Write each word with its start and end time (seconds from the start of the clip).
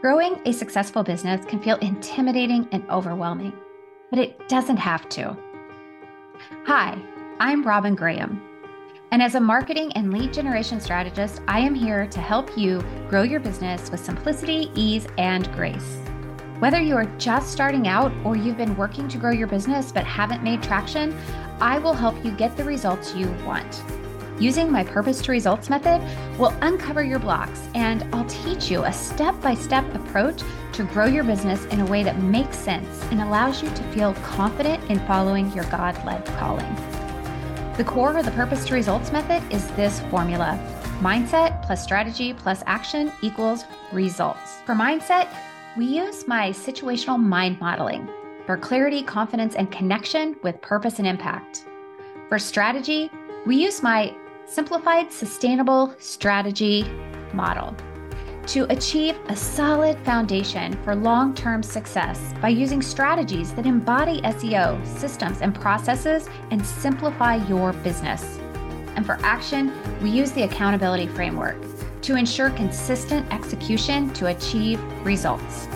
Growing 0.00 0.40
a 0.46 0.52
successful 0.52 1.02
business 1.02 1.44
can 1.46 1.60
feel 1.60 1.74
intimidating 1.78 2.68
and 2.70 2.88
overwhelming, 2.88 3.52
but 4.10 4.20
it 4.20 4.48
doesn't 4.48 4.76
have 4.76 5.08
to. 5.08 5.36
Hi, 6.66 6.96
I'm 7.40 7.64
Robin 7.66 7.96
Graham. 7.96 8.40
And 9.10 9.20
as 9.20 9.34
a 9.34 9.40
marketing 9.40 9.92
and 9.94 10.12
lead 10.12 10.32
generation 10.32 10.80
strategist, 10.80 11.42
I 11.48 11.58
am 11.58 11.74
here 11.74 12.06
to 12.06 12.20
help 12.20 12.56
you 12.56 12.80
grow 13.08 13.22
your 13.22 13.40
business 13.40 13.90
with 13.90 13.98
simplicity, 13.98 14.70
ease, 14.76 15.08
and 15.18 15.52
grace. 15.52 15.98
Whether 16.60 16.80
you 16.80 16.94
are 16.94 17.06
just 17.18 17.50
starting 17.50 17.88
out 17.88 18.12
or 18.24 18.36
you've 18.36 18.56
been 18.56 18.76
working 18.76 19.08
to 19.08 19.18
grow 19.18 19.32
your 19.32 19.48
business 19.48 19.90
but 19.90 20.04
haven't 20.04 20.44
made 20.44 20.62
traction, 20.62 21.12
I 21.60 21.80
will 21.80 21.94
help 21.94 22.24
you 22.24 22.30
get 22.30 22.56
the 22.56 22.62
results 22.62 23.16
you 23.16 23.28
want. 23.44 23.82
Using 24.40 24.70
my 24.70 24.84
purpose 24.84 25.20
to 25.22 25.32
results 25.32 25.68
method 25.68 26.00
will 26.38 26.54
uncover 26.62 27.02
your 27.02 27.18
blocks 27.18 27.60
and 27.74 28.04
I'll 28.14 28.26
teach 28.26 28.70
you 28.70 28.84
a 28.84 28.92
step 28.92 29.40
by 29.40 29.54
step 29.54 29.84
approach 29.96 30.42
to 30.74 30.84
grow 30.84 31.06
your 31.06 31.24
business 31.24 31.64
in 31.66 31.80
a 31.80 31.86
way 31.86 32.04
that 32.04 32.22
makes 32.22 32.56
sense 32.56 33.02
and 33.10 33.20
allows 33.20 33.64
you 33.64 33.68
to 33.68 33.82
feel 33.92 34.14
confident 34.22 34.88
in 34.88 35.04
following 35.08 35.52
your 35.54 35.64
God 35.64 35.96
led 36.06 36.24
calling. 36.38 36.72
The 37.76 37.84
core 37.84 38.16
of 38.16 38.24
the 38.24 38.30
purpose 38.30 38.64
to 38.66 38.74
results 38.74 39.10
method 39.10 39.42
is 39.52 39.66
this 39.72 39.98
formula 40.02 40.56
mindset 41.00 41.60
plus 41.64 41.82
strategy 41.82 42.32
plus 42.32 42.62
action 42.66 43.10
equals 43.22 43.64
results. 43.92 44.60
For 44.66 44.74
mindset, 44.74 45.28
we 45.76 45.86
use 45.86 46.28
my 46.28 46.50
situational 46.50 47.20
mind 47.20 47.58
modeling 47.58 48.08
for 48.46 48.56
clarity, 48.56 49.02
confidence, 49.02 49.56
and 49.56 49.70
connection 49.72 50.36
with 50.44 50.60
purpose 50.62 50.98
and 50.98 51.08
impact. 51.08 51.66
For 52.28 52.38
strategy, 52.38 53.10
we 53.46 53.56
use 53.56 53.82
my 53.82 54.14
simplified 54.48 55.12
sustainable 55.12 55.94
strategy 55.98 56.84
model 57.34 57.76
to 58.46 58.64
achieve 58.72 59.14
a 59.28 59.36
solid 59.36 59.98
foundation 60.06 60.72
for 60.82 60.94
long 60.94 61.34
term 61.34 61.62
success 61.62 62.32
by 62.40 62.48
using 62.48 62.80
strategies 62.80 63.52
that 63.52 63.66
embody 63.66 64.22
SEO, 64.22 64.84
systems, 64.86 65.42
and 65.42 65.54
processes 65.54 66.30
and 66.50 66.64
simplify 66.64 67.34
your 67.46 67.74
business. 67.74 68.38
And 68.96 69.04
for 69.04 69.18
action, 69.22 69.70
we 70.00 70.08
use 70.08 70.32
the 70.32 70.44
accountability 70.44 71.08
framework 71.08 71.58
to 72.00 72.16
ensure 72.16 72.48
consistent 72.50 73.30
execution 73.30 74.10
to 74.14 74.28
achieve 74.28 74.82
results. 75.04 75.68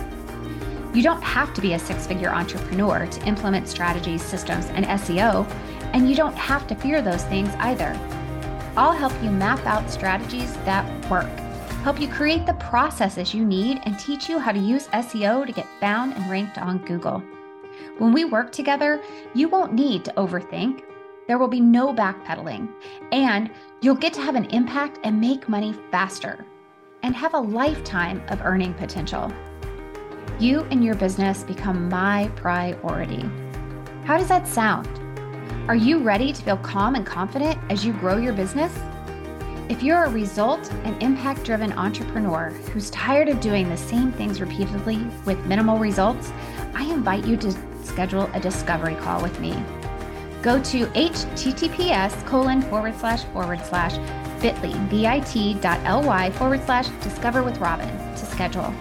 You 0.94 1.02
don't 1.02 1.22
have 1.22 1.52
to 1.54 1.60
be 1.60 1.74
a 1.74 1.78
six 1.78 2.06
figure 2.06 2.30
entrepreneur 2.30 3.06
to 3.06 3.26
implement 3.26 3.68
strategies, 3.68 4.22
systems, 4.22 4.66
and 4.66 4.86
SEO, 4.86 5.46
and 5.92 6.08
you 6.08 6.16
don't 6.16 6.36
have 6.36 6.66
to 6.68 6.74
fear 6.74 7.02
those 7.02 7.24
things 7.24 7.50
either. 7.58 7.98
I'll 8.74 8.92
help 8.92 9.12
you 9.22 9.30
map 9.30 9.64
out 9.66 9.90
strategies 9.90 10.54
that 10.64 11.10
work, 11.10 11.28
help 11.82 12.00
you 12.00 12.08
create 12.08 12.46
the 12.46 12.54
processes 12.54 13.34
you 13.34 13.44
need, 13.44 13.80
and 13.84 13.98
teach 13.98 14.30
you 14.30 14.38
how 14.38 14.50
to 14.50 14.58
use 14.58 14.88
SEO 14.88 15.46
to 15.46 15.52
get 15.52 15.66
found 15.78 16.14
and 16.14 16.30
ranked 16.30 16.56
on 16.56 16.78
Google. 16.78 17.22
When 17.98 18.12
we 18.12 18.24
work 18.24 18.50
together, 18.50 19.02
you 19.34 19.48
won't 19.48 19.74
need 19.74 20.06
to 20.06 20.12
overthink. 20.14 20.84
There 21.28 21.38
will 21.38 21.48
be 21.48 21.60
no 21.60 21.92
backpedaling, 21.92 22.72
and 23.12 23.50
you'll 23.82 23.94
get 23.94 24.14
to 24.14 24.22
have 24.22 24.36
an 24.36 24.46
impact 24.46 25.00
and 25.04 25.20
make 25.20 25.50
money 25.50 25.74
faster 25.90 26.46
and 27.02 27.14
have 27.14 27.34
a 27.34 27.40
lifetime 27.40 28.22
of 28.28 28.40
earning 28.42 28.72
potential. 28.74 29.30
You 30.38 30.62
and 30.70 30.82
your 30.82 30.94
business 30.94 31.42
become 31.42 31.90
my 31.90 32.30
priority. 32.36 33.28
How 34.04 34.16
does 34.16 34.28
that 34.28 34.48
sound? 34.48 35.01
Are 35.68 35.76
you 35.76 36.00
ready 36.00 36.32
to 36.32 36.42
feel 36.42 36.56
calm 36.56 36.96
and 36.96 37.06
confident 37.06 37.56
as 37.70 37.86
you 37.86 37.92
grow 37.92 38.16
your 38.16 38.32
business? 38.32 38.76
If 39.68 39.80
you're 39.80 40.04
a 40.04 40.10
result 40.10 40.72
and 40.82 41.00
impact 41.00 41.44
driven 41.44 41.72
entrepreneur 41.74 42.50
who's 42.50 42.90
tired 42.90 43.28
of 43.28 43.40
doing 43.40 43.68
the 43.68 43.76
same 43.76 44.10
things 44.10 44.40
repeatedly 44.40 44.98
with 45.24 45.38
minimal 45.46 45.78
results, 45.78 46.32
I 46.74 46.82
invite 46.92 47.24
you 47.24 47.36
to 47.36 47.52
schedule 47.84 48.28
a 48.34 48.40
discovery 48.40 48.96
call 48.96 49.22
with 49.22 49.38
me. 49.38 49.52
Go 50.42 50.60
to 50.64 50.86
https 50.86 52.26
colon 52.26 52.62
forward 52.62 52.98
slash 52.98 53.22
forward 53.26 53.64
slash 53.64 53.96
bit.ly 54.42 54.80
bit.ly 54.90 56.30
forward 56.32 56.64
slash 56.64 56.88
discover 57.04 57.44
with 57.44 57.58
Robin 57.58 57.88
to 57.88 58.26
schedule. 58.26 58.74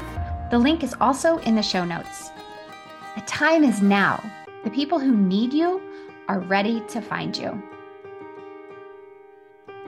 The 0.50 0.58
link 0.58 0.84
is 0.84 0.96
also 1.00 1.38
in 1.38 1.54
the 1.54 1.62
show 1.62 1.86
notes. 1.86 2.32
The 3.14 3.22
time 3.22 3.64
is 3.64 3.84
now. 3.84 4.20
The 4.64 4.72
people 4.72 5.00
who 5.00 5.16
need 5.16 5.54
you 5.54 5.91
are 6.32 6.40
ready 6.40 6.80
to 6.88 7.02
find 7.02 7.36
you. 7.36 7.62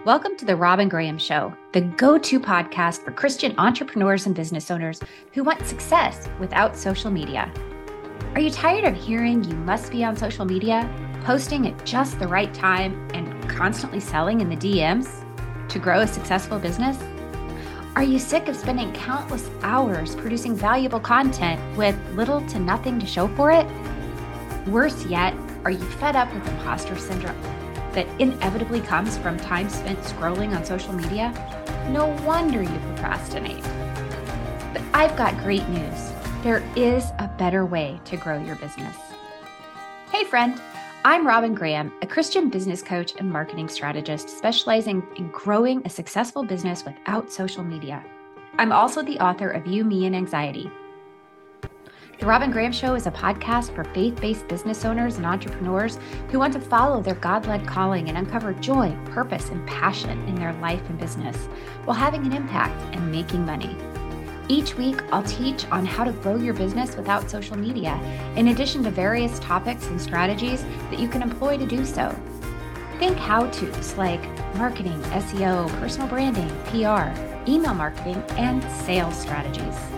Welcome 0.04 0.36
to 0.36 0.44
the 0.44 0.58
Robin 0.58 0.90
Graham 0.90 1.18
Show, 1.18 1.56
the 1.72 1.80
go 1.80 2.18
to 2.18 2.38
podcast 2.38 3.06
for 3.06 3.12
Christian 3.14 3.56
entrepreneurs 3.58 4.26
and 4.26 4.36
business 4.36 4.70
owners 4.70 5.00
who 5.32 5.42
want 5.46 5.66
success 5.66 6.28
without 6.42 6.76
social 6.76 7.10
media. 7.10 7.50
Are 8.34 8.42
you 8.42 8.50
tired 8.52 8.84
of 8.84 8.94
hearing 8.94 9.46
you 9.46 9.56
must 9.56 9.90
be 9.90 10.04
on 10.04 10.18
social 10.18 10.44
media, 10.44 10.94
posting 11.24 11.66
at 11.66 11.86
just 11.86 12.20
the 12.20 12.28
right 12.28 12.54
time, 12.54 13.10
and 13.14 13.50
constantly 13.50 14.02
selling 14.02 14.42
in 14.42 14.50
the 14.50 14.58
DMs 14.58 15.24
to 15.70 15.80
grow 15.80 16.02
a 16.02 16.08
successful 16.08 16.60
business? 16.60 17.02
Are 17.96 18.04
you 18.04 18.20
sick 18.20 18.50
of 18.50 18.58
spending 18.58 18.92
countless 18.92 19.50
hours 19.62 20.14
producing 20.14 20.58
valuable 20.58 21.00
content 21.00 21.62
with 21.78 21.98
little 22.16 22.46
to 22.48 22.60
nothing 22.60 23.00
to 23.00 23.06
show 23.06 23.30
for 23.30 23.50
it? 23.50 23.66
Worse 24.68 25.06
yet, 25.06 25.34
are 25.66 25.72
you 25.72 25.86
fed 25.92 26.16
up 26.16 26.34
with 26.34 26.48
imposter 26.48 26.98
syndrome 26.98 27.42
that 27.94 28.08
inevitably 28.20 28.82
comes 28.82 29.18
from 29.18 29.38
time 29.38 29.70
spent 29.70 30.00
scrolling 30.00 30.56
on 30.56 30.66
social 30.66 30.94
media? 30.94 31.32
No 31.90 32.08
wonder 32.26 32.62
you 32.62 32.80
procrastinate. 32.80 33.64
But 34.74 34.82
I've 34.94 35.16
got 35.16 35.38
great 35.38 35.68
news. 35.70 36.12
There 36.42 36.64
is 36.76 37.06
a 37.20 37.30
better 37.38 37.66
way 37.66 38.00
to 38.06 38.18
grow 38.18 38.44
your 38.44 38.56
business. 38.58 38.98
Hey, 40.12 40.26
friend. 40.26 40.62
I'm 41.06 41.28
Robin 41.28 41.54
Graham, 41.54 41.92
a 42.02 42.08
Christian 42.08 42.50
business 42.50 42.82
coach 42.82 43.14
and 43.20 43.30
marketing 43.30 43.68
strategist 43.68 44.30
specializing 44.30 45.06
in 45.18 45.30
growing 45.32 45.82
a 45.86 45.90
successful 45.90 46.44
business 46.46 46.86
without 46.86 47.30
social 47.30 47.62
media. 47.62 48.02
I'm 48.58 48.72
also 48.72 49.02
the 49.02 49.20
author 49.20 49.50
of 49.50 49.68
You, 49.68 49.84
Me, 49.84 50.06
and 50.06 50.16
Anxiety 50.16 50.72
the 52.20 52.26
Robin 52.26 52.52
Graham 52.52 52.72
Show 52.72 52.96
is 52.96 53.08
a 53.08 53.12
podcast 53.12 53.74
for 53.74 53.84
faith 53.84 54.20
based 54.22 54.48
business 54.48 54.86
owners 54.86 55.18
and 55.18 55.26
entrepreneurs 55.26 55.98
who 56.30 56.40
want 56.40 56.54
to 56.54 56.60
follow 56.60 57.02
their 57.02 57.16
God 57.16 57.46
led 57.48 57.68
calling 57.68 58.08
and 58.08 58.18
uncover 58.18 58.54
joy, 58.54 58.96
purpose, 59.06 59.50
and 59.50 59.66
passion 59.68 60.22
in 60.28 60.36
their 60.36 60.54
life 60.54 60.82
and 60.90 61.00
business 61.00 61.36
while 61.86 61.98
having 61.98 62.26
an 62.26 62.34
impact 62.34 62.80
and 62.96 63.12
making 63.12 63.46
money. 63.46 63.76
Each 64.48 64.76
week, 64.78 65.02
I'll 65.12 65.24
teach 65.24 65.66
on 65.68 65.86
how 65.86 66.04
to 66.04 66.12
grow 66.12 66.36
your 66.36 66.54
business 66.54 66.96
without 66.96 67.30
social 67.30 67.58
media, 67.58 68.00
in 68.36 68.50
addition 68.50 68.84
to 68.84 68.92
various 68.92 69.40
topics 69.40 69.88
and 69.88 70.00
strategies 70.00 70.64
that 70.92 71.00
you 71.00 71.08
can 71.08 71.22
employ 71.22 71.58
to 71.58 71.66
do 71.66 71.86
so. 71.86 72.16
Think 73.00 73.18
how 73.18 73.48
to's 73.48 73.98
like 73.98 74.24
marketing, 74.56 75.02
SEO, 75.04 75.68
personal 75.80 76.08
branding, 76.08 76.50
PR, 76.66 77.10
email 77.50 77.74
marketing, 77.74 78.22
and 78.38 78.64
sales 78.86 79.18
strategies 79.18 79.93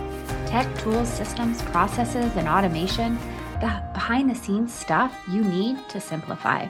tech, 0.46 0.66
tools, 0.78 1.08
systems, 1.08 1.60
processes, 1.62 2.32
and 2.36 2.48
automation, 2.48 3.18
the 3.60 3.82
behind 3.92 4.30
the 4.30 4.34
scenes 4.34 4.72
stuff 4.72 5.14
you 5.30 5.42
need 5.42 5.76
to 5.88 6.00
simplify. 6.00 6.68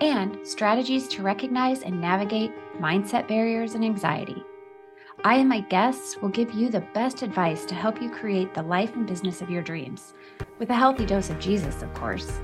And 0.00 0.38
strategies 0.46 1.08
to 1.08 1.22
recognize 1.22 1.82
and 1.82 2.00
navigate 2.00 2.52
mindset 2.80 3.26
barriers 3.28 3.74
and 3.74 3.84
anxiety. 3.84 4.42
I 5.24 5.36
and 5.36 5.48
my 5.48 5.60
guests 5.60 6.16
will 6.22 6.28
give 6.28 6.52
you 6.52 6.68
the 6.68 6.86
best 6.94 7.22
advice 7.22 7.64
to 7.66 7.74
help 7.74 8.00
you 8.00 8.08
create 8.10 8.54
the 8.54 8.62
life 8.62 8.94
and 8.94 9.06
business 9.06 9.42
of 9.42 9.50
your 9.50 9.62
dreams, 9.62 10.14
with 10.58 10.70
a 10.70 10.74
healthy 10.74 11.06
dose 11.06 11.30
of 11.30 11.40
Jesus, 11.40 11.82
of 11.82 11.92
course 11.94 12.40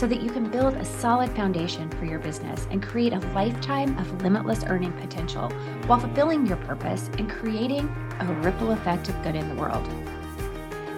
so 0.00 0.06
that 0.06 0.22
you 0.22 0.30
can 0.30 0.48
build 0.48 0.72
a 0.76 0.84
solid 0.84 1.28
foundation 1.36 1.90
for 1.90 2.06
your 2.06 2.18
business 2.18 2.66
and 2.70 2.82
create 2.82 3.12
a 3.12 3.18
lifetime 3.34 3.98
of 3.98 4.22
limitless 4.22 4.64
earning 4.64 4.92
potential 4.92 5.50
while 5.86 6.00
fulfilling 6.00 6.46
your 6.46 6.56
purpose 6.56 7.10
and 7.18 7.28
creating 7.28 7.86
a 8.20 8.24
ripple 8.40 8.70
effect 8.70 9.10
of 9.10 9.22
good 9.22 9.36
in 9.36 9.46
the 9.50 9.54
world. 9.60 9.86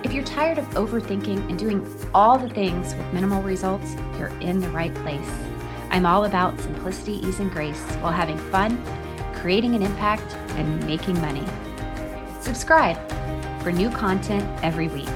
If 0.04 0.12
you're 0.12 0.22
tired 0.22 0.56
of 0.58 0.64
overthinking 0.74 1.50
and 1.50 1.58
doing 1.58 1.84
all 2.14 2.38
the 2.38 2.48
things 2.48 2.94
with 2.94 3.12
minimal 3.12 3.42
results, 3.42 3.96
you're 4.20 4.32
in 4.38 4.60
the 4.60 4.70
right 4.70 4.94
place. 4.94 5.28
I'm 5.90 6.06
all 6.06 6.26
about 6.26 6.60
simplicity, 6.60 7.14
ease, 7.26 7.40
and 7.40 7.50
grace 7.50 7.82
while 7.96 8.12
having 8.12 8.38
fun, 8.38 8.80
creating 9.34 9.74
an 9.74 9.82
impact, 9.82 10.32
and 10.50 10.86
making 10.86 11.20
money. 11.20 11.44
Subscribe 12.40 12.96
for 13.64 13.72
new 13.72 13.90
content 13.90 14.48
every 14.62 14.86
week. 14.86 15.10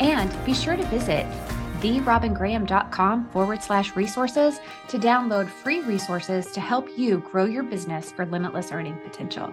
And 0.00 0.30
be 0.44 0.52
sure 0.52 0.76
to 0.76 0.84
visit 0.88 1.24
therobingraham.com 1.84 3.28
forward 3.28 3.62
slash 3.62 3.94
resources 3.94 4.58
to 4.88 4.98
download 4.98 5.48
free 5.48 5.80
resources 5.80 6.50
to 6.52 6.60
help 6.60 6.88
you 6.96 7.18
grow 7.30 7.44
your 7.44 7.62
business 7.62 8.10
for 8.10 8.24
limitless 8.24 8.72
earning 8.72 8.98
potential. 9.00 9.52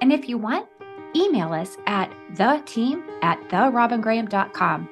And 0.00 0.12
if 0.12 0.28
you 0.28 0.38
want, 0.38 0.66
email 1.14 1.52
us 1.52 1.76
at 1.86 2.12
the 2.34 2.60
team 2.66 3.04
at 3.22 3.40
therobingraham.com. 3.48 4.88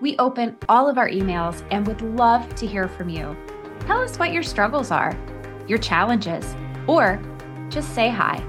We 0.00 0.16
open 0.18 0.56
all 0.68 0.88
of 0.88 0.96
our 0.96 1.08
emails 1.08 1.64
and 1.72 1.84
would 1.88 2.02
love 2.02 2.54
to 2.54 2.66
hear 2.66 2.86
from 2.86 3.08
you. 3.08 3.36
Tell 3.80 4.00
us 4.00 4.16
what 4.16 4.32
your 4.32 4.44
struggles 4.44 4.92
are, 4.92 5.18
your 5.66 5.78
challenges, 5.78 6.54
or 6.86 7.20
just 7.68 7.94
say 7.96 8.10
hi. 8.10 8.44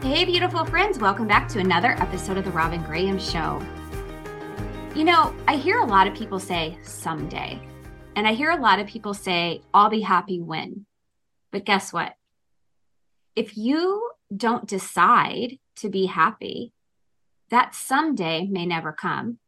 Hey, 0.00 0.24
beautiful 0.24 0.64
friends, 0.64 0.98
welcome 0.98 1.28
back 1.28 1.48
to 1.48 1.58
another 1.58 1.90
episode 1.98 2.38
of 2.38 2.44
The 2.44 2.50
Robin 2.50 2.82
Graham 2.82 3.18
Show. 3.18 3.62
You 4.94 5.04
know, 5.04 5.34
I 5.48 5.56
hear 5.56 5.78
a 5.78 5.86
lot 5.86 6.06
of 6.06 6.12
people 6.12 6.38
say 6.38 6.76
someday, 6.82 7.58
and 8.14 8.28
I 8.28 8.34
hear 8.34 8.50
a 8.50 8.60
lot 8.60 8.78
of 8.78 8.86
people 8.86 9.14
say, 9.14 9.62
I'll 9.72 9.88
be 9.88 10.02
happy 10.02 10.38
when. 10.38 10.84
But 11.50 11.64
guess 11.64 11.94
what? 11.94 12.12
If 13.34 13.56
you 13.56 14.10
don't 14.36 14.68
decide 14.68 15.58
to 15.76 15.88
be 15.88 16.04
happy, 16.04 16.74
that 17.48 17.74
someday 17.74 18.46
may 18.50 18.66
never 18.66 18.92
come. 18.92 19.38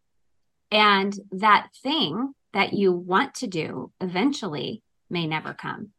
And 0.70 1.14
that 1.31 1.69
thing 1.82 2.32
that 2.55 2.73
you 2.73 2.93
want 2.93 3.35
to 3.35 3.46
do 3.46 3.93
eventually 4.00 4.82
may 5.11 5.26
never 5.26 5.52
come. 5.52 5.91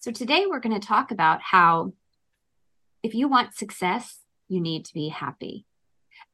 So 0.00 0.10
today 0.10 0.46
we're 0.48 0.58
going 0.58 0.78
to 0.78 0.84
talk 0.84 1.12
about 1.12 1.40
how 1.40 1.92
if 3.04 3.14
you 3.14 3.28
want 3.28 3.54
success, 3.54 4.18
you 4.48 4.60
need 4.60 4.84
to 4.86 4.94
be 4.94 5.08
happy. 5.08 5.66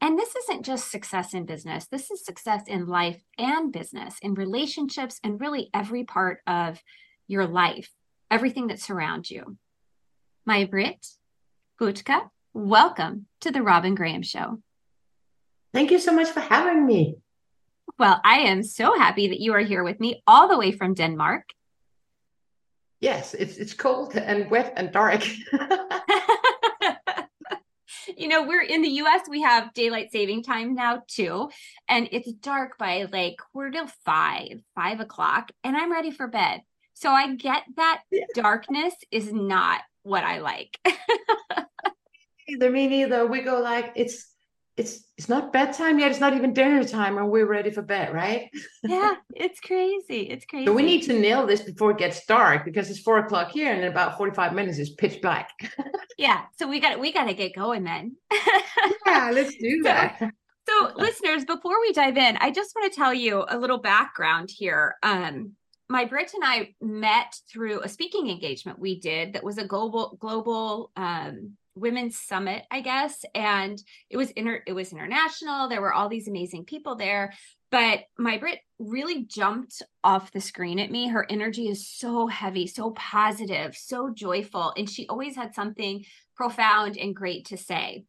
And 0.01 0.17
this 0.17 0.35
isn't 0.37 0.65
just 0.65 0.91
success 0.91 1.35
in 1.35 1.45
business, 1.45 1.87
this 1.87 2.11
is 2.11 2.25
success 2.25 2.63
in 2.69 2.87
life 2.87 3.21
and 3.37 3.73
business, 3.73 4.17
in 4.23 4.35
relationships, 4.35 5.19
and 5.25 5.41
really 5.41 5.71
every 5.75 6.05
part 6.05 6.41
of 6.47 6.81
your 7.27 7.47
life, 7.47 7.91
everything 8.31 8.69
that 8.69 8.81
surrounds 8.81 9.31
you. 9.31 9.57
My 10.47 10.65
Brit 10.67 11.05
Butka, 11.81 12.31
welcome 12.55 13.27
to 13.41 13.51
the 13.51 13.63
Robin 13.63 13.97
Graham 13.97 14.23
Show. 14.23 14.61
Thank 15.75 15.91
you 15.91 15.99
so 15.99 16.13
much 16.13 16.29
for 16.29 16.41
having 16.41 16.87
me. 16.87 17.17
Well, 17.99 18.21
I 18.25 18.41
am 18.41 18.63
so 18.63 18.97
happy 18.97 19.29
that 19.29 19.41
you 19.41 19.53
are 19.55 19.61
here 19.61 19.83
with 19.83 19.99
me 19.99 20.23
all 20.29 20.47
the 20.49 20.59
way 20.59 20.71
from 20.71 20.95
Denmark. 20.95 21.43
Yes, 23.01 23.35
it's 23.35 23.57
it's 23.57 23.75
cold 23.75 24.17
and 24.17 24.51
wet 24.51 24.73
and 24.77 24.93
dark. 24.93 25.27
you 28.19 28.29
know, 28.29 28.47
we're 28.47 28.63
in 28.63 28.83
the 28.83 28.89
US, 28.89 29.23
we 29.29 29.43
have 29.43 29.73
daylight 29.75 30.11
saving 30.11 30.43
time 30.43 30.75
now 30.75 31.03
too. 31.07 31.51
And 31.89 32.09
it's 32.13 32.31
dark 32.33 32.77
by 32.79 33.07
like 33.11 33.37
quarter 33.53 33.71
to 33.73 33.93
five, 34.05 34.61
five 34.75 35.01
o'clock, 35.01 35.53
and 35.65 35.77
I'm 35.77 35.93
ready 35.93 36.11
for 36.11 36.27
bed. 36.27 36.63
So 36.95 37.11
I 37.11 37.35
get 37.37 37.63
that 37.77 38.03
yeah. 38.11 38.25
darkness 38.35 38.95
is 39.13 39.33
not 39.33 39.83
what 40.03 40.25
I 40.25 40.41
like. 40.41 40.79
neither, 42.49 42.71
me 42.71 42.89
neither. 42.89 43.27
We 43.27 43.43
go 43.43 43.61
like 43.61 43.93
it's 43.95 44.35
it's 44.79 45.05
it's 45.17 45.29
not 45.29 45.53
bedtime 45.53 45.99
yet. 45.99 46.13
It's 46.13 46.21
not 46.21 46.35
even 46.35 46.53
dinner 46.53 46.85
time, 46.85 47.19
and 47.19 47.29
we're 47.29 47.47
ready 47.47 47.71
for 47.71 47.83
bed, 47.83 48.15
right? 48.15 48.49
yeah, 48.85 49.17
it's 49.35 49.59
crazy. 49.59 50.23
It's 50.31 50.47
crazy. 50.47 50.65
So 50.69 50.73
we 50.73 50.83
need 50.83 51.03
to 51.03 51.19
nail 51.19 51.47
this 51.47 51.63
before 51.63 51.91
it 51.91 51.99
gets 51.99 52.25
dark 52.27 52.65
because 52.65 52.89
it's 52.89 53.01
four 53.01 53.19
o'clock 53.19 53.51
here, 53.51 53.73
and 53.73 53.83
in 53.83 53.89
about 53.89 54.17
forty 54.17 54.35
five 54.35 54.55
minutes 54.55 54.79
it's 54.79 54.91
pitch 54.91 55.21
black. 55.21 55.51
yeah, 56.19 56.43
so 56.57 56.69
we 56.69 56.79
got 56.79 57.01
we 57.01 57.13
got 57.13 57.25
to 57.25 57.35
get 57.35 57.55
going 57.55 57.83
then. 57.83 58.17
yeah, 59.07 59.31
let's 59.33 59.57
do 59.57 59.83
that. 59.83 60.17
So, 60.21 60.31
so 60.69 60.93
listeners, 60.97 61.45
before 61.45 61.81
we 61.81 61.93
dive 61.93 62.17
in, 62.17 62.37
I 62.37 62.53
just 62.53 62.75
want 62.77 62.93
to 62.93 62.97
tell 62.97 63.13
you 63.13 63.45
a 63.49 63.59
little 63.59 63.79
background 63.79 64.51
here. 64.51 64.97
Um, 65.03 65.53
Majbrit 65.91 66.35
and 66.35 66.45
I 66.45 66.75
met 66.81 67.35
through 67.51 67.81
a 67.81 67.89
speaking 67.89 68.29
engagement 68.29 68.79
we 68.79 69.01
did 69.01 69.33
that 69.33 69.43
was 69.43 69.59
a 69.59 69.67
global 69.67 70.17
global 70.21 70.93
um, 70.97 71.57
women's 71.79 72.19
summit, 72.19 72.65
I 72.71 72.81
guess. 72.81 73.25
And 73.35 73.83
it 74.11 74.17
was 74.17 74.31
inter 74.33 74.63
it 74.67 74.73
was 74.73 74.93
international. 74.93 75.69
There 75.69 75.81
were 75.81 75.93
all 75.93 76.09
these 76.09 76.29
amazing 76.29 76.65
people 76.65 76.97
there. 76.97 77.33
But 77.71 78.05
Majbrit 78.19 78.59
really 78.79 79.25
jumped 79.25 79.83
off 80.03 80.33
the 80.33 80.41
screen 80.41 80.79
at 80.79 80.91
me. 80.91 81.09
Her 81.09 81.27
energy 81.29 81.69
is 81.69 81.87
so 81.87 82.27
heavy, 82.27 82.67
so 82.67 82.93
positive, 82.93 83.77
so 83.77 84.11
joyful. 84.11 84.73
And 84.77 84.89
she 84.89 85.07
always 85.09 85.37
had 85.37 85.55
something 85.55 86.05
profound 86.35 86.97
and 86.97 87.15
great 87.15 87.47
to 87.47 87.59
say. 87.59 88.05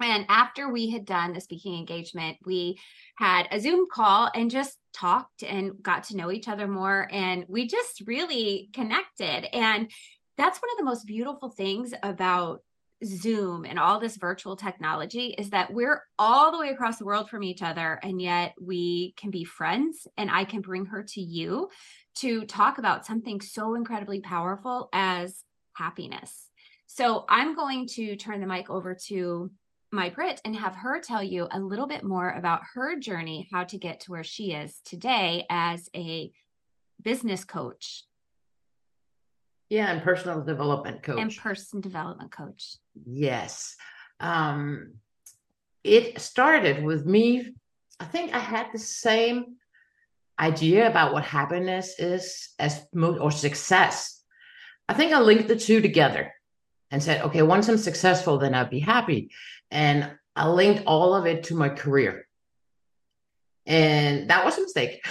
And 0.00 0.26
after 0.28 0.68
we 0.68 0.90
had 0.90 1.04
done 1.04 1.32
the 1.32 1.40
speaking 1.40 1.78
engagement, 1.78 2.38
we 2.44 2.78
had 3.16 3.46
a 3.52 3.60
Zoom 3.60 3.86
call 3.90 4.30
and 4.34 4.50
just 4.50 4.76
talked 4.92 5.42
and 5.42 5.80
got 5.80 6.04
to 6.04 6.16
know 6.16 6.32
each 6.32 6.48
other 6.48 6.66
more. 6.66 7.08
And 7.12 7.44
we 7.48 7.68
just 7.68 8.02
really 8.06 8.68
connected. 8.72 9.46
And 9.54 9.90
that's 10.36 10.60
one 10.60 10.70
of 10.72 10.78
the 10.78 10.84
most 10.84 11.06
beautiful 11.06 11.50
things 11.50 11.94
about 12.02 12.62
Zoom 13.04 13.64
and 13.64 13.78
all 13.78 13.98
this 13.98 14.16
virtual 14.16 14.56
technology 14.56 15.34
is 15.38 15.50
that 15.50 15.72
we're 15.72 16.02
all 16.18 16.52
the 16.52 16.58
way 16.58 16.70
across 16.70 16.98
the 16.98 17.04
world 17.04 17.28
from 17.28 17.42
each 17.42 17.62
other, 17.62 17.98
and 18.02 18.20
yet 18.20 18.54
we 18.60 19.14
can 19.16 19.30
be 19.30 19.44
friends. 19.44 20.06
And 20.16 20.30
I 20.30 20.44
can 20.44 20.60
bring 20.60 20.86
her 20.86 21.02
to 21.02 21.20
you 21.20 21.68
to 22.16 22.44
talk 22.44 22.78
about 22.78 23.06
something 23.06 23.40
so 23.40 23.74
incredibly 23.74 24.20
powerful 24.20 24.88
as 24.92 25.44
happiness. 25.74 26.48
So 26.86 27.24
I'm 27.28 27.56
going 27.56 27.86
to 27.94 28.16
turn 28.16 28.40
the 28.40 28.46
mic 28.46 28.68
over 28.68 28.94
to 29.06 29.50
Majbrit 29.94 30.40
and 30.44 30.56
have 30.56 30.76
her 30.76 31.00
tell 31.00 31.22
you 31.22 31.48
a 31.50 31.60
little 31.60 31.86
bit 31.86 32.04
more 32.04 32.30
about 32.30 32.62
her 32.74 32.98
journey, 32.98 33.48
how 33.52 33.64
to 33.64 33.78
get 33.78 34.00
to 34.00 34.10
where 34.10 34.24
she 34.24 34.52
is 34.52 34.80
today 34.84 35.46
as 35.50 35.88
a 35.94 36.30
business 37.02 37.44
coach 37.44 38.04
yeah, 39.72 39.90
and 39.90 40.02
personal 40.02 40.42
development 40.42 41.02
coach. 41.02 41.18
And 41.18 41.34
person 41.34 41.80
development 41.80 42.30
coach. 42.30 42.76
Yes. 43.06 43.74
Um, 44.20 44.96
it 45.82 46.20
started 46.20 46.84
with 46.84 47.06
me. 47.06 47.54
I 47.98 48.04
think 48.04 48.34
I 48.34 48.38
had 48.38 48.66
the 48.74 48.78
same 48.78 49.56
idea 50.38 50.86
about 50.86 51.14
what 51.14 51.24
happiness 51.24 51.98
is 51.98 52.50
as 52.58 52.84
mo- 52.92 53.16
or 53.16 53.30
success. 53.30 54.22
I 54.90 54.92
think 54.92 55.14
I 55.14 55.20
linked 55.20 55.48
the 55.48 55.56
two 55.56 55.80
together 55.80 56.34
and 56.90 57.02
said, 57.02 57.22
okay, 57.22 57.40
once 57.40 57.66
I'm 57.66 57.78
successful, 57.78 58.36
then 58.36 58.54
I'll 58.54 58.68
be 58.68 58.80
happy. 58.80 59.30
And 59.70 60.12
I 60.36 60.48
linked 60.48 60.82
all 60.84 61.14
of 61.14 61.24
it 61.24 61.44
to 61.44 61.54
my 61.54 61.70
career. 61.70 62.28
And 63.64 64.28
that 64.28 64.44
was 64.44 64.58
a 64.58 64.60
mistake. 64.60 65.02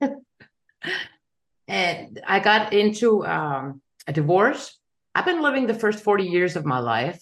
and 1.68 2.20
I 2.26 2.40
got 2.40 2.72
into 2.72 3.24
um, 3.24 3.80
a 4.06 4.12
divorce. 4.12 4.78
I've 5.14 5.24
been 5.24 5.42
living 5.42 5.66
the 5.66 5.74
first 5.74 6.04
40 6.04 6.24
years 6.24 6.56
of 6.56 6.64
my 6.64 6.78
life 6.78 7.20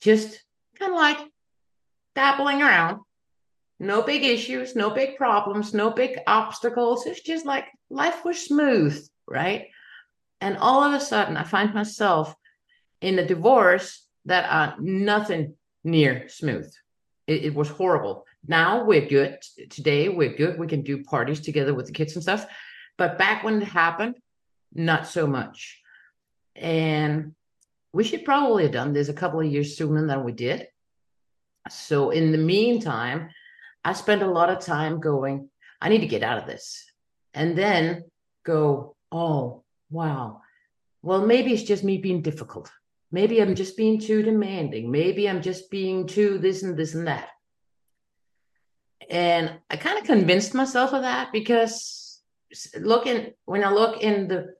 just 0.00 0.42
kind 0.78 0.92
of 0.92 0.98
like 0.98 1.18
dabbling 2.14 2.62
around. 2.62 3.00
No 3.78 4.02
big 4.02 4.24
issues, 4.24 4.74
no 4.74 4.90
big 4.90 5.16
problems, 5.16 5.74
no 5.74 5.90
big 5.90 6.18
obstacles. 6.26 7.06
It's 7.06 7.20
just 7.20 7.44
like 7.44 7.66
life 7.90 8.24
was 8.24 8.42
smooth, 8.42 9.06
right? 9.26 9.66
And 10.40 10.56
all 10.56 10.82
of 10.82 10.94
a 10.94 11.00
sudden, 11.00 11.36
I 11.36 11.44
find 11.44 11.74
myself 11.74 12.34
in 13.00 13.18
a 13.18 13.26
divorce 13.26 14.06
that 14.24 14.50
are 14.50 14.76
nothing 14.80 15.54
near 15.84 16.28
smooth. 16.28 16.72
It, 17.26 17.44
it 17.44 17.54
was 17.54 17.68
horrible. 17.68 18.24
Now 18.46 18.84
we're 18.84 19.06
good. 19.06 19.38
Today 19.70 20.08
we're 20.08 20.36
good. 20.36 20.58
We 20.58 20.66
can 20.66 20.82
do 20.82 21.04
parties 21.04 21.40
together 21.40 21.74
with 21.74 21.86
the 21.86 21.92
kids 21.92 22.14
and 22.14 22.22
stuff. 22.22 22.46
But 22.96 23.18
back 23.18 23.44
when 23.44 23.60
it 23.60 23.68
happened, 23.68 24.16
not 24.72 25.06
so 25.06 25.26
much. 25.26 25.80
And 26.56 27.34
we 27.92 28.04
should 28.04 28.24
probably 28.24 28.64
have 28.64 28.72
done 28.72 28.92
this 28.92 29.08
a 29.08 29.14
couple 29.14 29.40
of 29.40 29.46
years 29.46 29.76
sooner 29.76 30.06
than 30.06 30.24
we 30.24 30.32
did. 30.32 30.68
So 31.68 32.10
in 32.10 32.32
the 32.32 32.38
meantime, 32.38 33.30
I 33.84 33.92
spent 33.92 34.22
a 34.22 34.30
lot 34.30 34.50
of 34.50 34.60
time 34.60 35.00
going, 35.00 35.48
I 35.80 35.88
need 35.88 36.00
to 36.00 36.06
get 36.06 36.22
out 36.22 36.38
of 36.38 36.46
this. 36.46 36.84
And 37.34 37.56
then 37.56 38.04
go, 38.44 38.96
oh, 39.12 39.64
wow. 39.90 40.42
Well, 41.02 41.24
maybe 41.24 41.52
it's 41.52 41.62
just 41.62 41.84
me 41.84 41.98
being 41.98 42.22
difficult. 42.22 42.70
Maybe 43.12 43.40
I'm 43.40 43.54
just 43.54 43.76
being 43.76 44.00
too 44.00 44.22
demanding. 44.22 44.90
Maybe 44.90 45.28
I'm 45.28 45.42
just 45.42 45.70
being 45.70 46.06
too 46.06 46.38
this 46.38 46.62
and 46.62 46.76
this 46.76 46.94
and 46.94 47.06
that. 47.06 47.28
And 49.08 49.52
I 49.70 49.76
kind 49.76 49.98
of 49.98 50.04
convinced 50.04 50.54
myself 50.54 50.92
of 50.92 51.02
that 51.02 51.32
because 51.32 52.20
looking, 52.78 53.32
when 53.44 53.62
I 53.62 53.70
look 53.70 54.02
in 54.02 54.26
the 54.26 54.55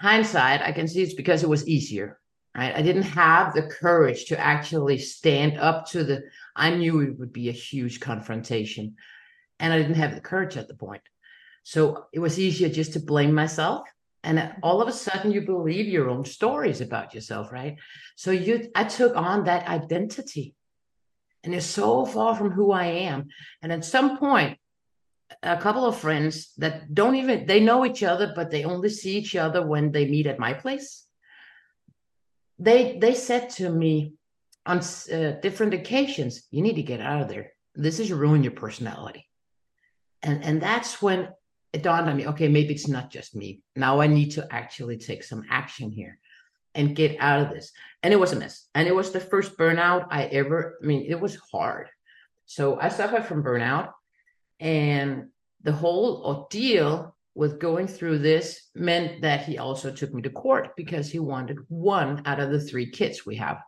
hindsight, 0.00 0.62
I 0.62 0.72
can 0.72 0.88
see 0.88 1.02
it's 1.02 1.14
because 1.14 1.42
it 1.42 1.48
was 1.48 1.68
easier, 1.68 2.18
right? 2.56 2.74
I 2.74 2.82
didn't 2.82 3.02
have 3.02 3.52
the 3.52 3.62
courage 3.62 4.26
to 4.26 4.40
actually 4.40 4.98
stand 4.98 5.58
up 5.58 5.86
to 5.90 6.04
the, 6.04 6.22
I 6.56 6.70
knew 6.70 7.00
it 7.00 7.18
would 7.18 7.32
be 7.32 7.48
a 7.48 7.52
huge 7.52 8.00
confrontation. 8.00 8.96
And 9.58 9.72
I 9.72 9.78
didn't 9.78 9.96
have 9.96 10.14
the 10.14 10.22
courage 10.22 10.56
at 10.56 10.68
the 10.68 10.74
point. 10.74 11.02
So 11.62 12.06
it 12.12 12.18
was 12.18 12.38
easier 12.38 12.70
just 12.70 12.94
to 12.94 13.00
blame 13.00 13.34
myself. 13.34 13.86
And 14.22 14.54
all 14.62 14.82
of 14.82 14.88
a 14.88 14.92
sudden 14.92 15.32
you 15.32 15.42
believe 15.42 15.86
your 15.86 16.08
own 16.08 16.24
stories 16.24 16.80
about 16.80 17.14
yourself, 17.14 17.52
right? 17.52 17.76
So 18.16 18.30
you 18.30 18.70
I 18.74 18.84
took 18.84 19.16
on 19.16 19.44
that 19.44 19.66
identity. 19.68 20.54
And 21.42 21.54
it's 21.54 21.66
so 21.66 22.04
far 22.04 22.36
from 22.36 22.50
who 22.50 22.70
I 22.70 22.84
am. 22.84 23.28
And 23.62 23.72
at 23.72 23.84
some 23.84 24.18
point, 24.18 24.58
a 25.42 25.56
couple 25.56 25.84
of 25.86 25.98
friends 25.98 26.52
that 26.58 26.94
don't 26.94 27.14
even 27.14 27.46
they 27.46 27.60
know 27.60 27.84
each 27.84 28.02
other 28.02 28.32
but 28.34 28.50
they 28.50 28.64
only 28.64 28.88
see 28.88 29.16
each 29.16 29.36
other 29.36 29.66
when 29.66 29.92
they 29.92 30.06
meet 30.06 30.26
at 30.26 30.38
my 30.38 30.52
place 30.52 31.06
they 32.58 32.98
they 32.98 33.14
said 33.14 33.50
to 33.50 33.70
me 33.70 34.14
on 34.66 34.78
uh, 34.78 35.32
different 35.40 35.74
occasions 35.74 36.42
you 36.50 36.62
need 36.62 36.76
to 36.76 36.82
get 36.82 37.00
out 37.00 37.22
of 37.22 37.28
there 37.28 37.52
this 37.74 38.00
is 38.00 38.12
ruin 38.12 38.42
your 38.42 38.52
personality 38.52 39.26
and 40.22 40.44
and 40.44 40.60
that's 40.60 41.00
when 41.00 41.28
it 41.72 41.82
dawned 41.82 42.08
on 42.08 42.16
me 42.16 42.26
okay 42.26 42.48
maybe 42.48 42.74
it's 42.74 42.88
not 42.88 43.10
just 43.10 43.34
me 43.34 43.62
now 43.76 44.00
i 44.00 44.06
need 44.06 44.30
to 44.30 44.46
actually 44.50 44.98
take 44.98 45.22
some 45.22 45.44
action 45.50 45.90
here 45.90 46.18
and 46.74 46.96
get 46.96 47.16
out 47.20 47.42
of 47.42 47.50
this. 47.50 47.72
And 48.02 48.12
it 48.12 48.18
was 48.18 48.32
a 48.32 48.36
mess. 48.36 48.68
And 48.74 48.86
it 48.86 48.94
was 48.94 49.10
the 49.10 49.20
first 49.20 49.56
burnout 49.56 50.06
I 50.10 50.24
ever, 50.24 50.78
I 50.82 50.86
mean, 50.86 51.04
it 51.08 51.20
was 51.20 51.36
hard. 51.52 51.88
So 52.46 52.78
I 52.80 52.88
suffered 52.88 53.24
from 53.24 53.42
burnout. 53.42 53.92
And 54.60 55.28
the 55.62 55.72
whole 55.72 56.22
ordeal 56.24 57.16
with 57.34 57.58
going 57.58 57.86
through 57.86 58.18
this 58.18 58.68
meant 58.74 59.22
that 59.22 59.44
he 59.44 59.58
also 59.58 59.90
took 59.90 60.12
me 60.12 60.22
to 60.22 60.30
court 60.30 60.76
because 60.76 61.10
he 61.10 61.18
wanted 61.18 61.58
one 61.68 62.22
out 62.26 62.40
of 62.40 62.50
the 62.50 62.60
three 62.60 62.90
kids 62.90 63.24
we 63.24 63.36
have. 63.36 63.58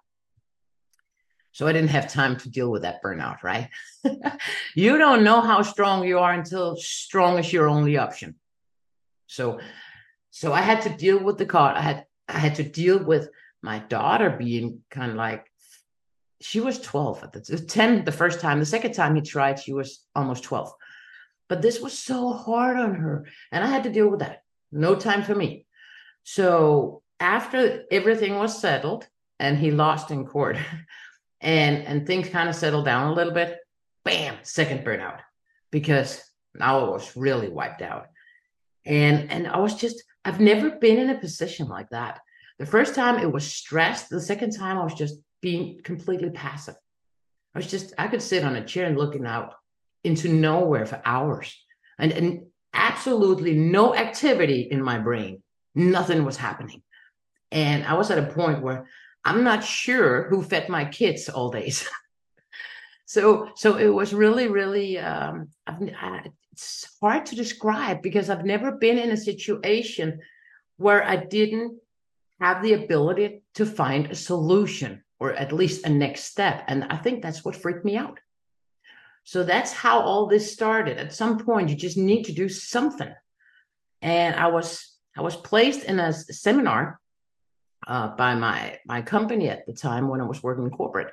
So 1.53 1.67
I 1.67 1.73
didn't 1.73 1.91
have 1.91 2.11
time 2.11 2.37
to 2.39 2.51
deal 2.51 2.71
with 2.71 2.83
that 2.83 3.03
burnout, 3.03 3.43
right? 3.43 3.69
you 4.75 4.97
don't 4.97 5.23
know 5.23 5.41
how 5.43 5.63
strong 5.63 6.05
you 6.05 6.19
are 6.19 6.33
until 6.33 6.77
strong 6.77 7.39
is 7.39 7.53
your 7.53 7.69
only 7.69 7.99
option. 7.99 8.37
So 9.27 9.61
so 10.31 10.53
I 10.55 10.63
had 10.63 10.81
to 10.83 10.89
deal 10.89 11.23
with 11.23 11.37
the 11.37 11.47
card. 11.47 11.77
I 11.77 11.83
had 11.83 12.07
I 12.27 12.39
had 12.39 12.55
to 12.55 12.63
deal 12.63 13.05
with 13.05 13.29
my 13.61 13.81
daughter 13.81 14.31
being 14.31 14.81
kind 14.91 15.11
of 15.11 15.17
like 15.17 15.47
she 16.43 16.61
was 16.61 16.81
12 16.81 17.25
at 17.25 17.33
the 17.33 17.41
10 17.41 18.05
the 18.05 18.13
first 18.13 18.41
time. 18.41 18.59
The 18.59 18.67
second 18.67 18.93
time 18.93 19.15
he 19.15 19.23
tried, 19.23 19.59
she 19.59 19.73
was 19.73 20.05
almost 20.15 20.45
12. 20.45 20.73
But 21.49 21.63
this 21.63 21.81
was 21.81 21.99
so 21.99 22.33
hard 22.33 22.77
on 22.77 22.95
her. 22.95 23.27
And 23.51 23.63
I 23.63 23.69
had 23.69 23.85
to 23.85 23.93
deal 23.93 24.09
with 24.09 24.21
that. 24.21 24.43
No 24.71 24.95
time 24.95 25.23
for 25.23 25.35
me. 25.35 25.67
So 26.25 27.03
after 27.21 27.85
everything 27.91 28.37
was 28.37 28.61
settled 28.61 29.07
and 29.39 29.59
he 29.59 29.71
lost 29.71 30.11
in 30.11 30.27
court 30.27 30.57
and 31.41 31.85
and 31.85 32.07
things 32.07 32.29
kind 32.29 32.49
of 32.49 32.55
settled 32.55 32.85
down 32.85 33.11
a 33.11 33.15
little 33.15 33.33
bit, 33.33 33.59
bam, 34.05 34.37
second 34.43 34.85
burnout. 34.85 35.21
Because 35.71 36.23
now 36.55 36.81
I 36.81 36.89
was 36.89 37.17
really 37.17 37.49
wiped 37.49 37.83
out. 37.83 38.07
And 38.85 39.31
and 39.31 39.47
I 39.47 39.59
was 39.59 39.75
just 39.75 40.03
I've 40.25 40.41
never 40.41 40.71
been 40.71 40.99
in 40.99 41.11
a 41.11 41.19
position 41.19 41.69
like 41.69 41.91
that. 41.91 42.21
The 42.59 42.67
first 42.67 42.95
time 42.95 43.19
it 43.19 43.31
was 43.31 43.47
stress. 43.47 44.09
The 44.09 44.21
second 44.21 44.57
time 44.57 44.79
I 44.79 44.85
was 44.85 44.95
just 44.95 45.17
being 45.43 45.81
completely 45.83 46.31
passive. 46.31 46.77
I 47.55 47.59
was 47.59 47.67
just, 47.67 47.93
I 47.99 48.09
could 48.09 48.23
sit 48.23 48.45
on 48.45 48.57
a 48.57 48.65
chair 48.65 48.87
and 48.87 48.97
looking 48.97 49.27
out 49.27 49.55
into 50.05 50.29
nowhere 50.29 50.87
for 50.87 51.03
hours 51.05 51.55
and, 51.99 52.13
and 52.13 52.47
absolutely 52.73 53.55
no 53.55 53.95
activity 53.95 54.69
in 54.71 54.83
my 54.83 54.99
brain. 54.99 55.43
Nothing 55.75 56.25
was 56.25 56.39
happening. 56.39 56.83
And 57.51 57.85
I 57.85 57.95
was 57.95 58.11
at 58.11 58.19
a 58.19 58.33
point 58.33 58.63
where 58.63 58.89
I'm 59.25 59.45
not 59.45 59.63
sure 59.63 60.29
who 60.29 60.43
fed 60.43 60.69
my 60.69 60.87
kids 60.87 61.29
all 61.29 61.51
days. 61.51 61.87
so, 63.05 63.51
so 63.55 63.77
it 63.77 63.89
was 63.89 64.15
really, 64.15 64.49
really, 64.49 64.99
um, 64.99 65.49
I, 65.67 66.31
it's 66.53 66.89
hard 67.01 67.27
to 67.27 67.37
describe 67.37 68.03
because 68.03 68.31
I've 68.31 68.45
never 68.45 68.73
been 68.73 68.99
in 68.99 69.11
a 69.11 69.17
situation 69.17 70.21
where 70.77 71.05
I 71.05 71.17
didn't 71.17 71.79
have 72.41 72.63
the 72.63 72.73
ability 72.73 73.43
to 73.55 73.67
find 73.67 74.07
a 74.07 74.15
solution 74.15 75.05
or 75.23 75.33
at 75.35 75.53
least 75.53 75.87
a 75.87 75.89
next 75.89 76.25
step. 76.25 76.65
And 76.67 76.83
I 76.91 76.97
think 76.97 77.23
that's 77.23 77.45
what 77.45 77.55
freaked 77.55 77.85
me 77.85 77.97
out. 77.97 78.19
So 79.23 79.45
that's 79.45 79.73
how 79.73 80.01
all 80.01 80.27
this 80.27 80.53
started. 80.53 80.99
At 80.99 81.15
some 81.15 81.39
point, 81.39 81.69
you 81.69 81.77
just 81.77 81.97
need 81.97 82.25
to 82.25 82.33
do 82.33 82.49
something. 82.49 83.15
And 84.03 84.35
I 84.35 84.49
was 84.49 84.69
I 85.17 85.21
was 85.23 85.37
placed 85.37 85.85
in 85.85 86.01
a 86.01 86.13
seminar 86.13 86.99
uh, 87.87 88.09
by 88.17 88.35
my 88.35 88.81
my 88.85 89.01
company 89.03 89.49
at 89.49 89.65
the 89.65 89.73
time 89.73 90.09
when 90.09 90.21
I 90.21 90.25
was 90.25 90.43
working 90.43 90.65
in 90.65 90.71
corporate. 90.71 91.13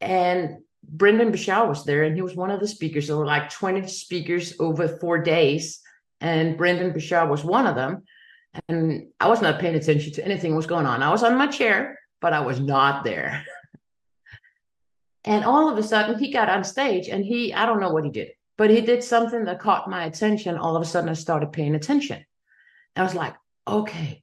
And 0.00 0.58
Brendon 0.84 1.32
Burchard 1.32 1.68
was 1.68 1.84
there, 1.84 2.04
and 2.04 2.14
he 2.14 2.22
was 2.22 2.36
one 2.36 2.52
of 2.52 2.60
the 2.60 2.68
speakers. 2.68 3.08
There 3.08 3.16
were 3.16 3.26
like 3.26 3.50
20 3.50 3.88
speakers 3.88 4.54
over 4.60 4.86
four 4.86 5.18
days, 5.18 5.80
and 6.20 6.56
Brendon 6.56 6.92
Burchard 6.92 7.28
was 7.28 7.42
one 7.42 7.66
of 7.66 7.74
them. 7.74 8.04
And 8.68 9.08
I 9.18 9.26
was 9.26 9.42
not 9.42 9.58
paying 9.58 9.74
attention 9.74 10.12
to 10.12 10.24
anything 10.24 10.54
was 10.54 10.72
going 10.74 10.86
on. 10.86 11.02
I 11.02 11.10
was 11.10 11.24
on 11.24 11.36
my 11.36 11.48
chair, 11.48 11.98
but 12.24 12.32
I 12.32 12.40
was 12.40 12.58
not 12.58 13.04
there. 13.04 13.44
and 15.26 15.44
all 15.44 15.68
of 15.68 15.76
a 15.76 15.82
sudden, 15.82 16.18
he 16.18 16.32
got 16.32 16.48
on 16.48 16.64
stage, 16.64 17.08
and 17.10 17.22
he, 17.22 17.52
I 17.52 17.66
don't 17.66 17.80
know 17.80 17.90
what 17.90 18.06
he 18.06 18.10
did, 18.10 18.30
but 18.56 18.70
he 18.70 18.80
did 18.80 19.04
something 19.04 19.44
that 19.44 19.60
caught 19.60 19.90
my 19.90 20.06
attention. 20.06 20.56
All 20.56 20.74
of 20.74 20.80
a 20.80 20.86
sudden, 20.86 21.10
I 21.10 21.12
started 21.12 21.52
paying 21.52 21.74
attention. 21.74 22.24
I 22.96 23.02
was 23.02 23.14
like, 23.14 23.34
okay, 23.68 24.22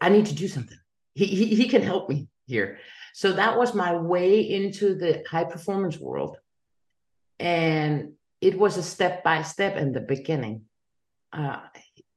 I 0.00 0.08
need 0.08 0.24
to 0.26 0.34
do 0.34 0.48
something. 0.48 0.78
He, 1.14 1.26
he, 1.26 1.54
he 1.54 1.68
can 1.68 1.82
help 1.82 2.08
me 2.08 2.28
here. 2.46 2.78
So 3.12 3.34
that 3.34 3.58
was 3.58 3.74
my 3.74 3.94
way 3.94 4.40
into 4.40 4.94
the 4.94 5.24
high 5.30 5.44
performance 5.44 5.98
world. 5.98 6.38
And 7.38 8.14
it 8.40 8.58
was 8.58 8.78
a 8.78 8.82
step 8.82 9.22
by 9.22 9.42
step 9.42 9.76
in 9.76 9.92
the 9.92 10.00
beginning. 10.00 10.62
Uh, 11.34 11.58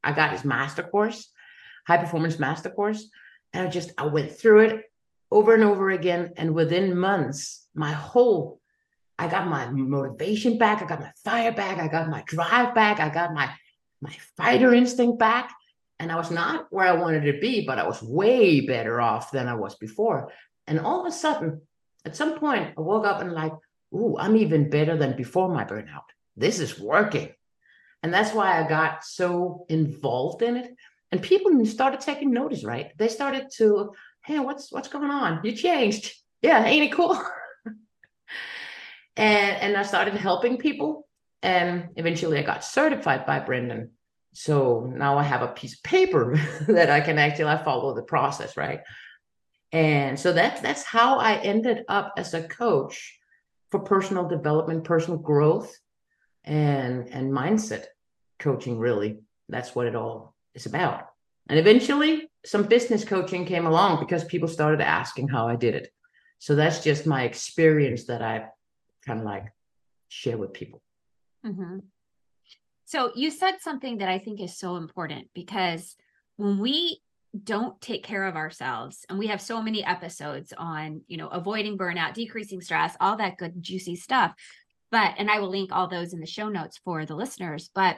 I 0.02 0.14
got 0.14 0.32
his 0.32 0.46
master 0.46 0.84
course, 0.84 1.30
high 1.86 1.98
performance 1.98 2.40
master 2.40 2.70
course. 2.70 3.10
And 3.56 3.66
I 3.66 3.72
just, 3.72 3.94
I 3.98 4.06
went 4.06 4.34
through 4.34 4.66
it 4.66 4.84
over 5.32 5.54
and 5.54 5.64
over 5.64 5.90
again. 5.90 6.34
And 6.36 6.54
within 6.54 6.98
months, 6.98 7.66
my 7.74 7.94
whole, 7.94 8.60
I 9.18 9.30
got 9.30 9.48
my 9.48 9.70
motivation 9.72 10.58
back. 10.58 10.82
I 10.82 10.86
got 10.86 11.00
my 11.00 11.12
fire 11.24 11.54
back. 11.54 11.80
I 11.80 11.88
got 11.88 12.10
my 12.10 12.22
drive 12.28 12.76
back. 12.76 13.00
I 13.00 13.08
got 13.08 13.34
my, 13.34 13.50
my 14.02 14.14
fighter 14.36 14.74
instinct 14.74 15.20
back. 15.20 15.56
And 16.00 16.12
I 16.12 16.18
was 16.18 16.32
not 16.32 16.68
where 16.70 16.86
I 16.86 17.00
wanted 17.00 17.32
to 17.32 17.40
be, 17.40 17.66
but 17.66 17.80
I 17.80 17.88
was 17.88 18.04
way 18.04 18.60
better 18.60 19.00
off 19.00 19.32
than 19.32 19.48
I 19.48 19.56
was 19.56 19.76
before. 19.76 20.34
And 20.68 20.82
all 20.82 21.00
of 21.00 21.08
a 21.08 21.12
sudden, 21.14 21.62
at 22.04 22.18
some 22.18 22.38
point, 22.38 22.74
I 22.78 22.82
woke 22.82 23.06
up 23.06 23.22
and 23.22 23.32
like, 23.32 23.54
ooh, 23.94 24.18
I'm 24.20 24.36
even 24.36 24.70
better 24.70 24.98
than 24.98 25.16
before 25.16 25.48
my 25.48 25.64
burnout. 25.64 26.10
This 26.36 26.60
is 26.60 26.78
working. 26.78 27.30
And 28.04 28.14
that's 28.14 28.34
why 28.34 28.62
I 28.62 28.68
got 28.68 29.06
so 29.06 29.66
involved 29.70 30.42
in 30.42 30.58
it. 30.58 30.76
And 31.12 31.22
people 31.22 31.66
started 31.66 32.02
taking 32.02 32.32
notice, 32.32 32.64
right? 32.64 32.92
They 32.98 33.08
started 33.08 33.48
to, 33.58 33.92
hey, 34.26 34.40
what's 34.40 34.72
what's 34.72 34.88
going 34.88 35.12
on? 35.12 35.42
You 35.44 35.54
changed. 35.54 36.14
Yeah, 36.42 36.66
ain't 36.66 36.92
it 36.92 36.96
cool? 36.96 37.22
and 39.16 39.58
and 39.62 39.78
I 39.78 39.84
started 39.84 40.16
helping 40.16 40.58
people. 40.58 41.08
And 41.42 41.90
eventually 41.96 42.40
I 42.40 42.44
got 42.44 42.64
certified 42.64 43.26
by 43.26 43.40
Brendon. 43.40 43.92
So 44.34 44.92
now 44.94 45.18
I 45.18 45.24
have 45.24 45.44
a 45.44 45.48
piece 45.48 45.76
of 45.76 45.84
paper 45.84 46.38
that 46.68 46.90
I 46.90 47.02
can 47.02 47.18
actually 47.18 47.56
follow 47.64 47.96
the 47.96 48.04
process, 48.04 48.58
right? 48.58 48.82
And 49.72 50.20
so 50.20 50.34
that's 50.34 50.62
that's 50.62 50.84
how 50.84 51.20
I 51.20 51.36
ended 51.36 51.86
up 51.88 52.14
as 52.18 52.34
a 52.34 52.48
coach 52.48 53.20
for 53.70 53.80
personal 53.80 54.28
development, 54.28 54.84
personal 54.84 55.20
growth, 55.20 55.74
and 56.44 57.08
and 57.10 57.32
mindset 57.32 57.86
coaching. 58.40 58.78
Really, 58.80 59.20
that's 59.48 59.76
what 59.76 59.88
it 59.88 59.96
all 59.96 60.35
is 60.56 60.66
about. 60.66 61.08
And 61.48 61.60
eventually, 61.60 62.30
some 62.46 62.64
business 62.64 63.06
coaching 63.06 63.46
came 63.46 63.66
along 63.66 64.00
because 64.00 64.24
people 64.24 64.48
started 64.48 64.82
asking 64.82 65.28
how 65.28 65.48
I 65.48 65.56
did 65.56 65.76
it. 65.76 65.92
So 66.40 66.56
that's 66.56 66.84
just 66.84 67.06
my 67.06 67.24
experience 67.24 68.06
that 68.06 68.22
I 68.22 68.46
kind 69.06 69.20
of 69.20 69.26
like 69.26 69.46
share 70.10 70.38
with 70.38 70.54
people. 70.54 70.82
Mm-hmm. 71.46 71.80
So 72.86 73.12
you 73.16 73.32
said 73.32 73.58
something 73.62 74.00
that 74.00 74.10
I 74.10 74.20
think 74.20 74.42
is 74.42 74.58
so 74.58 74.76
important 74.76 75.30
because 75.34 75.96
when 76.38 76.60
we 76.60 77.02
don't 77.44 77.80
take 77.82 78.04
care 78.04 78.26
of 78.26 78.36
ourselves 78.36 79.06
and 79.10 79.20
we 79.20 79.28
have 79.28 79.42
so 79.42 79.62
many 79.62 79.84
episodes 79.84 80.54
on 80.58 81.02
you 81.08 81.18
know 81.18 81.28
avoiding 81.28 81.78
burnout 81.78 82.14
decreasing 82.14 82.62
stress 82.62 82.96
all 83.02 83.18
that 83.18 83.38
good 83.38 83.62
juicy 83.62 83.94
stuff 83.94 84.34
but 84.90 85.14
and 85.18 85.30
i 85.30 85.40
will 85.40 85.50
link 85.50 85.70
all 85.74 85.90
those 85.90 86.14
in 86.14 86.22
the 86.22 86.26
show 86.26 86.48
notes 86.48 86.80
for 86.86 87.06
the 87.06 87.16
listeners 87.16 87.70
but 87.76 87.98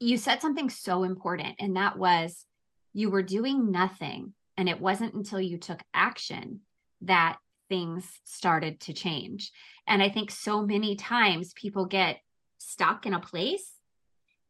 you 0.00 0.16
said 0.16 0.40
something 0.40 0.70
so 0.70 1.02
important 1.02 1.56
and 1.58 1.76
that 1.76 1.98
was 1.98 2.44
you 2.92 3.10
were 3.10 3.22
doing 3.22 3.70
nothing 3.70 4.32
and 4.56 4.68
it 4.68 4.80
wasn't 4.80 5.14
until 5.14 5.40
you 5.40 5.58
took 5.58 5.80
action 5.94 6.60
that 7.02 7.38
things 7.68 8.04
started 8.24 8.80
to 8.80 8.92
change 8.92 9.52
and 9.86 10.02
i 10.02 10.08
think 10.08 10.30
so 10.30 10.64
many 10.64 10.96
times 10.96 11.52
people 11.54 11.84
get 11.84 12.18
stuck 12.58 13.06
in 13.06 13.14
a 13.14 13.20
place 13.20 13.78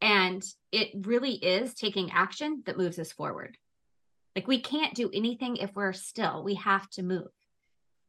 and 0.00 0.44
it 0.72 0.90
really 1.06 1.32
is 1.32 1.74
taking 1.74 2.10
action 2.12 2.62
that 2.66 2.78
moves 2.78 2.98
us 2.98 3.12
forward. 3.12 3.56
Like 4.36 4.46
we 4.46 4.60
can't 4.60 4.94
do 4.94 5.10
anything 5.12 5.56
if 5.56 5.74
we're 5.74 5.92
still, 5.92 6.44
we 6.44 6.54
have 6.54 6.88
to 6.90 7.02
move. 7.02 7.28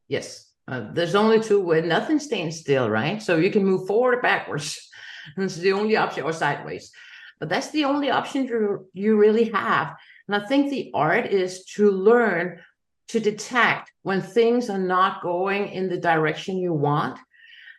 Yes. 0.08 0.46
Uh, 0.68 0.92
there's 0.92 1.14
only 1.14 1.40
two 1.40 1.60
ways. 1.60 1.84
Nothing 1.84 2.20
stands 2.20 2.60
still, 2.60 2.88
right? 2.88 3.20
So 3.20 3.36
you 3.36 3.50
can 3.50 3.64
move 3.64 3.86
forward 3.88 4.18
or 4.18 4.22
backwards. 4.22 4.88
That's 5.36 5.56
the 5.56 5.72
only 5.72 5.96
option, 5.96 6.24
or 6.24 6.32
sideways. 6.32 6.92
But 7.40 7.48
that's 7.48 7.70
the 7.70 7.86
only 7.86 8.10
option 8.10 8.46
you, 8.46 8.86
you 8.92 9.16
really 9.16 9.50
have. 9.50 9.96
And 10.28 10.36
I 10.36 10.46
think 10.46 10.70
the 10.70 10.90
art 10.94 11.26
is 11.26 11.64
to 11.76 11.90
learn 11.90 12.60
to 13.08 13.18
detect 13.18 13.90
when 14.02 14.22
things 14.22 14.70
are 14.70 14.78
not 14.78 15.22
going 15.22 15.68
in 15.68 15.88
the 15.88 15.96
direction 15.96 16.58
you 16.58 16.72
want. 16.72 17.18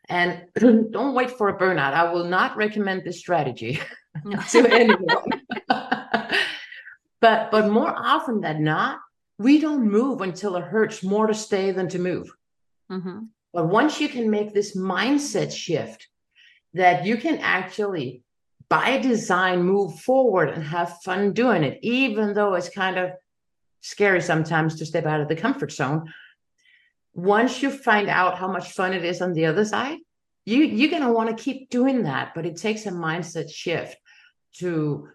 And 0.10 0.46
don't 0.56 1.14
wait 1.14 1.32
for 1.32 1.48
a 1.48 1.58
burnout. 1.58 1.94
I 1.94 2.12
will 2.12 2.26
not 2.26 2.58
recommend 2.58 3.04
this 3.04 3.20
strategy. 3.20 3.80
to 4.50 4.68
anyone. 4.72 5.08
but 7.22 7.52
but 7.52 7.70
more 7.70 7.94
often 7.96 8.42
than 8.42 8.64
not, 8.64 9.00
we 9.38 9.60
don't 9.60 9.90
move 9.90 10.22
until 10.22 10.56
it 10.56 10.64
hurts 10.64 11.04
more 11.04 11.28
to 11.28 11.34
stay 11.34 11.72
than 11.72 11.88
to 11.90 12.00
move. 12.00 12.30
Mm-hmm. 12.92 13.20
But 13.54 13.68
once 13.68 14.00
you 14.00 14.10
can 14.10 14.30
make 14.30 14.54
this 14.54 14.76
mindset 14.76 15.52
shift 15.52 16.08
that 16.74 17.06
you 17.06 17.18
can 17.18 17.38
actually 17.40 18.24
by 18.72 18.98
design 19.00 19.62
move 19.62 20.00
forward 20.00 20.48
and 20.48 20.64
have 20.64 21.02
fun 21.04 21.34
doing 21.34 21.62
it, 21.62 21.78
even 21.82 22.34
though 22.34 22.54
it's 22.54 22.70
kind 22.70 22.98
of 22.98 23.12
scary 23.82 24.22
sometimes 24.22 24.76
to 24.76 24.86
step 24.86 25.06
out 25.06 25.20
of 25.20 25.28
the 25.28 25.36
comfort 25.36 25.74
zone. 25.74 26.10
Once 27.14 27.62
you 27.62 27.70
find 27.70 28.08
out 28.08 28.38
how 28.38 28.48
much 28.48 28.72
fun 28.72 28.94
it 28.94 29.04
is 29.04 29.22
on 29.22 29.34
the 29.34 29.46
other 29.46 29.66
side, 29.66 29.98
you 30.46 30.60
you're 30.60 30.90
gonna 30.90 31.12
want 31.12 31.30
to 31.30 31.44
keep 31.44 31.70
doing 31.70 32.04
that, 32.04 32.32
but 32.34 32.46
it 32.46 32.56
takes 32.56 32.86
a 32.86 32.92
mindset 32.92 33.52
shift 33.52 33.98
to 34.60 35.10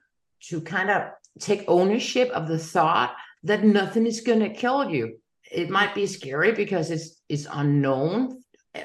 to 0.48 0.60
kind 0.60 0.90
of 0.90 1.04
take 1.40 1.64
ownership 1.66 2.28
of 2.32 2.48
the 2.48 2.58
thought 2.58 3.16
that 3.42 3.64
nothing 3.64 4.06
is 4.06 4.20
gonna 4.20 4.50
kill 4.50 4.90
you. 4.90 5.18
It 5.50 5.70
might 5.70 5.94
be 5.94 6.06
scary 6.06 6.52
because 6.52 6.90
it's 6.90 7.22
it's 7.30 7.46
unknown 7.50 8.42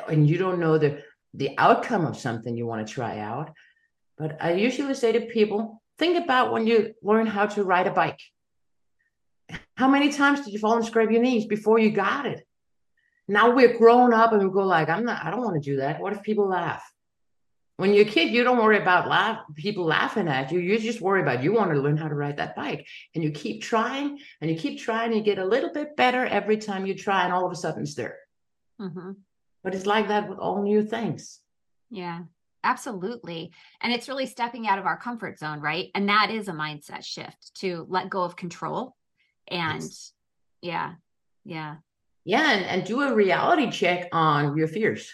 and 0.08 0.30
you 0.30 0.38
don't 0.38 0.62
know 0.62 0.78
the 0.78 1.04
the 1.34 1.58
outcome 1.58 2.06
of 2.06 2.16
something 2.16 2.56
you 2.56 2.66
want 2.66 2.88
to 2.88 2.94
try 2.94 3.20
out. 3.20 3.52
But 4.22 4.38
I 4.40 4.54
usually 4.54 4.94
say 4.94 5.14
to 5.14 5.22
people, 5.22 5.82
think 5.98 6.24
about 6.24 6.52
when 6.54 6.68
you 6.68 6.94
learn 7.02 7.26
how 7.26 7.48
to 7.48 7.64
ride 7.64 7.88
a 7.88 7.92
bike. 7.92 8.20
How 9.76 9.88
many 9.88 10.12
times 10.12 10.42
did 10.42 10.54
you 10.54 10.60
fall 10.60 10.78
and 10.78 10.86
scrape 10.86 11.10
your 11.10 11.24
knees 11.24 11.48
before 11.48 11.80
you 11.80 11.90
got 11.90 12.28
it? 12.28 12.46
Now 13.28 13.56
we're 13.56 13.80
grown 13.80 14.14
up 14.14 14.32
and 14.32 14.44
we 14.44 14.54
go 14.54 14.62
like, 14.62 14.90
I'm 14.90 15.06
not, 15.06 15.26
I 15.26 15.32
don't 15.32 15.42
want 15.42 15.56
to 15.56 15.70
do 15.72 15.78
that. 15.78 16.00
What 16.00 16.14
if 16.14 16.22
people 16.22 16.48
laugh? 16.48 16.84
When 17.78 17.96
you're 17.96 18.06
a 18.06 18.10
kid, 18.10 18.30
you 18.30 18.44
don't 18.44 18.60
worry 18.60 18.78
about 18.78 19.08
laugh, 19.08 19.40
people 19.56 19.86
laughing 19.86 20.28
at 20.28 20.52
you. 20.52 20.60
You 20.60 20.78
just 20.78 21.02
worry 21.02 21.24
about 21.24 21.42
you 21.42 21.54
want 21.54 21.72
to 21.72 21.82
learn 21.82 21.98
how 21.98 22.08
to 22.08 22.14
ride 22.14 22.38
that 22.38 22.56
bike. 22.56 22.86
And 23.16 23.24
you 23.24 23.32
keep 23.32 23.64
trying 23.64 24.20
and 24.40 24.52
you 24.52 24.56
keep 24.56 24.80
trying 24.80 25.08
and 25.14 25.18
you 25.18 25.24
get 25.24 25.40
a 25.40 25.46
little 25.46 25.74
bit 25.74 25.96
better 25.96 26.24
every 26.28 26.58
time 26.58 26.86
you 26.86 26.94
try, 26.94 27.24
and 27.24 27.34
all 27.34 27.48
of 27.48 27.52
a 27.52 27.56
sudden 27.56 27.82
it's 27.82 27.96
there. 27.96 28.20
Mm-hmm. 28.80 29.14
But 29.64 29.74
it's 29.74 29.88
like 29.88 30.10
that 30.10 30.30
with 30.30 30.38
all 30.38 30.62
new 30.62 30.86
things. 30.86 31.40
Yeah, 31.90 32.20
absolutely. 32.64 33.52
And 33.82 33.94
it's 33.94 34.08
really 34.08 34.26
stepping 34.26 34.68
out 34.68 34.80
of 34.80 34.86
our 34.86 34.98
comfort 34.98 35.40
zone, 35.40 35.60
right? 35.60 35.90
And 35.96 36.10
that 36.10 36.32
is 36.32 36.48
a 36.48 36.54
mindset 36.54 37.04
shift 37.04 37.52
to 37.56 37.86
let 37.90 38.10
go 38.10 38.24
of 38.24 38.36
control. 38.36 38.96
And 39.48 39.82
yes. 39.82 40.14
yeah, 40.62 40.94
yeah. 41.44 41.76
Yeah. 42.24 42.52
And, 42.52 42.66
and 42.66 42.84
do 42.86 43.02
a 43.02 43.14
reality 43.14 43.72
check 43.72 44.10
on 44.12 44.56
your 44.56 44.68
fears. 44.68 45.12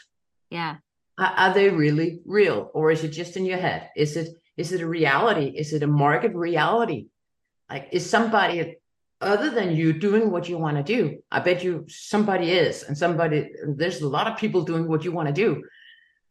Yeah. 0.50 0.78
Are, 1.18 1.34
are 1.38 1.54
they 1.54 1.70
really 1.70 2.22
real? 2.26 2.70
Or 2.74 2.92
is 2.92 3.04
it 3.04 3.10
just 3.10 3.38
in 3.38 3.46
your 3.46 3.58
head? 3.58 3.90
Is 3.96 4.18
it 4.18 4.30
is 4.58 4.72
it 4.72 4.82
a 4.82 4.88
reality? 4.88 5.54
Is 5.56 5.72
it 5.72 5.84
a 5.84 5.88
market 5.88 6.34
reality? 6.34 7.08
Like 7.70 7.90
is 7.92 8.10
somebody 8.10 8.78
other 9.22 9.50
than 9.50 9.76
you 9.76 9.94
doing 9.94 10.30
what 10.32 10.48
you 10.48 10.58
want 10.58 10.78
to 10.78 10.84
do 10.84 11.18
i 11.32 11.40
bet 11.40 11.64
you 11.64 11.84
somebody 11.88 12.52
is 12.52 12.84
and 12.84 12.98
somebody 12.98 13.50
there's 13.76 14.02
a 14.02 14.08
lot 14.08 14.28
of 14.28 14.38
people 14.38 14.62
doing 14.62 14.88
what 14.88 15.04
you 15.04 15.12
want 15.12 15.28
to 15.28 15.34
do 15.34 15.64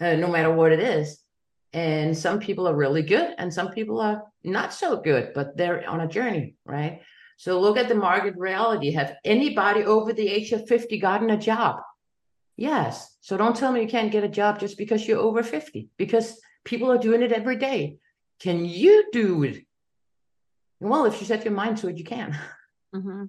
uh, 0.01 0.15
no 0.15 0.29
matter 0.29 0.53
what 0.53 0.73
it 0.73 0.81
is. 0.81 1.19
And 1.73 2.17
some 2.17 2.39
people 2.39 2.67
are 2.69 2.75
really 2.75 3.03
good 3.03 3.35
and 3.39 3.53
some 3.53 3.71
people 3.71 4.01
are 4.01 4.23
not 4.45 4.73
so 4.73 4.97
good 4.97 5.33
but 5.35 5.57
they're 5.57 5.87
on 5.89 6.01
a 6.01 6.09
journey 6.09 6.55
right? 6.65 7.01
So 7.37 7.61
look 7.61 7.77
at 7.77 7.89
the 7.89 7.95
market 7.95 8.35
reality. 8.37 8.93
Have 8.93 9.17
anybody 9.25 9.85
over 9.85 10.13
the 10.13 10.27
age 10.27 10.53
of 10.53 10.67
50 10.67 10.99
gotten 10.99 11.31
a 11.31 11.37
job? 11.37 11.81
Yes. 12.57 13.17
So 13.21 13.37
don't 13.37 13.55
tell 13.55 13.73
me 13.73 13.83
you 13.83 13.89
can't 13.89 14.13
get 14.13 14.25
a 14.25 14.29
job 14.29 14.59
just 14.59 14.79
because 14.79 15.07
you're 15.07 15.19
over 15.19 15.43
50 15.43 15.91
because 15.99 16.41
people 16.65 16.91
are 16.91 16.99
doing 16.99 17.23
it 17.23 17.33
every 17.33 17.57
day. 17.57 17.99
Can 18.41 18.65
you 18.65 19.11
do 19.13 19.43
it? 19.43 19.67
Well 20.81 21.05
if 21.05 21.21
you 21.21 21.27
set 21.27 21.45
your 21.45 21.53
mind 21.55 21.79
to 21.79 21.89
it 21.89 21.99
you 21.99 22.05
can. 22.05 22.39
Mm-hmm. 22.95 23.25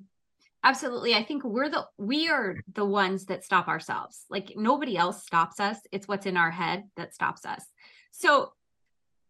Absolutely. 0.63 1.13
I 1.13 1.23
think 1.23 1.43
we're 1.43 1.69
the 1.69 1.85
we 1.97 2.29
are 2.29 2.57
the 2.73 2.85
ones 2.85 3.25
that 3.25 3.43
stop 3.43 3.67
ourselves. 3.67 4.25
Like 4.29 4.53
nobody 4.55 4.97
else 4.97 5.23
stops 5.23 5.59
us. 5.59 5.77
It's 5.91 6.07
what's 6.07 6.25
in 6.25 6.37
our 6.37 6.51
head 6.51 6.85
that 6.97 7.13
stops 7.13 7.45
us. 7.45 7.63
So 8.11 8.53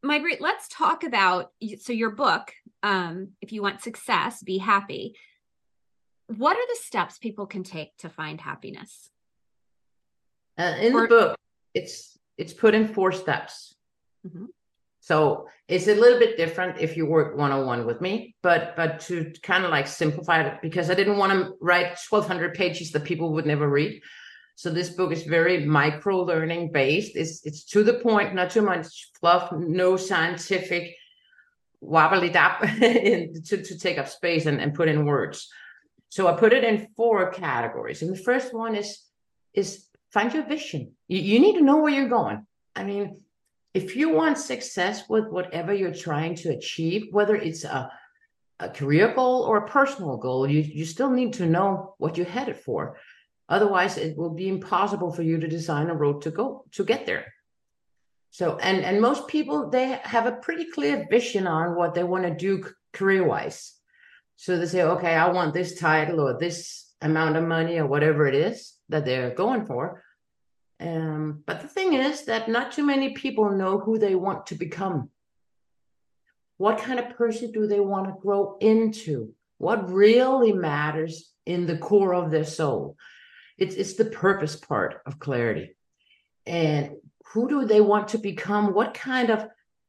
Margrethe, 0.03 0.39
let's 0.39 0.67
talk 0.67 1.03
about 1.03 1.51
so 1.79 1.93
your 1.93 2.11
book, 2.11 2.53
um, 2.83 3.29
if 3.41 3.51
you 3.51 3.61
want 3.61 3.81
success, 3.81 4.41
be 4.41 4.57
happy. 4.57 5.15
What 6.27 6.57
are 6.57 6.67
the 6.67 6.79
steps 6.81 7.17
people 7.17 7.45
can 7.45 7.63
take 7.63 7.97
to 7.97 8.09
find 8.09 8.39
happiness? 8.39 9.09
Uh, 10.57 10.75
in 10.79 10.93
or, 10.93 11.03
the 11.03 11.07
book, 11.07 11.39
it's 11.73 12.17
it's 12.37 12.53
put 12.53 12.73
in 12.73 12.87
four 12.87 13.11
steps. 13.11 13.75
Mm-hmm. 14.25 14.45
So 15.07 15.47
it's 15.69 15.87
a 15.87 15.95
little 15.95 16.19
bit 16.19 16.35
different 16.35 16.81
if 16.81 16.97
you 16.97 17.05
work 17.05 17.37
one 17.37 17.53
on 17.53 17.65
one 17.65 17.85
with 17.85 18.01
me, 18.01 18.35
but 18.43 18.75
but 18.75 18.99
to 19.07 19.31
kind 19.41 19.63
of 19.63 19.71
like 19.71 19.87
simplify 19.87 20.41
it 20.41 20.61
because 20.61 20.89
I 20.89 20.95
didn't 20.95 21.15
want 21.15 21.31
to 21.31 21.53
write 21.61 21.97
1200 22.09 22.53
pages 22.53 22.91
that 22.91 23.05
people 23.05 23.31
would 23.31 23.45
never 23.45 23.69
read. 23.69 24.01
So 24.55 24.69
this 24.69 24.89
book 24.89 25.13
is 25.13 25.23
very 25.23 25.65
micro 25.65 26.17
learning 26.23 26.73
based. 26.73 27.15
It's 27.15 27.45
it's 27.45 27.63
to 27.71 27.85
the 27.85 27.93
point, 27.93 28.35
not 28.35 28.51
too 28.51 28.61
much 28.61 29.11
fluff, 29.17 29.49
no 29.53 29.95
scientific 29.95 30.93
wobbly 31.79 32.29
dap 32.29 32.59
to, 33.47 33.63
to 33.63 33.79
take 33.79 33.97
up 33.97 34.09
space 34.09 34.45
and, 34.45 34.59
and 34.59 34.73
put 34.73 34.89
in 34.89 35.05
words. 35.05 35.47
So 36.09 36.27
I 36.27 36.33
put 36.33 36.51
it 36.51 36.65
in 36.65 36.89
four 36.97 37.31
categories. 37.31 38.01
And 38.01 38.11
the 38.11 38.23
first 38.29 38.53
one 38.53 38.75
is 38.75 38.89
is 39.53 39.85
find 40.11 40.33
your 40.33 40.45
vision. 40.45 40.97
You, 41.07 41.19
you 41.19 41.39
need 41.39 41.55
to 41.59 41.63
know 41.63 41.77
where 41.77 41.93
you're 41.93 42.09
going. 42.09 42.45
I 42.75 42.83
mean, 42.83 43.21
if 43.77 43.95
you 43.95 44.07
want 44.09 44.39
success 44.39 44.95
with 45.07 45.27
whatever 45.27 45.71
you're 45.71 46.03
trying 46.07 46.33
to 46.41 46.49
achieve, 46.49 47.01
whether 47.11 47.35
it's 47.35 47.63
a, 47.63 47.91
a 48.59 48.69
career 48.69 49.13
goal 49.13 49.43
or 49.43 49.57
a 49.57 49.67
personal 49.67 50.17
goal, 50.17 50.49
you, 50.49 50.61
you 50.61 50.83
still 50.83 51.11
need 51.11 51.33
to 51.33 51.45
know 51.45 51.93
what 51.99 52.17
you're 52.17 52.35
headed 52.37 52.57
for. 52.57 52.97
Otherwise, 53.47 53.97
it 53.97 54.17
will 54.17 54.33
be 54.33 54.49
impossible 54.49 55.11
for 55.13 55.21
you 55.21 55.39
to 55.39 55.47
design 55.47 55.91
a 55.91 55.99
road 56.03 56.23
to 56.23 56.31
go 56.31 56.65
to 56.71 56.83
get 56.83 57.05
there. 57.05 57.25
So, 58.31 58.57
and 58.57 58.83
and 58.83 58.99
most 58.99 59.27
people 59.27 59.69
they 59.69 59.87
have 60.03 60.25
a 60.27 60.39
pretty 60.45 60.65
clear 60.75 61.07
vision 61.09 61.45
on 61.47 61.75
what 61.75 61.93
they 61.93 62.03
want 62.03 62.25
to 62.25 62.43
do 62.47 62.53
career 62.93 63.23
wise. 63.23 63.59
So 64.35 64.57
they 64.57 64.65
say, 64.65 64.83
okay, 64.83 65.13
I 65.15 65.29
want 65.29 65.53
this 65.53 65.79
title 65.79 66.19
or 66.19 66.37
this 66.37 66.57
amount 67.01 67.37
of 67.37 67.43
money 67.43 67.77
or 67.77 67.87
whatever 67.87 68.27
it 68.27 68.35
is 68.35 68.73
that 68.89 69.05
they're 69.05 69.33
going 69.43 69.65
for. 69.65 70.03
Um, 70.79 71.43
but 71.45 71.61
the 71.61 71.67
thing 71.67 71.93
is 71.93 72.25
that 72.25 72.49
not 72.49 72.71
too 72.71 72.85
many 72.85 73.13
people 73.13 73.51
know 73.51 73.79
who 73.79 73.97
they 73.97 74.15
want 74.15 74.47
to 74.47 74.55
become. 74.55 75.09
What 76.57 76.79
kind 76.79 76.99
of 76.99 77.15
person 77.15 77.51
do 77.51 77.67
they 77.67 77.79
want 77.79 78.07
to 78.07 78.21
grow 78.21 78.57
into? 78.59 79.33
What 79.57 79.91
really 79.91 80.53
matters 80.53 81.31
in 81.45 81.65
the 81.65 81.77
core 81.77 82.13
of 82.13 82.31
their 82.31 82.45
soul? 82.45 82.95
It's, 83.57 83.75
it's 83.75 83.95
the 83.95 84.05
purpose 84.05 84.55
part 84.55 85.01
of 85.05 85.19
clarity. 85.19 85.75
And 86.45 86.97
who 87.33 87.49
do 87.49 87.65
they 87.65 87.81
want 87.81 88.09
to 88.09 88.17
become? 88.17 88.73
What 88.73 88.93
kind 88.93 89.29
of 89.29 89.47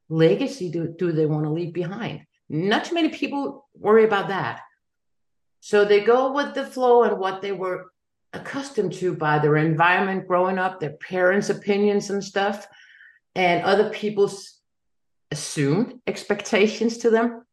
legacy 0.09 0.69
do, 0.71 0.93
do 0.97 1.11
they 1.11 1.25
want 1.25 1.45
to 1.45 1.51
leave 1.51 1.73
behind? 1.73 2.21
Not 2.49 2.85
too 2.85 2.95
many 2.95 3.09
people 3.09 3.67
worry 3.75 4.05
about 4.05 4.29
that. 4.29 4.61
So 5.59 5.85
they 5.85 6.01
go 6.01 6.31
with 6.31 6.55
the 6.55 6.65
flow 6.65 7.03
and 7.03 7.19
what 7.19 7.41
they 7.41 7.51
were 7.51 7.91
accustomed 8.33 8.93
to 8.93 9.15
by 9.15 9.39
their 9.39 9.57
environment 9.57 10.27
growing 10.27 10.57
up, 10.57 10.79
their 10.79 10.97
parents' 10.97 11.49
opinions 11.49 12.09
and 12.09 12.23
stuff, 12.23 12.67
and 13.35 13.63
other 13.63 13.89
people's 13.89 14.59
assumed 15.31 15.99
expectations 16.07 16.99
to 16.99 17.09
them. 17.09 17.43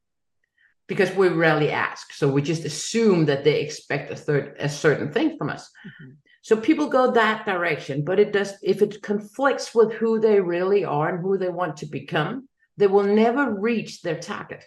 Because 0.88 1.12
we 1.14 1.28
rarely 1.28 1.72
ask, 1.72 2.12
so 2.12 2.28
we 2.28 2.42
just 2.42 2.64
assume 2.64 3.26
that 3.26 3.42
they 3.42 3.60
expect 3.60 4.12
a 4.12 4.16
third 4.16 4.54
a 4.60 4.68
certain 4.68 5.12
thing 5.12 5.36
from 5.36 5.50
us. 5.50 5.68
Mm-hmm. 5.84 6.12
So 6.42 6.56
people 6.56 6.88
go 6.88 7.10
that 7.10 7.44
direction, 7.44 8.04
but 8.04 8.20
it 8.20 8.32
does 8.32 8.52
if 8.62 8.80
it 8.82 9.02
conflicts 9.02 9.74
with 9.74 9.94
who 9.94 10.20
they 10.20 10.40
really 10.40 10.84
are 10.84 11.08
and 11.08 11.20
who 11.20 11.38
they 11.38 11.48
want 11.48 11.78
to 11.78 11.86
become, 11.86 12.48
they 12.76 12.86
will 12.86 13.02
never 13.02 13.58
reach 13.58 14.02
their 14.02 14.20
target 14.20 14.64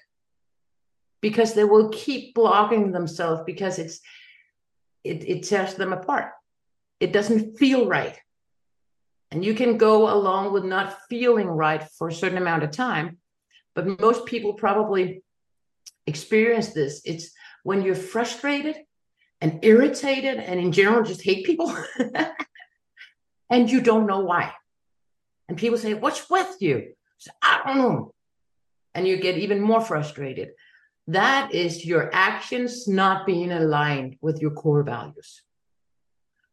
because 1.21 1.53
they 1.53 1.63
will 1.63 1.87
keep 1.87 2.33
blocking 2.35 2.91
themselves 2.91 3.41
because 3.45 3.79
it's 3.79 4.01
it, 5.03 5.27
it 5.27 5.43
tears 5.43 5.75
them 5.75 5.93
apart. 5.93 6.31
It 6.99 7.13
doesn't 7.13 7.57
feel 7.57 7.87
right. 7.87 8.17
And 9.31 9.45
you 9.45 9.53
can 9.53 9.77
go 9.77 10.11
along 10.11 10.53
with 10.53 10.65
not 10.65 10.97
feeling 11.09 11.47
right 11.47 11.83
for 11.97 12.07
a 12.07 12.13
certain 12.13 12.37
amount 12.37 12.63
of 12.63 12.71
time. 12.71 13.17
But 13.75 14.01
most 14.01 14.25
people 14.25 14.53
probably 14.53 15.23
experience 16.07 16.69
this. 16.69 17.01
It's 17.05 17.31
when 17.63 17.83
you're 17.83 17.95
frustrated 17.95 18.75
and 19.41 19.59
irritated 19.63 20.37
and 20.37 20.59
in 20.59 20.71
general 20.71 21.03
just 21.03 21.21
hate 21.21 21.45
people 21.45 21.73
and 23.49 23.71
you 23.71 23.81
don't 23.81 24.07
know 24.07 24.21
why. 24.21 24.53
And 25.47 25.57
people 25.57 25.77
say, 25.77 25.93
What's 25.93 26.29
with 26.29 26.57
you? 26.59 26.93
Say, 27.17 27.31
I 27.41 27.61
don't 27.65 27.77
know. 27.77 28.13
And 28.93 29.07
you 29.07 29.17
get 29.17 29.37
even 29.37 29.61
more 29.61 29.81
frustrated 29.81 30.49
that 31.09 31.55
is 31.55 31.85
your 31.85 32.11
actions 32.13 32.87
not 32.87 33.25
being 33.25 33.51
aligned 33.51 34.17
with 34.21 34.41
your 34.41 34.51
core 34.51 34.83
values. 34.83 35.41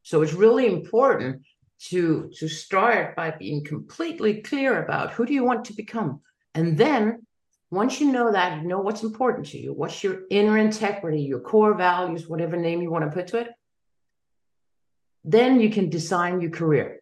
So 0.02 0.22
it's 0.22 0.32
really 0.32 0.66
important 0.66 1.42
to, 1.88 2.30
to 2.38 2.48
start 2.48 3.14
by 3.16 3.32
being 3.32 3.64
completely 3.64 4.40
clear 4.40 4.82
about 4.82 5.12
who 5.12 5.26
do 5.26 5.34
you 5.34 5.44
want 5.44 5.66
to 5.66 5.74
become. 5.74 6.20
And 6.54 6.78
then 6.78 7.26
once 7.70 8.00
you 8.00 8.10
know 8.10 8.32
that, 8.32 8.62
you 8.62 8.66
know 8.66 8.80
what's 8.80 9.02
important 9.02 9.48
to 9.48 9.58
you, 9.58 9.74
what's 9.74 10.02
your 10.02 10.22
inner 10.30 10.56
integrity, 10.56 11.20
your 11.20 11.40
core 11.40 11.74
values, 11.74 12.26
whatever 12.26 12.56
name 12.56 12.80
you 12.80 12.90
want 12.90 13.04
to 13.04 13.10
put 13.10 13.26
to 13.26 13.38
it, 13.38 13.50
then 15.22 15.60
you 15.60 15.68
can 15.68 15.90
design 15.90 16.40
your 16.40 16.50
career 16.50 17.00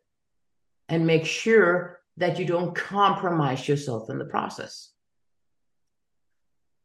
and 0.88 1.06
make 1.06 1.24
sure 1.24 2.00
that 2.16 2.40
you 2.40 2.46
don't 2.46 2.74
compromise 2.74 3.68
yourself 3.68 4.10
in 4.10 4.18
the 4.18 4.24
process. 4.24 4.93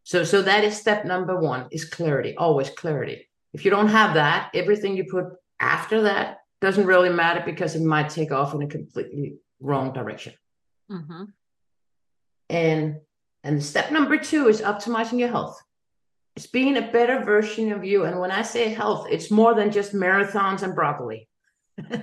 So 0.09 0.23
so 0.23 0.41
that 0.41 0.63
is 0.63 0.75
step 0.75 1.05
number 1.05 1.39
one 1.39 1.67
is 1.69 1.85
clarity, 1.85 2.35
always 2.35 2.71
clarity. 2.71 3.29
If 3.53 3.63
you 3.63 3.69
don't 3.69 3.89
have 3.89 4.15
that, 4.15 4.49
everything 4.55 4.97
you 4.97 5.03
put 5.03 5.25
after 5.59 6.01
that 6.01 6.39
doesn't 6.61 6.87
really 6.87 7.09
matter 7.09 7.43
because 7.45 7.75
it 7.75 7.83
might 7.83 8.09
take 8.09 8.31
off 8.31 8.55
in 8.55 8.63
a 8.63 8.67
completely 8.67 9.35
wrong 9.59 9.93
direction. 9.93 10.33
Mm-hmm. 10.89 11.25
And 12.49 12.95
and 13.43 13.63
step 13.63 13.91
number 13.91 14.17
two 14.17 14.47
is 14.47 14.61
optimizing 14.61 15.19
your 15.19 15.29
health. 15.29 15.61
It's 16.35 16.47
being 16.47 16.77
a 16.77 16.91
better 16.91 17.23
version 17.23 17.71
of 17.71 17.85
you. 17.85 18.05
And 18.05 18.19
when 18.19 18.31
I 18.31 18.41
say 18.41 18.69
health, 18.69 19.05
it's 19.11 19.29
more 19.29 19.53
than 19.53 19.71
just 19.71 19.93
marathons 19.93 20.63
and 20.63 20.73
broccoli. 20.73 21.29
Thank 21.77 22.01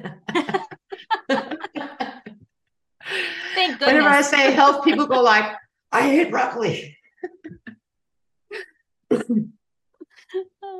goodness. 3.57 3.81
Whenever 3.81 4.09
I 4.09 4.23
say 4.23 4.53
health, 4.53 4.85
people 4.85 5.09
go 5.09 5.21
like, 5.23 5.57
I 5.91 6.03
hate 6.03 6.31
broccoli. 6.31 6.97
it, 9.11 9.51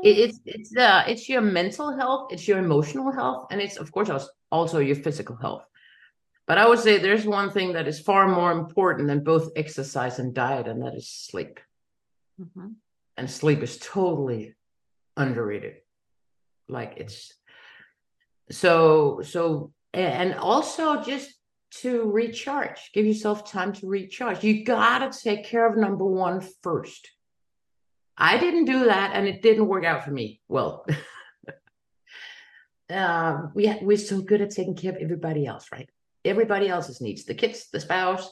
it's 0.05 0.41
it's 0.45 0.77
uh 0.77 1.05
it's 1.07 1.29
your 1.29 1.41
mental 1.41 1.97
health, 1.97 2.33
it's 2.33 2.47
your 2.47 2.59
emotional 2.59 3.13
health, 3.13 3.49
and 3.51 3.61
it's 3.61 3.77
of 3.77 3.91
course 3.93 4.11
also 4.51 4.79
your 4.79 4.97
physical 4.97 5.37
health. 5.37 5.65
But 6.47 6.59
I 6.59 6.69
would 6.69 6.79
say 6.79 6.99
there's 6.99 7.25
one 7.25 7.51
thing 7.51 7.73
that 7.73 7.89
is 7.89 7.99
far 7.99 8.29
more 8.29 8.53
important 8.53 9.09
than 9.09 9.25
both 9.25 9.51
exercise 9.57 10.19
and 10.19 10.33
diet, 10.33 10.69
and 10.69 10.83
that 10.83 10.95
is 10.95 11.09
sleep. 11.09 11.59
Mm-hmm. 12.41 12.69
And 13.17 13.31
sleep 13.31 13.63
is 13.63 13.79
totally 13.79 14.55
underrated. 15.17 15.77
Like 16.69 16.95
it's 16.97 17.33
so 18.51 19.21
so 19.23 19.73
and 19.93 20.35
also 20.35 21.03
just 21.03 21.33
to 21.71 22.11
recharge 22.11 22.91
give 22.95 23.07
yourself 23.07 23.51
time 23.51 23.73
to 23.73 23.87
recharge 23.87 24.45
you 24.45 24.65
got 24.65 24.99
to 24.99 25.19
take 25.19 25.45
care 25.45 25.69
of 25.69 25.77
number 25.77 26.05
one 26.05 26.41
first 26.63 27.11
i 28.17 28.39
didn't 28.39 28.65
do 28.65 28.87
that 28.87 29.13
and 29.15 29.27
it 29.27 29.43
didn't 29.43 29.69
work 29.69 29.85
out 29.85 30.05
for 30.05 30.11
me. 30.11 30.41
Well 30.49 30.87
um, 32.91 33.53
we 33.55 33.75
we're 33.83 33.97
so 33.97 34.21
good 34.21 34.41
at 34.41 34.51
taking 34.51 34.77
care 34.77 34.93
of 34.93 34.99
everybody 34.99 35.47
else 35.47 35.67
right? 35.73 35.89
Everybody 36.25 36.69
else's 36.69 37.01
needs 37.01 37.25
the 37.25 37.35
kids 37.35 37.69
the 37.73 37.81
spouse 37.81 38.31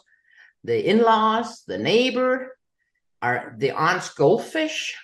the 0.63 0.89
in-laws 0.89 1.65
the 1.67 1.79
neighbor 1.79 2.57
our 3.23 3.55
the 3.59 3.73
aunt's 3.73 4.13
goldfish. 4.15 4.97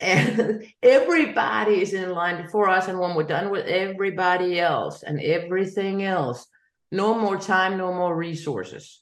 And 0.00 0.66
everybody 0.82 1.80
is 1.80 1.92
in 1.92 2.10
line 2.10 2.42
before 2.42 2.68
us 2.68 2.88
and 2.88 2.98
when 2.98 3.14
we're 3.14 3.24
done 3.24 3.50
with 3.50 3.66
everybody 3.66 4.58
else 4.58 5.02
and 5.02 5.20
everything 5.20 6.02
else 6.02 6.46
no 6.90 7.14
more 7.14 7.38
time 7.38 7.78
no 7.78 7.92
more 7.92 8.14
resources. 8.14 9.00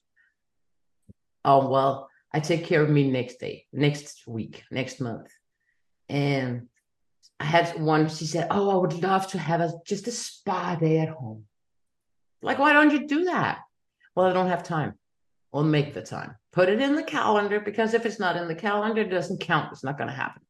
Oh 1.45 1.69
well 1.69 2.10
i 2.33 2.41
take 2.41 2.65
care 2.65 2.83
of 2.83 2.91
me 2.91 3.11
next 3.11 3.37
day 3.37 3.67
next 3.73 4.27
week 4.27 4.65
next 4.71 5.01
month. 5.01 5.31
And 6.09 6.69
i 7.39 7.45
had 7.45 7.81
one 7.81 8.09
she 8.09 8.27
said 8.27 8.49
oh 8.51 8.71
i 8.71 8.75
would 8.77 9.03
love 9.03 9.27
to 9.29 9.39
have 9.39 9.61
a 9.61 9.73
just 9.87 10.09
a 10.09 10.13
spa 10.13 10.77
day 10.77 10.99
at 10.99 11.09
home. 11.09 11.45
Like 12.43 12.59
why 12.59 12.73
don't 12.73 12.93
you 12.93 13.07
do 13.07 13.25
that? 13.25 13.59
Well 14.15 14.27
i 14.27 14.33
don't 14.33 14.49
have 14.49 14.63
time. 14.63 14.95
Well 15.53 15.65
make 15.65 15.95
the 15.95 16.03
time. 16.03 16.37
Put 16.53 16.69
it 16.69 16.81
in 16.81 16.95
the 16.97 17.03
calendar 17.03 17.61
because 17.61 17.95
if 17.95 18.07
it's 18.07 18.21
not 18.21 18.37
in 18.37 18.49
the 18.49 18.55
calendar 18.55 19.03
it 19.03 19.11
doesn't 19.11 19.41
count. 19.41 19.73
It's 19.73 19.85
not 19.85 19.99
going 19.99 20.09
to 20.09 20.15
happen. 20.15 20.43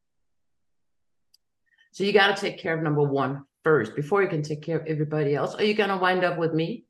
So 1.91 2.03
you 2.03 2.13
got 2.13 2.35
to 2.35 2.41
take 2.41 2.57
care 2.57 2.75
of 2.75 2.83
number 2.83 3.03
one 3.03 3.43
first 3.63 3.95
before 3.95 4.23
you 4.23 4.29
can 4.29 4.43
take 4.43 4.61
care 4.61 4.79
of 4.79 4.87
everybody 4.87 5.35
else. 5.35 5.55
Are 5.55 5.63
you 5.63 5.73
going 5.73 5.89
to 5.89 5.97
wind 5.97 6.23
up 6.23 6.37
with 6.37 6.53
me? 6.53 6.85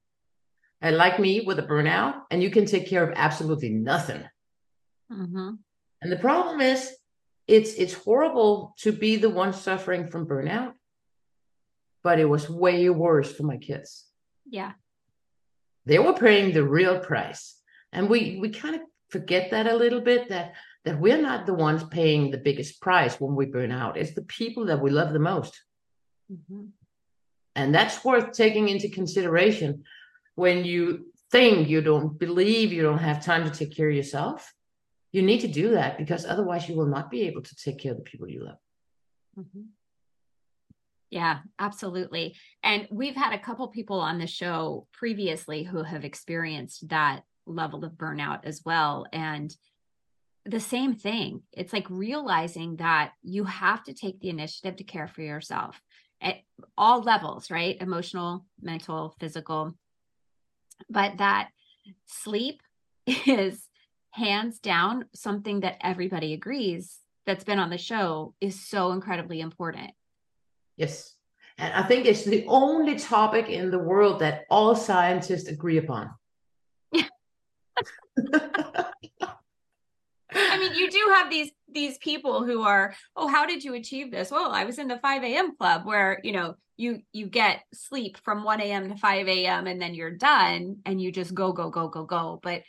And 0.82 0.98
like 0.98 1.20
me 1.20 1.42
with 1.42 1.60
a 1.60 1.64
burnout, 1.64 2.22
and 2.32 2.42
you 2.42 2.50
can 2.50 2.66
take 2.66 2.88
care 2.88 3.04
of 3.04 3.14
absolutely 3.16 3.70
nothing. 3.70 4.24
Mm-hmm. 5.12 5.52
And 6.02 6.12
the 6.12 6.18
problem 6.18 6.62
is, 6.62 6.96
it's 7.48 7.74
it's 7.74 7.94
horrible 7.94 8.76
to 8.80 8.92
be 8.92 9.18
the 9.18 9.30
one 9.30 9.54
suffering 9.54 10.08
from 10.08 10.28
burnout, 10.28 10.74
but 12.04 12.20
it 12.20 12.26
was 12.26 12.50
way 12.50 12.90
worse 12.90 13.32
for 13.34 13.44
my 13.44 13.58
kids. 13.58 14.06
Yeah, 14.50 14.72
they 15.86 16.00
were 16.00 16.14
paying 16.14 16.54
the 16.54 16.64
real 16.64 17.00
price, 17.00 17.58
and 17.92 18.10
we 18.10 18.38
we 18.40 18.50
kind 18.50 18.76
of 18.76 18.82
forget 19.10 19.52
that 19.52 19.68
a 19.68 19.76
little 19.76 20.02
bit 20.02 20.30
that 20.30 20.54
that 20.86 21.00
we're 21.00 21.22
not 21.22 21.46
the 21.46 21.54
ones 21.54 21.84
paying 21.84 22.32
the 22.32 22.38
biggest 22.38 22.82
price 22.82 23.20
when 23.20 23.36
we 23.36 23.46
burn 23.46 23.72
out. 23.72 23.98
It's 23.98 24.14
the 24.14 24.24
people 24.24 24.66
that 24.66 24.82
we 24.82 24.90
love 24.90 25.14
the 25.14 25.20
most. 25.20 25.60
Mm-hmm. 26.32 26.68
And 27.56 27.76
that's 27.76 28.04
worth 28.04 28.32
taking 28.32 28.70
into 28.70 28.90
consideration 28.90 29.84
when 30.36 30.64
you 30.64 31.12
think 31.32 31.68
you 31.70 31.82
don't 31.82 32.18
believe 32.18 32.74
you 32.74 32.82
don't 32.82 32.98
have 32.98 33.24
time 33.24 33.44
to 33.44 33.52
take 33.52 33.76
care 33.76 33.90
of 33.90 33.96
yourself. 33.96 34.52
You 35.12 35.22
need 35.22 35.42
to 35.42 35.48
do 35.48 35.72
that 35.72 35.98
because 35.98 36.26
otherwise 36.26 36.70
you 36.70 36.76
will 36.76 36.86
not 36.86 37.12
be 37.12 37.24
able 37.24 37.42
to 37.42 37.56
take 37.56 37.80
care 37.80 37.92
of 37.92 37.98
the 37.98 38.04
people 38.04 38.30
you 38.30 38.46
love. 38.46 38.58
Mm-hmm. 39.38 39.62
Yeah, 41.10 41.40
absolutely. 41.60 42.36
And 42.64 42.88
we've 42.90 43.16
had 43.16 43.34
a 43.34 43.40
couple 43.40 43.68
people 43.68 44.00
on 44.00 44.18
the 44.18 44.28
show 44.28 44.88
previously 44.94 45.64
who 45.64 45.84
have 45.84 46.06
experienced 46.06 46.88
that 46.88 47.24
level 47.46 47.84
of 47.84 47.94
burnout 47.94 48.46
as 48.46 48.62
well. 48.66 49.06
And 49.12 49.54
the 50.46 50.60
same 50.60 50.96
thing. 50.96 51.42
It's 51.52 51.74
like 51.74 51.90
realizing 51.90 52.78
that 52.78 53.12
you 53.22 53.44
have 53.44 53.84
to 53.84 53.94
take 53.94 54.20
the 54.20 54.30
initiative 54.30 54.78
to 54.78 54.84
care 54.84 55.08
for 55.08 55.22
yourself 55.22 55.82
at 56.22 56.38
all 56.78 57.02
levels, 57.02 57.52
right? 57.52 57.78
Emotional, 57.80 58.46
mental, 58.62 59.16
physical. 59.20 59.74
But 60.90 61.18
that 61.18 61.50
sleep 62.06 62.62
is 63.28 63.68
hands 64.12 64.60
down 64.60 65.06
something 65.14 65.62
that 65.62 65.78
everybody 65.82 66.34
agrees 66.34 67.00
that's 67.26 67.44
been 67.44 67.60
on 67.60 67.70
the 67.70 67.78
show 67.78 68.34
is 68.42 68.60
so 68.60 68.92
incredibly 68.92 69.42
important. 69.42 69.92
Yes. 70.78 71.16
And 71.58 71.74
I 71.74 71.84
think 71.84 72.06
it's 72.06 72.24
the 72.24 72.46
only 72.48 72.98
topic 72.98 73.50
in 73.50 73.72
the 73.72 73.80
world 73.80 74.20
that 74.20 74.46
all 74.50 74.76
scientists 74.76 75.48
agree 75.48 75.78
upon. 75.78 76.10
Yeah. 76.92 77.08
I 80.34 80.58
mean, 80.58 80.74
you 80.74 80.90
do 80.90 81.12
have 81.14 81.30
these 81.30 81.52
these 81.74 81.98
people 81.98 82.44
who 82.44 82.64
are, 82.64 82.94
oh, 83.16 83.28
how 83.28 83.46
did 83.46 83.64
you 83.64 83.76
achieve 83.76 84.12
this? 84.12 84.32
Well, 84.32 84.52
I 84.52 84.66
was 84.66 84.78
in 84.80 84.88
the 84.88 84.98
5 84.98 85.24
a.m. 85.24 85.56
club 85.56 85.86
where, 85.86 86.20
you 86.24 86.32
know, 86.32 86.56
you 86.78 87.02
you 87.14 87.28
get 87.28 87.62
sleep 87.74 88.18
from 88.24 88.44
1 88.44 88.62
a.m. 88.62 88.90
to 88.90 88.98
5 88.98 89.28
a.m. 89.28 89.68
and 89.68 89.82
then 89.82 89.94
you're 89.94 90.12
done 90.12 90.78
and 90.86 91.02
you 91.02 91.12
just 91.12 91.34
go, 91.34 91.54
go, 91.54 91.70
go, 91.70 91.88
go, 91.88 92.06
go. 92.06 92.40
But 92.42 92.64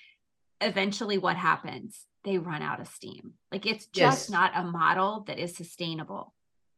eventually 0.63 1.19
what 1.19 1.37
happens? 1.37 2.01
They 2.25 2.39
run 2.39 2.63
out 2.63 2.81
of 2.81 2.89
steam. 2.89 3.35
Like 3.51 3.67
it's 3.67 3.87
just 3.87 4.29
yes. 4.29 4.31
not 4.31 4.53
a 4.55 4.65
model 4.65 5.25
that 5.27 5.39
is 5.39 5.57
sustainable. 5.57 6.35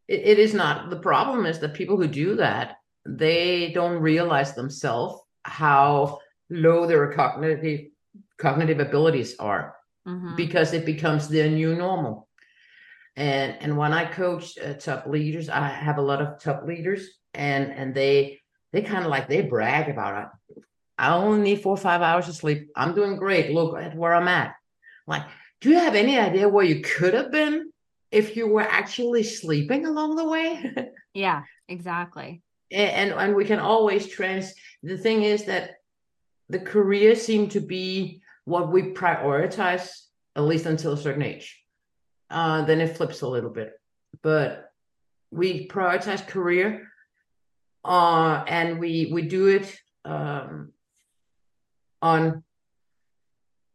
It, 0.09 0.20
it 0.25 0.38
is 0.38 0.55
not. 0.55 0.90
The 0.90 0.97
problem 0.97 1.47
is 1.47 1.59
that 1.61 1.75
people 1.75 1.97
who 1.97 2.09
do 2.09 2.37
that, 2.37 2.77
they 3.07 3.73
don't 3.73 4.01
realize 4.01 4.55
themselves 4.55 5.20
how 5.42 6.20
low 6.51 6.87
their 6.87 7.12
cognitive 7.12 7.87
cognitive 8.38 8.81
abilities 8.81 9.37
are 9.38 9.77
mm-hmm. 10.07 10.37
because 10.37 10.73
it 10.73 10.85
becomes 10.85 11.29
their 11.29 11.49
new 11.49 11.75
normal. 11.75 12.29
And 13.16 13.57
and 13.61 13.77
when 13.77 13.92
I 13.92 14.07
coach 14.07 14.59
uh, 14.59 14.75
top 14.75 15.07
leaders, 15.07 15.49
I 15.49 15.68
have 15.68 15.99
a 15.99 16.03
lot 16.03 16.20
of 16.20 16.40
top 16.40 16.64
leaders, 16.66 17.09
and 17.33 17.70
and 17.70 17.94
they 17.94 18.40
they 18.73 18.83
kind 18.83 19.05
of 19.05 19.11
like 19.11 19.29
they 19.29 19.42
brag 19.42 19.88
about 19.88 20.23
it. 20.23 20.62
I 20.98 21.14
only 21.14 21.40
need 21.40 21.62
four 21.62 21.74
or 21.74 21.78
five 21.78 22.02
hours 22.02 22.28
of 22.28 22.37
sleep. 22.37 22.68
I'm 22.76 22.94
doing 22.94 23.16
great. 23.16 23.50
Look 23.50 23.76
at 23.76 23.96
where 23.96 24.14
I'm 24.14 24.28
at. 24.28 24.54
Like, 25.07 25.24
do 25.61 25.70
you 25.70 25.78
have 25.78 25.94
any 25.94 26.18
idea 26.18 26.48
where 26.48 26.64
you 26.64 26.83
could 26.83 27.14
have 27.14 27.33
been 27.33 27.70
if 28.11 28.37
you 28.37 28.46
were 28.46 28.62
actually 28.62 29.24
sleeping 29.24 29.87
along 29.87 30.16
the 30.16 30.28
way? 30.28 30.74
yeah, 31.14 31.42
exactly. 31.68 32.42
And, 32.70 33.11
and 33.11 33.20
and 33.20 33.35
we 33.35 33.44
can 33.44 33.59
always 33.59 34.07
trans. 34.07 34.54
The 34.83 34.98
thing 34.98 35.22
is 35.22 35.44
that 35.44 35.76
the 36.48 36.59
career 36.59 37.16
seemed 37.16 37.52
to 37.52 37.61
be 37.61 38.22
what 38.44 38.70
we 38.70 38.83
prioritize, 38.83 39.88
at 40.37 40.42
least 40.42 40.66
until 40.66 40.92
a 40.92 40.96
certain 40.96 41.22
age. 41.22 41.61
Uh, 42.30 42.62
then 42.62 42.80
it 42.80 42.96
flips 42.96 43.22
a 43.22 43.28
little 43.28 43.50
bit. 43.50 43.72
But 44.22 44.70
we 45.30 45.66
prioritize 45.66 46.26
career 46.26 46.88
uh, 47.85 48.44
and 48.46 48.78
we 48.78 49.11
we 49.12 49.22
do 49.22 49.48
it 49.48 49.76
um, 50.04 50.72
on 52.04 52.44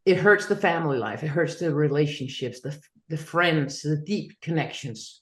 it 0.06 0.16
hurts 0.16 0.46
the 0.46 0.56
family 0.56 0.98
life 0.98 1.22
it 1.22 1.28
hurts 1.28 1.56
the 1.56 1.74
relationships 1.74 2.60
the 2.60 2.74
the 3.08 3.18
friends 3.18 3.82
the 3.82 3.96
deep 3.96 4.40
connections 4.40 5.20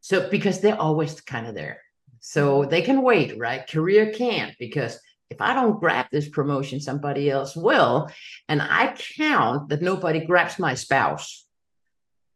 so 0.00 0.28
because 0.28 0.60
they're 0.60 0.80
always 0.80 1.20
kind 1.20 1.46
of 1.46 1.54
there 1.54 1.80
so 2.20 2.64
they 2.64 2.82
can 2.82 3.02
wait 3.02 3.38
right 3.38 3.66
career 3.68 4.12
can't 4.12 4.54
because 4.58 4.98
if 5.32 5.40
I 5.40 5.54
don't 5.54 5.80
grab 5.80 6.06
this 6.12 6.28
promotion, 6.28 6.78
somebody 6.78 7.30
else 7.30 7.56
will. 7.56 8.10
And 8.50 8.60
I 8.60 8.94
count 9.16 9.70
that 9.70 9.80
nobody 9.80 10.26
grabs 10.26 10.58
my 10.58 10.74
spouse, 10.74 11.46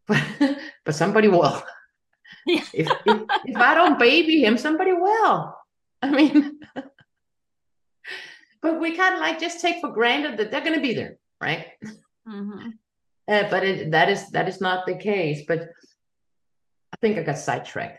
but, 0.08 0.24
but 0.84 0.94
somebody 0.94 1.28
will. 1.28 1.62
Yeah. 2.46 2.64
if, 2.72 2.88
if, 3.04 3.22
if 3.44 3.56
I 3.56 3.74
don't 3.74 3.98
baby 3.98 4.42
him, 4.42 4.56
somebody 4.56 4.94
will. 4.94 5.54
I 6.00 6.10
mean, 6.10 6.58
but 8.62 8.80
we 8.80 8.96
kind 8.96 9.14
of 9.14 9.20
like 9.20 9.38
just 9.38 9.60
take 9.60 9.80
for 9.80 9.90
granted 9.90 10.38
that 10.38 10.50
they're 10.50 10.60
going 10.60 10.74
to 10.74 10.80
be 10.80 10.94
there, 10.94 11.16
right? 11.40 11.66
Mm-hmm. 12.28 12.68
Uh, 13.28 13.44
but 13.50 13.64
it, 13.64 13.90
that 13.90 14.08
is 14.08 14.30
that 14.30 14.48
is 14.48 14.60
not 14.60 14.86
the 14.86 14.96
case. 14.96 15.44
But 15.46 15.68
I 16.92 16.96
think 17.00 17.18
I 17.18 17.22
got 17.22 17.38
sidetracked. 17.38 17.98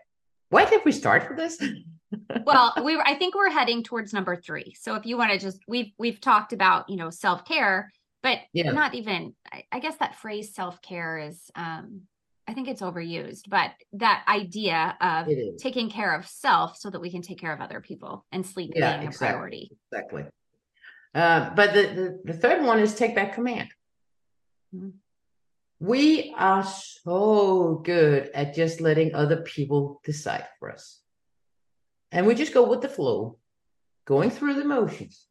Why 0.50 0.65
did 0.65 0.82
we 0.86 0.91
start 0.91 1.28
with 1.30 1.38
this? 1.38 1.62
well, 2.46 2.74
we 2.84 3.00
I 3.00 3.15
think 3.15 3.36
we're 3.36 3.52
heading 3.52 3.84
towards 3.84 4.13
number 4.13 4.36
three. 4.36 4.76
So 4.80 4.96
if 4.96 5.06
you 5.06 5.17
want 5.17 5.32
to 5.32 5.39
just 5.39 5.60
we've 5.67 5.91
we've 5.98 6.22
talked 6.22 6.54
about 6.54 6.89
you 6.89 6.98
know 6.98 7.10
self 7.10 7.46
care, 7.46 7.91
but 8.24 8.39
yeah. 8.54 8.72
not 8.72 8.96
even. 8.96 9.36
I, 9.52 9.63
I 9.72 9.80
guess 9.80 9.98
that 9.98 10.15
phrase 10.15 10.54
self 10.54 10.82
care 10.82 11.17
is. 11.17 11.52
um 11.56 12.02
I 12.50 12.54
think 12.54 12.70
it's 12.70 12.82
overused, 12.82 13.50
but 13.50 13.72
that 13.91 14.24
idea 14.26 14.96
of 15.02 15.28
taking 15.58 15.89
care 15.89 16.15
of 16.15 16.26
self 16.26 16.78
so 16.78 16.89
that 16.89 17.02
we 17.02 17.12
can 17.12 17.22
take 17.22 17.41
care 17.41 17.52
of 17.52 17.60
other 17.60 17.82
people 17.82 18.26
and 18.32 18.46
sleep 18.46 18.72
yeah, 18.74 18.96
being 18.96 19.08
exactly, 19.10 19.28
a 19.28 19.32
priority. 19.32 19.72
Exactly. 19.91 20.24
Uh, 21.17 21.49
but 21.56 21.73
the, 21.73 21.82
the, 21.82 22.32
the, 22.32 22.38
third 22.38 22.63
one 22.63 22.80
is 22.80 22.93
take 22.93 23.15
back 23.15 23.34
command. 23.34 23.69
Mm-hmm. 24.75 24.89
We 25.80 26.32
are 26.38 26.63
so 26.63 27.82
good 27.84 28.30
at 28.36 28.53
just 28.53 28.82
letting 28.82 29.15
other 29.15 29.38
people 29.38 29.99
decide 30.03 30.45
for 30.60 30.71
us. 30.71 31.01
And 32.12 32.27
we 32.27 32.36
just 32.36 32.53
go 32.53 32.69
with 32.69 32.82
the 32.82 32.88
flow, 32.89 33.39
going 34.06 34.30
through 34.30 34.56
the 34.56 34.65
motions. 34.65 35.25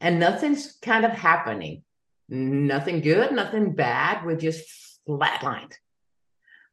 And 0.00 0.18
nothing's 0.18 0.78
kind 0.80 1.04
of 1.04 1.12
happening. 1.12 1.82
Nothing 2.30 3.02
good, 3.02 3.32
nothing 3.32 3.74
bad. 3.74 4.24
We're 4.24 4.36
just 4.36 4.66
flatlined. 5.06 5.74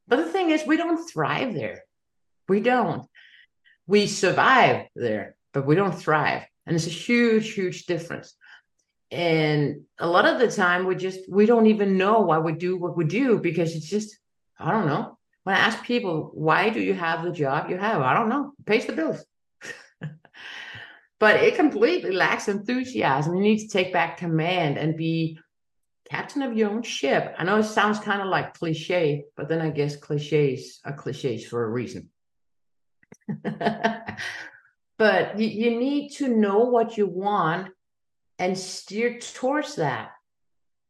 But 0.08 0.18
the 0.18 0.32
thing 0.32 0.52
is, 0.52 0.66
we 0.66 0.78
don't 0.78 1.10
thrive 1.10 1.54
there. 1.54 1.84
We 2.48 2.62
don't. 2.62 3.06
We 3.86 4.08
survive 4.08 4.86
there, 4.96 5.36
but 5.52 5.66
we 5.66 5.76
don't 5.76 5.98
thrive. 5.98 6.44
And 6.68 6.76
it's 6.76 6.86
a 6.86 6.92
huge, 6.92 7.54
huge 7.54 7.86
difference. 7.86 8.36
And 9.10 9.86
a 10.00 10.08
lot 10.08 10.28
of 10.28 10.38
the 10.38 10.52
time, 10.52 10.86
we 10.86 10.96
just, 10.96 11.22
we 11.30 11.46
don't 11.46 11.68
even 11.68 11.98
know 11.98 12.20
why 12.20 12.40
we 12.40 12.52
do 12.52 12.78
what 12.78 12.98
we 12.98 13.06
do 13.06 13.40
because 13.40 13.74
it's 13.74 13.90
just, 13.90 14.20
I 14.60 14.72
don't 14.72 14.86
know. 14.86 15.18
When 15.44 15.56
I 15.56 15.60
ask 15.60 15.82
people, 15.84 16.30
why 16.34 16.70
do 16.70 16.82
you 16.82 16.94
have 16.94 17.24
the 17.24 17.32
job 17.32 17.70
you 17.70 17.78
have? 17.78 18.02
I 18.02 18.14
don't 18.14 18.28
know. 18.28 18.52
It 18.60 18.66
pays 18.66 18.86
the 18.86 18.92
bills. 18.92 19.24
but 21.20 21.38
it 21.38 21.56
completely 21.56 22.12
lacks 22.12 22.50
enthusiasm. 22.50 23.36
You 23.36 23.42
need 23.42 23.60
to 23.60 23.70
take 23.70 23.94
back 23.94 24.18
command 24.18 24.78
and 24.78 24.98
be 24.98 25.40
captain 26.10 26.42
of 26.42 26.58
your 26.58 26.70
own 26.70 26.84
ship. 26.84 27.34
I 27.38 27.46
know 27.46 27.60
it 27.60 27.64
sounds 27.64 28.00
kind 28.00 28.22
of 28.22 28.28
like 28.28 28.56
cliche, 28.56 29.24
but 29.38 29.48
then 29.48 29.62
I 29.62 29.70
guess 29.70 29.96
cliches 29.96 30.82
are 30.84 30.94
cliches 30.94 31.46
for 31.46 31.64
a 31.64 31.70
reason. 31.70 32.10
but 34.98 35.40
you, 35.40 35.48
you 35.48 35.80
need 35.80 36.10
to 36.16 36.28
know 36.28 36.60
what 36.60 36.98
you 36.98 37.08
want 37.08 37.70
and 38.40 38.58
steer 38.58 39.20
towards 39.20 39.76
that 39.76 40.12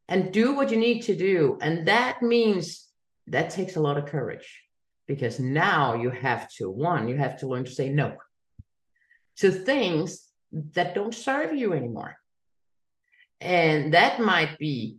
and 0.07 0.31
do 0.31 0.55
what 0.55 0.71
you 0.71 0.77
need 0.77 1.01
to 1.03 1.15
do. 1.15 1.57
And 1.61 1.87
that 1.87 2.21
means 2.21 2.87
that 3.27 3.49
takes 3.49 3.75
a 3.75 3.81
lot 3.81 3.97
of 3.97 4.05
courage 4.05 4.61
because 5.07 5.39
now 5.39 5.95
you 5.95 6.09
have 6.09 6.49
to, 6.55 6.69
one, 6.69 7.07
you 7.07 7.17
have 7.17 7.39
to 7.39 7.47
learn 7.47 7.65
to 7.65 7.71
say 7.71 7.89
no 7.89 8.15
to 9.37 9.51
things 9.51 10.27
that 10.51 10.95
don't 10.95 11.13
serve 11.13 11.53
you 11.53 11.73
anymore. 11.73 12.15
And 13.39 13.93
that 13.93 14.19
might 14.19 14.57
be 14.57 14.97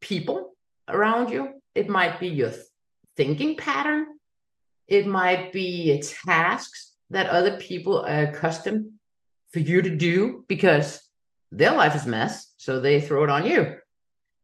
people 0.00 0.54
around 0.88 1.30
you. 1.30 1.60
It 1.74 1.88
might 1.88 2.18
be 2.18 2.28
your 2.28 2.52
thinking 3.16 3.56
pattern. 3.56 4.06
It 4.88 5.06
might 5.06 5.52
be 5.52 6.02
tasks 6.24 6.93
that 7.14 7.30
other 7.30 7.56
people 7.58 8.00
are 8.00 8.24
accustomed 8.24 8.90
for 9.52 9.60
you 9.60 9.82
to 9.82 9.90
do 9.90 10.44
because 10.48 11.00
their 11.52 11.72
life 11.72 11.94
is 11.94 12.06
mess. 12.06 12.52
So 12.56 12.80
they 12.80 13.00
throw 13.00 13.24
it 13.24 13.30
on 13.30 13.46
you. 13.46 13.76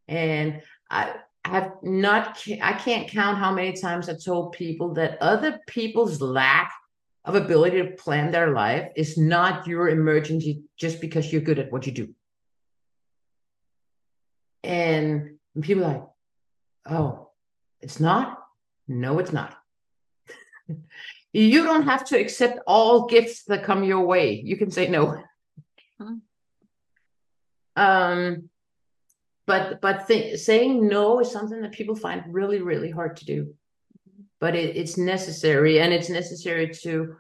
And 0.09 0.62
I 0.90 1.14
have 1.44 1.72
not, 1.83 2.42
I 2.62 2.72
can't 2.74 3.09
count 3.09 3.38
how 3.38 3.52
many 3.52 3.72
times 3.72 4.09
I 4.09 4.14
told 4.14 4.52
people 4.52 4.94
that 4.94 5.20
other 5.20 5.61
people's 5.66 6.20
lack 6.20 6.72
of 7.24 7.35
ability 7.35 7.83
to 7.83 7.90
plan 7.96 8.30
their 8.30 8.52
life 8.52 8.88
is 8.96 9.18
not 9.18 9.66
your 9.66 9.88
emergency 9.88 10.62
just 10.76 11.00
because 11.00 11.33
you're 11.33 11.42
good 11.42 11.59
at 11.59 11.72
what 11.72 11.87
you 11.87 11.92
do. 11.92 12.14
And 14.62 15.38
people 15.61 15.85
like, 15.85 16.02
oh, 16.88 17.30
it's 17.80 18.00
not? 18.00 18.38
No, 18.87 19.18
it's 19.18 19.33
not. 19.33 19.56
you 21.33 21.64
don't 21.64 21.85
have 21.85 22.05
to 22.07 22.19
accept 22.19 22.61
all 22.66 23.07
gifts 23.07 23.45
that 23.45 23.64
come 23.64 23.85
your 23.85 24.05
way. 24.07 24.40
You 24.45 24.57
can 24.57 24.71
say 24.71 24.88
no. 24.88 25.23
Hmm. 25.99 26.14
Um, 27.77 28.51
but 29.47 29.81
but 29.81 30.07
th- 30.09 30.38
saying 30.40 30.87
no 30.87 31.21
is 31.21 31.31
something 31.31 31.62
that 31.62 31.73
people 31.73 31.97
find 31.97 32.23
really 32.29 32.61
really 32.61 32.90
hard 32.90 33.16
to 33.19 33.25
do. 33.25 33.55
But 34.40 34.55
it, 34.55 34.77
it's 34.77 34.97
necessary, 34.97 35.81
and 35.81 35.93
it's 35.93 36.09
necessary 36.09 36.71
to 36.83 37.16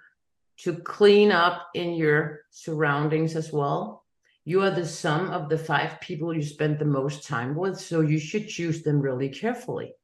to 0.58 0.74
clean 0.74 1.32
up 1.32 1.68
in 1.74 1.94
your 1.94 2.40
surroundings 2.50 3.36
as 3.36 3.52
well 3.52 4.00
you 4.44 4.62
are 4.62 4.70
the 4.70 4.86
sum 4.86 5.30
of 5.30 5.48
the 5.48 5.58
five 5.58 6.00
people 6.00 6.34
you 6.34 6.42
spend 6.42 6.78
the 6.78 6.84
most 6.84 7.26
time 7.26 7.54
with. 7.54 7.78
So 7.78 8.00
you 8.00 8.18
should 8.18 8.48
choose 8.48 8.82
them 8.82 9.00
really 9.00 9.28
carefully. 9.28 9.94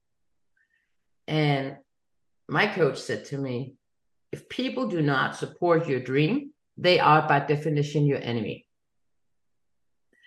And 1.26 1.76
my 2.48 2.66
coach 2.66 2.98
said 2.98 3.24
to 3.26 3.38
me, 3.38 3.74
if 4.32 4.48
people 4.48 4.88
do 4.88 5.02
not 5.02 5.36
support 5.36 5.88
your 5.88 6.00
dream, 6.00 6.50
they 6.76 7.00
are 7.00 7.26
by 7.26 7.40
definition 7.40 8.06
your 8.06 8.20
enemy. 8.20 8.66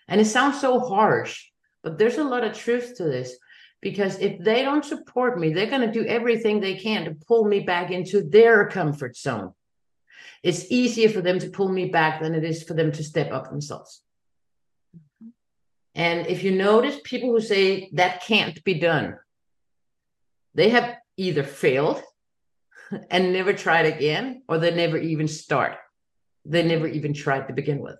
And 0.07 0.19
it 0.19 0.25
sounds 0.25 0.59
so 0.59 0.79
harsh, 0.79 1.45
but 1.83 1.97
there's 1.97 2.17
a 2.17 2.23
lot 2.23 2.43
of 2.43 2.57
truth 2.57 2.95
to 2.97 3.03
this 3.03 3.35
because 3.81 4.19
if 4.19 4.39
they 4.43 4.63
don't 4.63 4.83
support 4.83 5.39
me, 5.39 5.53
they're 5.53 5.69
going 5.69 5.87
to 5.87 5.91
do 5.91 6.05
everything 6.05 6.59
they 6.59 6.75
can 6.75 7.05
to 7.05 7.15
pull 7.27 7.45
me 7.45 7.59
back 7.59 7.91
into 7.91 8.23
their 8.23 8.67
comfort 8.67 9.15
zone 9.15 9.53
it's 10.43 10.71
easier 10.71 11.09
for 11.09 11.21
them 11.21 11.39
to 11.39 11.49
pull 11.49 11.69
me 11.69 11.89
back 11.89 12.21
than 12.21 12.33
it 12.33 12.43
is 12.43 12.63
for 12.63 12.73
them 12.73 12.91
to 12.93 13.03
step 13.03 13.31
up 13.31 13.49
themselves. 13.49 14.01
Mm-hmm. 14.95 15.29
And 15.95 16.27
if 16.27 16.43
you 16.43 16.51
notice, 16.51 16.97
people 17.03 17.29
who 17.29 17.41
say 17.41 17.89
that 17.93 18.23
can't 18.23 18.63
be 18.63 18.75
done, 18.75 19.17
they 20.55 20.69
have 20.69 20.95
either 21.17 21.43
failed 21.43 22.01
and 23.09 23.33
never 23.33 23.53
tried 23.53 23.85
again, 23.85 24.43
or 24.47 24.57
they 24.57 24.73
never 24.73 24.97
even 24.97 25.27
start. 25.27 25.77
They 26.45 26.63
never 26.63 26.87
even 26.87 27.13
tried 27.13 27.47
to 27.47 27.53
begin 27.53 27.79
with. 27.79 27.97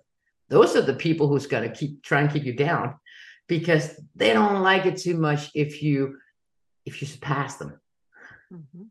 Those 0.48 0.74
are 0.76 0.82
the 0.82 0.94
people 0.94 1.28
who's 1.28 1.46
going 1.46 1.68
to 1.68 1.74
keep 1.74 2.02
try 2.02 2.20
and 2.20 2.30
keep 2.30 2.44
you 2.44 2.54
down 2.54 2.94
because 3.46 4.00
they 4.14 4.32
don't 4.32 4.62
like 4.62 4.86
it 4.86 4.96
too 4.96 5.16
much 5.16 5.50
if 5.54 5.82
you 5.82 6.18
if 6.84 7.00
you 7.00 7.06
surpass 7.06 7.56
them. 7.56 7.80
Mm-hmm 8.52 8.82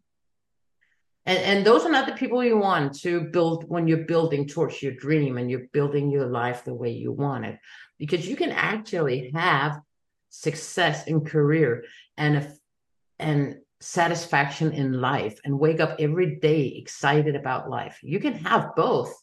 and 1.30 1.38
and 1.40 1.66
those 1.66 1.86
are 1.86 1.92
not 1.92 2.08
the 2.08 2.20
people 2.22 2.44
you 2.44 2.58
want 2.58 3.00
to 3.02 3.22
build 3.22 3.70
when 3.70 3.88
you're 3.88 4.10
building 4.14 4.48
towards 4.48 4.82
your 4.82 4.94
dream 4.94 5.38
and 5.38 5.50
you're 5.50 5.68
building 5.72 6.10
your 6.10 6.26
life 6.26 6.64
the 6.64 6.74
way 6.74 6.92
you 6.92 7.12
want 7.12 7.46
it 7.46 7.60
because 8.00 8.28
you 8.28 8.36
can 8.36 8.52
actually 8.52 9.32
have 9.34 9.80
success 10.30 11.06
in 11.06 11.24
career 11.24 11.84
and 12.18 12.38
a, 12.38 12.54
and 13.20 13.58
satisfaction 13.82 14.72
in 14.74 15.00
life 15.00 15.40
and 15.46 15.60
wake 15.60 15.80
up 15.80 15.96
every 16.00 16.36
day 16.36 16.68
excited 16.78 17.36
about 17.36 17.70
life. 17.70 18.00
You 18.02 18.20
can 18.20 18.34
have 18.34 18.76
both. 18.76 19.14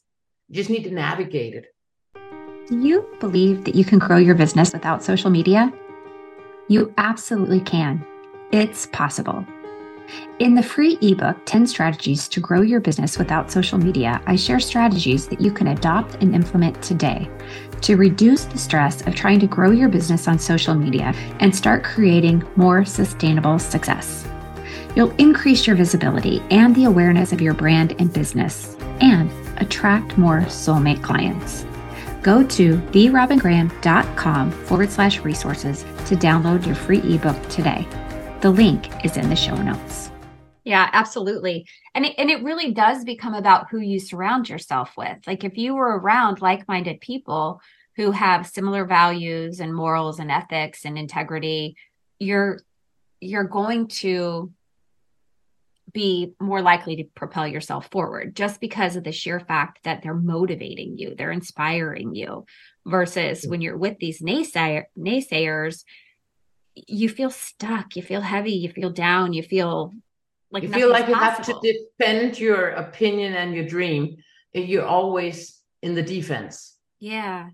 You 0.49 0.57
just 0.57 0.71
need 0.71 0.85
to 0.85 0.91
navigate 0.91 1.55
it. 1.55 1.67
Do 2.69 2.79
you 2.81 3.07
believe 3.21 3.65
that 3.65 3.75
you 3.75 3.85
can 3.85 3.99
grow 3.99 4.17
your 4.17 4.35
business 4.35 4.73
without 4.73 5.03
social 5.03 5.31
media? 5.31 5.73
You 6.69 6.93
absolutely 6.99 7.61
can. 7.61 8.05
It's 8.51 8.87
possible. 8.87 9.47
In 10.39 10.55
the 10.55 10.63
free 10.63 10.99
ebook, 11.01 11.37
10 11.47 11.67
Strategies 11.67 12.29
to 12.29 12.41
Grow 12.41 12.63
Your 12.63 12.81
Business 12.81 13.19
Without 13.19 13.51
Social 13.51 13.79
Media, 13.79 14.21
I 14.27 14.37
share 14.37 14.61
strategies 14.61 15.27
that 15.29 15.41
you 15.41 15.51
can 15.51 15.69
adopt 15.69 16.17
and 16.17 16.35
implement 16.35 16.81
today 16.83 17.29
to 17.83 17.97
reduce 17.97 18.45
the 18.45 18.59
stress 18.59 19.05
of 19.07 19.15
trying 19.15 19.41
to 19.41 19.47
grow 19.47 19.71
your 19.71 19.89
business 19.89 20.29
on 20.29 20.39
social 20.39 20.75
media 20.75 21.13
and 21.41 21.55
start 21.55 21.85
creating 21.85 22.45
more 22.57 22.85
sustainable 22.85 23.59
success. 23.59 24.27
You'll 24.97 25.15
increase 25.17 25.67
your 25.67 25.77
visibility 25.77 26.43
and 26.51 26.75
the 26.75 26.85
awareness 26.85 27.31
of 27.31 27.43
your 27.43 27.53
brand 27.53 27.95
and 27.99 28.11
business 28.11 28.75
and 29.03 29.31
attract 29.59 30.17
more 30.17 30.41
soulmate 30.41 31.03
clients. 31.03 31.67
Go 32.23 32.43
to 32.43 32.79
therobingraham.com 32.79 34.51
forward 34.51 34.91
slash 34.91 35.21
resources 35.21 35.83
to 36.07 36.17
download 36.17 36.65
your 36.65 36.75
free 36.75 37.01
ebook 37.15 37.41
today. 37.51 37.87
The 38.41 38.51
link 38.51 39.05
is 39.05 39.19
in 39.19 39.29
the 39.29 39.37
show 39.37 39.55
notes. 39.55 40.11
Yeah, 40.65 40.89
absolutely. 40.95 41.67
And 41.95 42.07
it, 42.07 42.15
and 42.17 42.31
it 42.31 42.43
really 42.43 42.73
does 42.73 43.05
become 43.05 43.35
about 43.35 43.69
who 43.71 43.81
you 43.81 44.01
surround 44.01 44.49
yourself 44.49 44.97
with. 44.97 45.19
Like 45.27 45.45
if 45.45 45.59
you 45.59 45.75
were 45.75 45.99
around 45.99 46.41
like-minded 46.41 47.03
people 47.03 47.61
who 47.97 48.13
have 48.13 48.47
similar 48.47 48.87
values 48.87 49.61
and 49.61 49.75
morals 49.75 50.19
and 50.19 50.31
ethics 50.31 50.87
and 50.87 50.97
integrity, 50.99 51.77
you're 52.19 52.61
you're 53.21 53.45
going 53.45 53.89
to 53.89 54.53
be 55.97 56.35
more 56.39 56.61
likely 56.61 56.97
to 56.97 57.05
propel 57.15 57.49
yourself 57.49 57.89
forward 57.91 58.37
just 58.37 58.61
because 58.61 58.97
of 58.97 59.05
the 59.05 59.13
sheer 59.13 59.41
fact 59.41 59.81
that 59.85 60.03
they're 60.03 60.15
motivating 60.15 60.99
you, 60.99 61.15
they're 61.17 61.33
inspiring 61.33 62.15
you 62.15 62.45
versus 62.85 63.47
when 63.47 63.63
you're 63.63 63.79
with 63.79 63.97
these 63.99 64.21
naysayer, 64.21 64.85
naysayers 64.97 65.85
you 66.87 67.09
feel 67.09 67.31
stuck, 67.31 67.97
you 67.97 68.03
feel 68.03 68.21
heavy, 68.21 68.53
you 68.53 68.69
feel 68.71 68.91
down, 68.91 69.33
you 69.33 69.43
feel 69.43 69.95
like 70.51 70.63
you 70.63 70.69
feel 70.69 70.91
like 70.91 71.09
you 71.09 71.15
have 71.15 71.43
to 71.47 71.59
defend 71.99 72.39
your 72.39 72.69
opinion 72.69 73.33
and 73.35 73.55
your 73.55 73.65
dream. 73.65 74.17
You're 74.53 74.85
always 74.85 75.63
in 75.83 75.95
the 75.95 76.03
defense. 76.03 76.77
Yeah. 77.01 77.49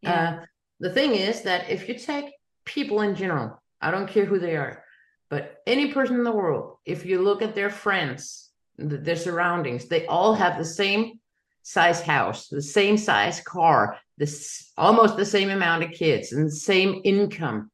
yeah. 0.00 0.38
Uh, 0.40 0.44
the 0.78 0.90
thing 0.90 1.14
is 1.14 1.42
that 1.42 1.68
if 1.68 1.88
you 1.88 1.98
take 1.98 2.26
people 2.64 3.00
in 3.00 3.16
general, 3.16 3.60
I 3.80 3.90
don't 3.90 4.08
care 4.08 4.24
who 4.24 4.38
they 4.38 4.56
are, 4.56 4.83
but 5.30 5.62
any 5.66 5.92
person 5.92 6.16
in 6.16 6.24
the 6.24 6.32
world, 6.32 6.78
if 6.84 7.04
you 7.06 7.22
look 7.22 7.42
at 7.42 7.54
their 7.54 7.70
friends, 7.70 8.50
their 8.76 9.16
surroundings, 9.16 9.86
they 9.86 10.06
all 10.06 10.34
have 10.34 10.58
the 10.58 10.64
same 10.64 11.20
size 11.62 12.02
house, 12.02 12.48
the 12.48 12.60
same 12.60 12.96
size 12.96 13.40
car, 13.40 13.98
this 14.18 14.72
almost 14.76 15.16
the 15.16 15.24
same 15.24 15.50
amount 15.50 15.82
of 15.82 15.90
kids, 15.92 16.32
and 16.32 16.46
the 16.46 16.50
same 16.50 17.00
income. 17.04 17.70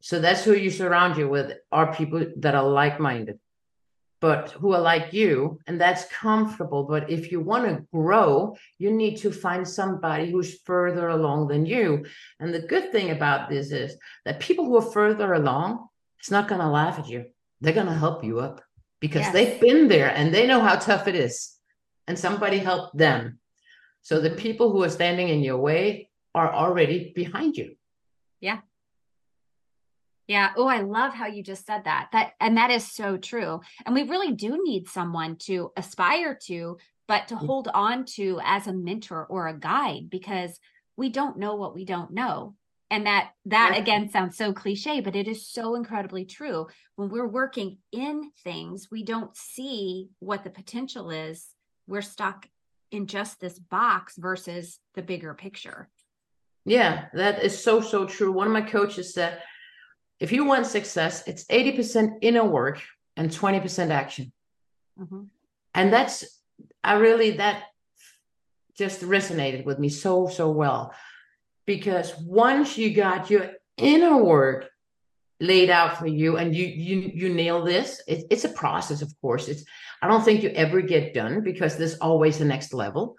So 0.00 0.20
that's 0.20 0.44
who 0.44 0.54
you 0.54 0.70
surround 0.70 1.18
you 1.18 1.28
with 1.28 1.52
are 1.72 1.92
people 1.92 2.24
that 2.36 2.54
are 2.54 2.66
like-minded, 2.66 3.38
but 4.20 4.52
who 4.52 4.72
are 4.72 4.80
like 4.80 5.12
you, 5.12 5.58
and 5.66 5.78
that's 5.78 6.06
comfortable. 6.06 6.84
But 6.84 7.10
if 7.10 7.30
you 7.30 7.40
want 7.40 7.66
to 7.66 7.84
grow, 7.92 8.56
you 8.78 8.92
need 8.92 9.16
to 9.18 9.30
find 9.30 9.68
somebody 9.68 10.30
who's 10.30 10.60
further 10.60 11.08
along 11.08 11.48
than 11.48 11.66
you. 11.66 12.06
And 12.38 12.54
the 12.54 12.60
good 12.60 12.92
thing 12.92 13.10
about 13.10 13.50
this 13.50 13.72
is 13.72 13.96
that 14.24 14.40
people 14.40 14.64
who 14.64 14.76
are 14.76 14.92
further 14.92 15.34
along, 15.34 15.88
it's 16.20 16.30
not 16.30 16.48
going 16.48 16.60
to 16.60 16.68
laugh 16.68 16.98
at 16.98 17.08
you. 17.08 17.24
They're 17.60 17.72
going 17.72 17.86
to 17.86 17.94
help 17.94 18.22
you 18.22 18.40
up 18.40 18.60
because 19.00 19.22
yes. 19.22 19.32
they've 19.32 19.60
been 19.60 19.88
there 19.88 20.10
and 20.14 20.32
they 20.32 20.46
know 20.46 20.60
how 20.60 20.76
tough 20.76 21.08
it 21.08 21.14
is. 21.14 21.56
And 22.06 22.18
somebody 22.18 22.58
helped 22.58 22.96
them. 22.96 23.38
So 24.02 24.20
the 24.20 24.30
people 24.30 24.70
who 24.70 24.82
are 24.82 24.90
standing 24.90 25.28
in 25.28 25.40
your 25.40 25.58
way 25.58 26.10
are 26.34 26.52
already 26.52 27.12
behind 27.14 27.56
you. 27.56 27.76
Yeah. 28.40 28.58
Yeah. 30.26 30.52
Oh, 30.56 30.68
I 30.68 30.82
love 30.82 31.14
how 31.14 31.26
you 31.26 31.42
just 31.42 31.66
said 31.66 31.84
that. 31.84 32.10
That 32.12 32.32
and 32.38 32.56
that 32.56 32.70
is 32.70 32.92
so 32.92 33.16
true. 33.16 33.60
And 33.84 33.94
we 33.94 34.02
really 34.04 34.32
do 34.32 34.62
need 34.62 34.88
someone 34.88 35.36
to 35.46 35.72
aspire 35.76 36.38
to, 36.46 36.78
but 37.08 37.28
to 37.28 37.34
mm. 37.34 37.46
hold 37.46 37.68
on 37.72 38.04
to 38.16 38.40
as 38.44 38.66
a 38.66 38.72
mentor 38.72 39.26
or 39.26 39.48
a 39.48 39.58
guide 39.58 40.10
because 40.10 40.58
we 40.96 41.08
don't 41.08 41.38
know 41.38 41.56
what 41.56 41.74
we 41.74 41.84
don't 41.84 42.12
know 42.12 42.54
and 42.90 43.06
that 43.06 43.30
that 43.46 43.76
again 43.78 44.10
sounds 44.10 44.36
so 44.36 44.52
cliche 44.52 45.00
but 45.00 45.16
it 45.16 45.28
is 45.28 45.48
so 45.48 45.74
incredibly 45.74 46.24
true. 46.24 46.66
When 46.96 47.08
we're 47.08 47.26
working 47.26 47.78
in 47.92 48.30
things 48.42 48.88
we 48.90 49.02
don't 49.04 49.36
see 49.36 50.10
what 50.18 50.44
the 50.44 50.50
potential 50.50 51.10
is. 51.10 51.46
We're 51.86 52.02
stuck 52.02 52.46
in 52.90 53.06
just 53.06 53.40
this 53.40 53.58
box 53.58 54.16
versus 54.16 54.78
the 54.94 55.02
bigger 55.02 55.34
picture. 55.34 55.88
Yeah 56.64 57.06
that 57.14 57.42
is 57.42 57.62
so 57.62 57.80
so 57.80 58.06
true. 58.06 58.32
One 58.32 58.46
of 58.46 58.52
my 58.52 58.62
coaches 58.62 59.14
said 59.14 59.42
if 60.18 60.32
you 60.32 60.44
want 60.44 60.66
success 60.66 61.26
it's 61.26 61.44
80% 61.46 62.18
inner 62.20 62.44
work 62.44 62.82
and 63.16 63.30
20% 63.30 63.90
action. 63.90 64.32
Mm-hmm. 65.00 65.22
and 65.74 65.92
that's 65.92 66.42
i 66.84 66.94
really 66.94 67.30
that 67.38 67.62
just 68.76 69.00
resonated 69.00 69.64
with 69.64 69.78
me 69.78 69.88
so 69.88 70.26
so 70.26 70.50
well 70.50 70.92
because 71.66 72.16
once 72.18 72.76
you 72.76 72.92
got 72.94 73.30
your 73.30 73.50
inner 73.76 74.22
work 74.22 74.68
laid 75.40 75.70
out 75.70 75.96
for 75.98 76.06
you 76.06 76.36
and 76.36 76.54
you 76.54 76.66
you 76.66 77.10
you 77.14 77.28
nail 77.32 77.64
this 77.64 78.02
it, 78.06 78.24
it's 78.30 78.44
a 78.44 78.48
process 78.48 79.00
of 79.02 79.12
course. 79.20 79.48
It's 79.48 79.64
i 80.02 80.06
don't 80.06 80.24
think 80.24 80.42
you 80.42 80.50
ever 80.50 80.80
get 80.82 81.14
done 81.14 81.42
because 81.42 81.76
there's 81.76 81.98
always 81.98 82.38
the 82.38 82.44
next 82.44 82.74
level. 82.74 83.16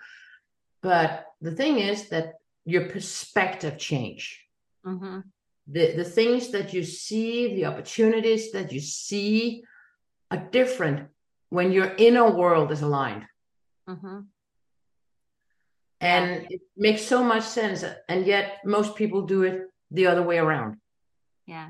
But 0.81 1.25
the 1.41 1.51
thing 1.51 1.77
is 1.79 2.09
that 2.09 2.35
your 2.65 2.85
perspective 2.89 3.77
change. 3.77 4.37
Mm-hmm. 4.85 5.19
the 5.67 5.85
the 5.95 6.03
things 6.03 6.49
that 6.49 6.73
you 6.73 6.83
see 6.83 7.55
the 7.55 7.65
opportunities 7.65 8.51
that 8.51 8.71
you 8.71 8.79
see 8.79 9.63
are 10.31 10.49
different 10.59 11.09
when 11.49 11.71
your 11.71 11.93
inner 11.97 12.29
world 12.41 12.71
is 12.71 12.81
aligned. 12.81 13.25
Mm-hmm 13.87 14.19
and 16.01 16.47
it 16.49 16.61
makes 16.75 17.03
so 17.03 17.23
much 17.23 17.43
sense 17.43 17.85
and 18.09 18.25
yet 18.25 18.57
most 18.65 18.95
people 18.95 19.21
do 19.21 19.43
it 19.43 19.61
the 19.91 20.07
other 20.07 20.23
way 20.23 20.39
around. 20.39 20.77
Yeah. 21.45 21.69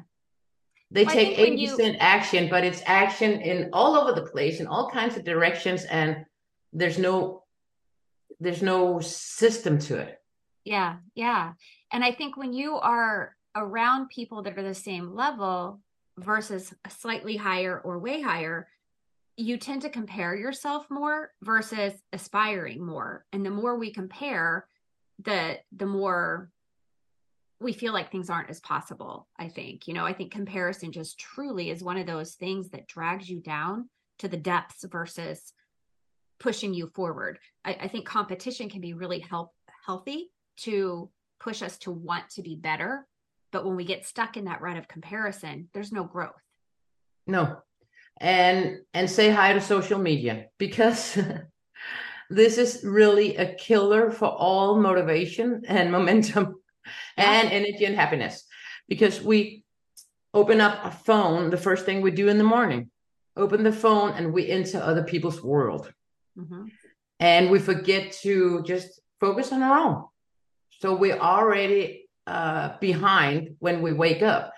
They 0.90 1.04
well, 1.04 1.14
take 1.14 1.38
80% 1.38 1.58
you... 1.58 1.98
action 2.00 2.50
but 2.50 2.64
it's 2.64 2.82
action 2.86 3.42
in 3.42 3.70
all 3.74 3.96
over 3.96 4.14
the 4.14 4.28
place 4.28 4.60
in 4.60 4.68
all 4.68 4.90
kinds 4.90 5.18
of 5.18 5.26
directions 5.26 5.84
and 5.86 6.26
there's 6.74 6.98
no 6.98 7.44
there's 8.40 8.64
no 8.64 9.00
system 9.02 9.78
to 9.80 9.98
it. 9.98 10.18
Yeah 10.64 10.98
yeah. 11.14 11.54
And 11.92 12.04
i 12.04 12.12
think 12.12 12.38
when 12.38 12.54
you 12.54 12.76
are 12.76 13.36
around 13.56 14.10
people 14.10 14.44
that 14.44 14.58
are 14.58 14.64
the 14.64 14.74
same 14.74 15.14
level 15.14 15.82
versus 16.18 16.74
slightly 16.90 17.36
higher 17.36 17.82
or 17.84 18.00
way 18.00 18.22
higher 18.22 18.68
you 19.42 19.58
tend 19.58 19.82
to 19.82 19.90
compare 19.90 20.36
yourself 20.36 20.86
more 20.90 21.32
versus 21.42 21.94
aspiring 22.14 22.86
more. 22.86 23.26
And 23.34 23.46
the 23.46 23.50
more 23.50 23.78
we 23.78 23.92
compare 23.92 24.68
the 25.24 25.60
the 25.76 25.86
more 25.86 26.50
we 27.60 27.74
feel 27.74 27.94
like 27.94 28.12
things 28.12 28.30
aren't 28.30 28.50
as 28.50 28.60
possible 28.60 29.28
i 29.38 29.48
think. 29.48 29.88
You 29.88 29.94
know 29.94 30.06
i 30.06 30.14
think 30.14 30.32
comparison 30.32 30.92
just 30.92 31.20
truly 31.20 31.70
is 31.70 31.84
one 31.84 31.98
of 31.98 32.08
those 32.08 32.34
things 32.34 32.70
that 32.70 32.88
drags 32.88 33.30
you 33.30 33.40
down 33.40 33.90
to 34.20 34.28
the 34.28 34.38
depths 34.38 34.86
versus 34.90 35.54
pushing 36.40 36.74
you 36.74 36.88
forward. 36.88 37.40
I, 37.64 37.74
I 37.82 37.88
think 37.88 38.08
competition 38.08 38.70
can 38.70 38.82
be 38.82 38.94
really 38.94 39.20
help 39.20 39.54
healthy 39.86 40.32
to 40.58 41.10
push 41.40 41.62
us 41.62 41.78
to 41.80 41.92
want 41.92 42.30
to 42.32 42.42
be 42.42 42.56
better. 42.56 43.08
But 43.52 43.66
when 43.66 43.76
we 43.76 43.86
get 43.86 44.06
stuck 44.06 44.38
in 44.38 44.46
that 44.46 44.62
rut 44.62 44.78
of 44.78 44.88
comparison 44.88 45.70
there's 45.74 45.92
no 45.92 46.04
growth. 46.04 46.42
No 47.26 47.62
and 48.22 48.78
and 48.94 49.10
say 49.10 49.32
hi 49.32 49.52
to 49.52 49.60
social 49.60 50.00
media 50.00 50.46
because 50.60 51.18
this 52.30 52.58
is 52.58 52.84
really 52.84 53.36
a 53.36 53.56
killer 53.56 54.12
for 54.12 54.28
all 54.28 54.80
motivation 54.80 55.64
and 55.68 55.92
momentum 55.98 56.56
and 57.18 57.50
energy 57.52 57.86
and 57.86 57.96
happiness 57.96 58.46
because 58.88 59.22
we 59.22 59.64
open 60.34 60.62
up 60.62 60.86
a 60.86 60.92
phone 60.92 61.50
the 61.50 61.58
first 61.58 61.86
thing 61.86 62.02
we 62.02 62.12
do 62.12 62.30
in 62.30 62.38
the 62.38 62.44
morning 62.44 62.90
open 63.36 63.64
the 63.64 63.72
phone 63.72 64.12
and 64.12 64.34
we 64.34 64.50
enter 64.50 64.80
other 64.80 65.04
people's 65.04 65.42
world. 65.42 65.92
Mm-hmm. 66.38 66.68
and 67.20 67.52
we 67.52 67.60
forget 67.60 68.14
to 68.24 68.64
just 68.64 69.02
focus 69.20 69.52
on 69.52 69.62
our 69.62 69.78
own. 69.78 70.06
So 70.80 70.96
we're 70.96 71.20
already 71.20 72.08
uh, 72.26 72.78
behind 72.80 73.58
when 73.60 73.82
we 73.82 73.92
wake 73.92 74.22
up 74.22 74.54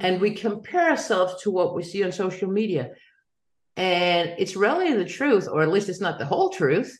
and 0.00 0.20
we 0.20 0.30
mm-hmm. 0.30 0.48
compare 0.48 0.90
ourselves 0.90 1.42
to 1.42 1.50
what 1.50 1.74
we 1.74 1.82
see 1.82 2.04
on 2.04 2.12
social 2.12 2.48
media. 2.48 2.92
And 3.76 4.34
it's 4.38 4.56
really 4.56 4.92
the 4.92 5.04
truth, 5.04 5.48
or 5.50 5.62
at 5.62 5.68
least 5.68 5.88
it's 5.88 6.00
not 6.00 6.18
the 6.18 6.26
whole 6.26 6.50
truth, 6.50 6.98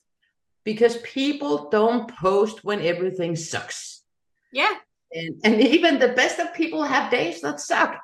because 0.65 0.99
people 0.99 1.71
don't 1.71 2.15
post 2.17 2.65
when 2.65 2.81
everything 2.83 3.37
sucks. 3.37 4.03
Yeah. 4.53 4.75
And, 5.13 5.41
and 5.45 5.61
even 5.61 5.99
the 5.99 6.13
best 6.13 6.39
of 6.39 6.55
people 6.55 6.83
have 6.83 7.11
days 7.11 7.41
that 7.41 7.61
suck. 7.61 7.99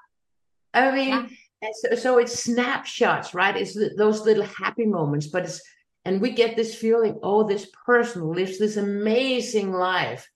I 0.72 0.90
mean, 0.90 1.36
yeah. 1.62 1.68
so, 1.72 1.96
so 1.96 2.18
it's 2.18 2.42
snapshots, 2.42 3.34
right? 3.34 3.56
It's 3.56 3.78
those 3.96 4.22
little 4.22 4.44
happy 4.44 4.86
moments, 4.86 5.26
but 5.26 5.44
it's, 5.44 5.60
and 6.04 6.20
we 6.20 6.30
get 6.30 6.56
this 6.56 6.74
feeling, 6.74 7.18
oh, 7.22 7.46
this 7.46 7.66
person 7.86 8.32
lives 8.32 8.58
this 8.58 8.76
amazing 8.76 9.72
life. 9.72 10.28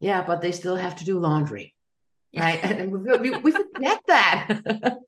Yeah, 0.00 0.22
but 0.24 0.40
they 0.40 0.52
still 0.52 0.76
have 0.76 0.96
to 0.96 1.04
do 1.04 1.18
laundry 1.18 1.74
right? 2.36 2.62
and 2.62 2.92
we, 3.20 3.30
we, 3.30 3.50
forget 3.50 4.00
that. 4.06 4.58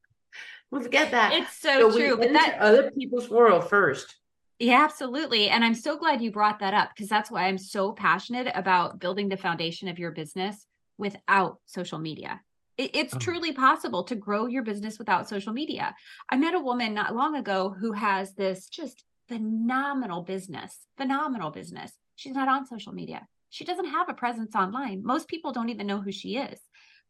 we 0.71 0.83
forget 0.83 1.11
that. 1.11 1.33
It's 1.33 1.57
so, 1.57 1.91
so 1.91 1.97
true. 1.97 2.17
but 2.17 2.33
that 2.33 2.59
other 2.61 2.91
people's 2.91 3.29
world 3.29 3.69
first. 3.69 4.17
Yeah, 4.59 4.85
absolutely. 4.85 5.49
And 5.49 5.65
I'm 5.65 5.75
so 5.75 5.97
glad 5.97 6.21
you 6.21 6.31
brought 6.31 6.59
that 6.59 6.75
up 6.75 6.91
because 6.95 7.09
that's 7.09 7.31
why 7.31 7.45
I'm 7.45 7.57
so 7.57 7.93
passionate 7.93 8.53
about 8.55 8.99
building 8.99 9.29
the 9.29 9.39
foundation 9.39 9.89
of 9.89 9.99
your 9.99 10.11
business 10.11 10.67
without 10.99 11.59
social 11.65 11.99
media. 11.99 12.41
it's 12.77 13.15
oh. 13.15 13.19
truly 13.19 13.53
possible 13.53 14.05
to 14.05 14.15
grow 14.15 14.47
your 14.47 14.63
business 14.63 14.99
without 14.99 15.29
social 15.29 15.53
media. 15.53 15.95
I 16.29 16.37
met 16.37 16.55
a 16.55 16.61
woman 16.61 16.93
not 16.95 17.15
long 17.15 17.37
ago 17.37 17.75
who 17.79 17.93
has 17.93 18.35
this 18.35 18.69
just 18.69 19.03
phenomenal 19.29 20.23
business, 20.23 20.77
phenomenal 20.99 21.51
business. 21.51 21.93
She's 22.17 22.35
not 22.35 22.49
on 22.49 22.67
social 22.67 22.93
media. 22.93 23.27
She 23.49 23.65
doesn't 23.65 23.91
have 23.91 24.09
a 24.09 24.15
presence 24.15 24.55
online. 24.55 25.03
Most 25.03 25.27
people 25.29 25.53
don't 25.53 25.71
even 25.71 25.87
know 25.87 26.01
who 26.01 26.13
she 26.13 26.37
is 26.37 26.61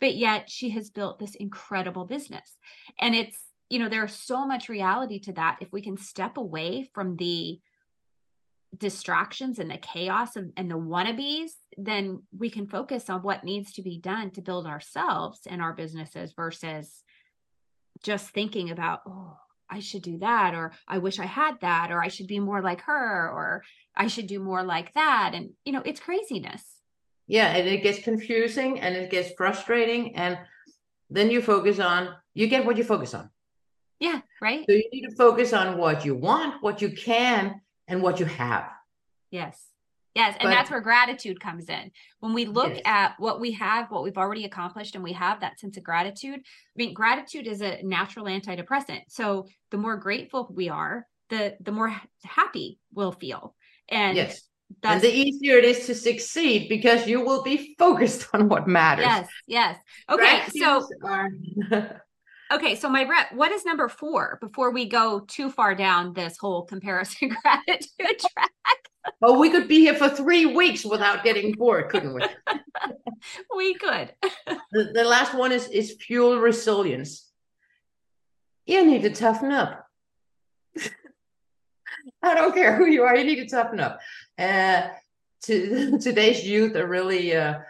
but 0.00 0.16
yet 0.16 0.50
she 0.50 0.70
has 0.70 0.90
built 0.90 1.18
this 1.18 1.34
incredible 1.34 2.04
business. 2.04 2.56
And 3.00 3.14
it's 3.14 3.38
you 3.68 3.78
know 3.78 3.88
there's 3.88 4.14
so 4.14 4.46
much 4.46 4.68
reality 4.68 5.20
to 5.20 5.32
that. 5.34 5.58
If 5.60 5.72
we 5.72 5.82
can 5.82 5.96
step 5.96 6.36
away 6.36 6.88
from 6.92 7.16
the 7.16 7.60
distractions 8.76 9.58
and 9.58 9.70
the 9.70 9.78
chaos 9.78 10.36
and, 10.36 10.52
and 10.56 10.70
the 10.70 10.78
wannabes 10.78 11.50
then 11.76 12.22
we 12.38 12.48
can 12.48 12.68
focus 12.68 13.10
on 13.10 13.20
what 13.20 13.42
needs 13.42 13.72
to 13.72 13.82
be 13.82 13.98
done 13.98 14.30
to 14.30 14.40
build 14.40 14.64
ourselves 14.64 15.40
and 15.44 15.60
our 15.60 15.72
businesses 15.72 16.32
versus 16.36 17.02
just 18.04 18.28
thinking 18.28 18.70
about 18.70 19.00
oh 19.08 19.36
I 19.70 19.78
should 19.78 20.02
do 20.02 20.18
that, 20.18 20.54
or 20.54 20.72
I 20.88 20.98
wish 20.98 21.20
I 21.20 21.26
had 21.26 21.60
that, 21.60 21.92
or 21.92 22.02
I 22.02 22.08
should 22.08 22.26
be 22.26 22.40
more 22.40 22.60
like 22.60 22.80
her, 22.82 23.30
or 23.30 23.62
I 23.96 24.08
should 24.08 24.26
do 24.26 24.40
more 24.40 24.64
like 24.64 24.92
that. 24.94 25.30
And, 25.32 25.50
you 25.64 25.72
know, 25.72 25.82
it's 25.84 26.00
craziness 26.00 26.79
yeah 27.36 27.48
and 27.56 27.68
it 27.74 27.82
gets 27.82 28.00
confusing 28.10 28.80
and 28.80 28.94
it 28.94 29.10
gets 29.10 29.30
frustrating 29.40 30.02
and 30.16 30.38
then 31.10 31.30
you 31.30 31.40
focus 31.42 31.78
on 31.78 32.14
you 32.34 32.46
get 32.46 32.64
what 32.64 32.76
you 32.76 32.84
focus 32.84 33.14
on. 33.14 33.30
Yeah, 33.98 34.20
right. 34.40 34.64
So 34.68 34.74
you 34.74 34.88
need 34.92 35.08
to 35.08 35.14
focus 35.14 35.52
on 35.52 35.76
what 35.76 36.04
you 36.04 36.14
want, 36.14 36.62
what 36.62 36.80
you 36.80 36.90
can, 36.90 37.60
and 37.86 38.02
what 38.02 38.18
you 38.18 38.26
have. 38.26 38.70
Yes. 39.30 39.66
Yes. 40.14 40.36
And 40.40 40.48
but, 40.48 40.50
that's 40.50 40.70
where 40.70 40.80
gratitude 40.80 41.38
comes 41.38 41.68
in. 41.68 41.90
When 42.20 42.32
we 42.32 42.46
look 42.46 42.72
yes. 42.72 42.82
at 42.84 43.14
what 43.18 43.40
we 43.40 43.52
have, 43.52 43.90
what 43.90 44.02
we've 44.02 44.16
already 44.16 44.44
accomplished, 44.44 44.94
and 44.94 45.04
we 45.04 45.12
have 45.12 45.40
that 45.40 45.60
sense 45.60 45.76
of 45.76 45.84
gratitude. 45.84 46.40
I 46.40 46.76
mean, 46.76 46.94
gratitude 46.94 47.46
is 47.46 47.60
a 47.60 47.82
natural 47.82 48.26
antidepressant. 48.26 49.02
So 49.08 49.46
the 49.70 49.78
more 49.78 49.96
grateful 49.96 50.50
we 50.52 50.68
are, 50.68 51.06
the 51.28 51.56
the 51.60 51.72
more 51.72 51.94
happy 52.24 52.78
we'll 52.92 53.12
feel. 53.12 53.54
And 53.88 54.16
yes. 54.16 54.42
That's, 54.82 54.94
and 54.94 55.02
the 55.02 55.14
easier 55.14 55.58
it 55.58 55.64
is 55.64 55.86
to 55.86 55.94
succeed 55.94 56.68
because 56.68 57.06
you 57.06 57.20
will 57.20 57.42
be 57.42 57.74
focused 57.78 58.28
on 58.32 58.48
what 58.48 58.66
matters. 58.66 59.04
Yes, 59.04 59.28
yes. 59.46 59.78
Okay, 60.08 60.42
so 60.58 60.88
are... 61.02 61.30
okay, 62.52 62.76
so 62.76 62.88
Majbrit, 62.88 63.34
what 63.34 63.52
is 63.52 63.64
number 63.64 63.88
four 63.88 64.38
before 64.40 64.70
we 64.70 64.88
go 64.88 65.20
too 65.20 65.50
far 65.50 65.74
down 65.74 66.12
this 66.12 66.38
whole 66.38 66.64
comparison 66.64 67.36
gratitude 67.42 68.18
track? 68.20 68.50
Well, 69.20 69.38
we 69.38 69.50
could 69.50 69.66
be 69.66 69.80
here 69.80 69.94
for 69.94 70.08
three 70.08 70.46
weeks 70.46 70.84
without 70.84 71.24
getting 71.24 71.52
bored, 71.52 71.88
couldn't 71.90 72.14
we? 72.14 72.22
we 73.56 73.74
could. 73.74 74.14
the, 74.72 74.92
the 74.94 75.04
last 75.04 75.34
one 75.34 75.52
is 75.52 75.68
is 75.68 75.96
fuel 76.00 76.38
resilience. 76.38 77.26
You 78.66 78.86
need 78.86 79.02
to 79.02 79.10
toughen 79.10 79.52
up. 79.52 79.89
I 82.22 82.34
don't 82.34 82.54
care 82.54 82.76
who 82.76 82.86
you 82.86 83.02
are, 83.04 83.16
you 83.16 83.24
need 83.24 83.36
to 83.36 83.48
toughen 83.48 83.80
up. 83.80 84.00
Uh, 84.38 84.88
to, 85.44 85.98
today's 86.02 86.46
youth 86.46 86.76
are 86.76 86.86
really, 86.86 87.34
uh, 87.34 87.60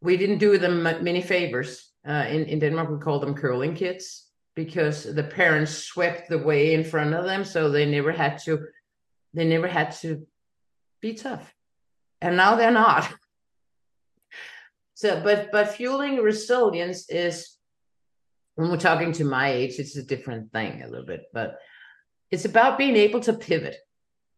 we 0.00 0.16
didn't 0.16 0.38
do 0.38 0.58
them 0.58 0.82
many 0.82 1.22
favors. 1.22 1.90
Uh, 2.06 2.24
in, 2.28 2.46
in 2.46 2.58
Denmark, 2.58 2.90
we 2.90 2.98
call 2.98 3.20
them 3.20 3.34
curling 3.34 3.74
kids 3.74 4.26
because 4.56 5.04
the 5.04 5.22
parents 5.22 5.72
swept 5.72 6.28
the 6.28 6.38
way 6.38 6.74
in 6.74 6.82
front 6.82 7.14
of 7.14 7.24
them. 7.24 7.44
So 7.44 7.70
they 7.70 7.86
never 7.86 8.10
had 8.10 8.38
to, 8.44 8.66
they 9.34 9.44
never 9.44 9.68
had 9.68 9.92
to 10.00 10.26
be 11.00 11.14
tough. 11.14 11.54
And 12.20 12.36
now 12.36 12.56
they're 12.56 12.70
not. 12.70 13.12
so, 14.94 15.22
but, 15.22 15.50
but 15.52 15.68
fueling 15.68 16.16
resilience 16.16 17.08
is, 17.08 17.56
when 18.56 18.70
we're 18.70 18.78
talking 18.78 19.12
to 19.12 19.24
my 19.24 19.50
age, 19.50 19.78
it's 19.78 19.96
a 19.96 20.02
different 20.02 20.52
thing 20.52 20.82
a 20.82 20.88
little 20.88 21.06
bit, 21.06 21.26
but 21.32 21.58
it's 22.30 22.44
about 22.44 22.78
being 22.78 22.96
able 22.96 23.20
to 23.20 23.32
pivot 23.32 23.76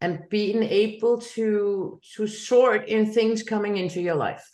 and 0.03 0.27
being 0.29 0.63
able 0.63 1.19
to 1.19 1.99
to 2.15 2.27
sort 2.27 2.89
in 2.89 3.13
things 3.13 3.41
coming 3.41 3.77
into 3.77 4.01
your 4.01 4.15
life. 4.15 4.45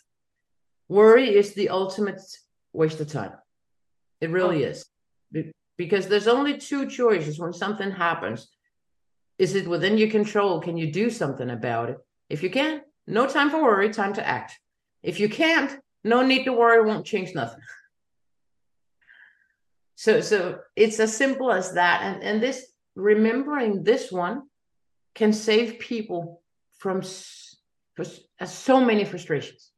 Worry 0.88 1.34
is 1.34 1.54
the 1.54 1.70
ultimate 1.70 2.20
waste 2.72 3.00
of 3.00 3.08
time. 3.08 3.32
It 4.20 4.30
really 4.30 4.64
oh. 4.64 4.68
is. 4.68 4.86
Because 5.76 6.08
there's 6.08 6.28
only 6.28 6.58
two 6.58 6.88
choices 6.88 7.38
when 7.38 7.52
something 7.52 7.90
happens. 7.90 8.48
Is 9.38 9.54
it 9.54 9.66
within 9.66 9.96
your 9.96 10.10
control? 10.10 10.60
Can 10.60 10.76
you 10.76 10.92
do 10.92 11.10
something 11.10 11.50
about 11.50 11.90
it? 11.90 11.98
If 12.28 12.42
you 12.42 12.50
can 12.50 12.82
no 13.06 13.26
time 13.26 13.50
for 13.50 13.62
worry 13.62 13.90
time 13.90 14.12
to 14.14 14.26
act. 14.26 14.58
If 15.02 15.18
you 15.18 15.28
can't 15.28 15.80
no 16.04 16.24
need 16.24 16.44
to 16.44 16.52
worry 16.52 16.84
won't 16.84 17.06
change 17.06 17.34
nothing. 17.34 17.60
So 19.96 20.20
so 20.20 20.60
it's 20.76 21.00
as 21.00 21.16
simple 21.16 21.50
as 21.50 21.72
that. 21.72 22.02
And 22.02 22.22
and 22.22 22.42
this 22.42 22.69
remembering 23.00 23.82
this 23.82 24.12
one 24.12 24.42
can 25.14 25.32
save 25.32 25.78
people 25.78 26.42
from 26.78 27.02
uh, 27.98 28.46
so 28.46 28.84
many 28.84 29.04
frustrations. 29.04 29.72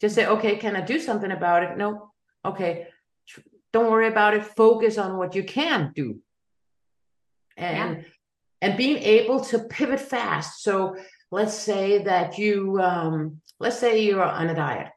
Just 0.00 0.14
say, 0.14 0.26
okay, 0.26 0.56
can 0.56 0.76
I 0.76 0.80
do 0.80 0.98
something 0.98 1.30
about 1.30 1.62
it? 1.62 1.76
No. 1.76 2.12
Okay. 2.44 2.86
Don't 3.72 3.90
worry 3.90 4.08
about 4.08 4.34
it. 4.34 4.44
Focus 4.44 4.98
on 4.98 5.16
what 5.16 5.34
you 5.34 5.44
can 5.44 5.92
do. 5.94 6.20
And 7.56 7.96
yeah. 7.98 8.02
and 8.62 8.76
being 8.76 8.98
able 8.98 9.40
to 9.46 9.58
pivot 9.58 10.00
fast. 10.00 10.62
So 10.62 10.96
let's 11.30 11.54
say 11.54 12.02
that 12.04 12.38
you 12.38 12.80
um 12.80 13.40
let's 13.58 13.78
say 13.78 14.02
you're 14.02 14.22
on 14.22 14.48
a 14.48 14.54
diet 14.54 14.88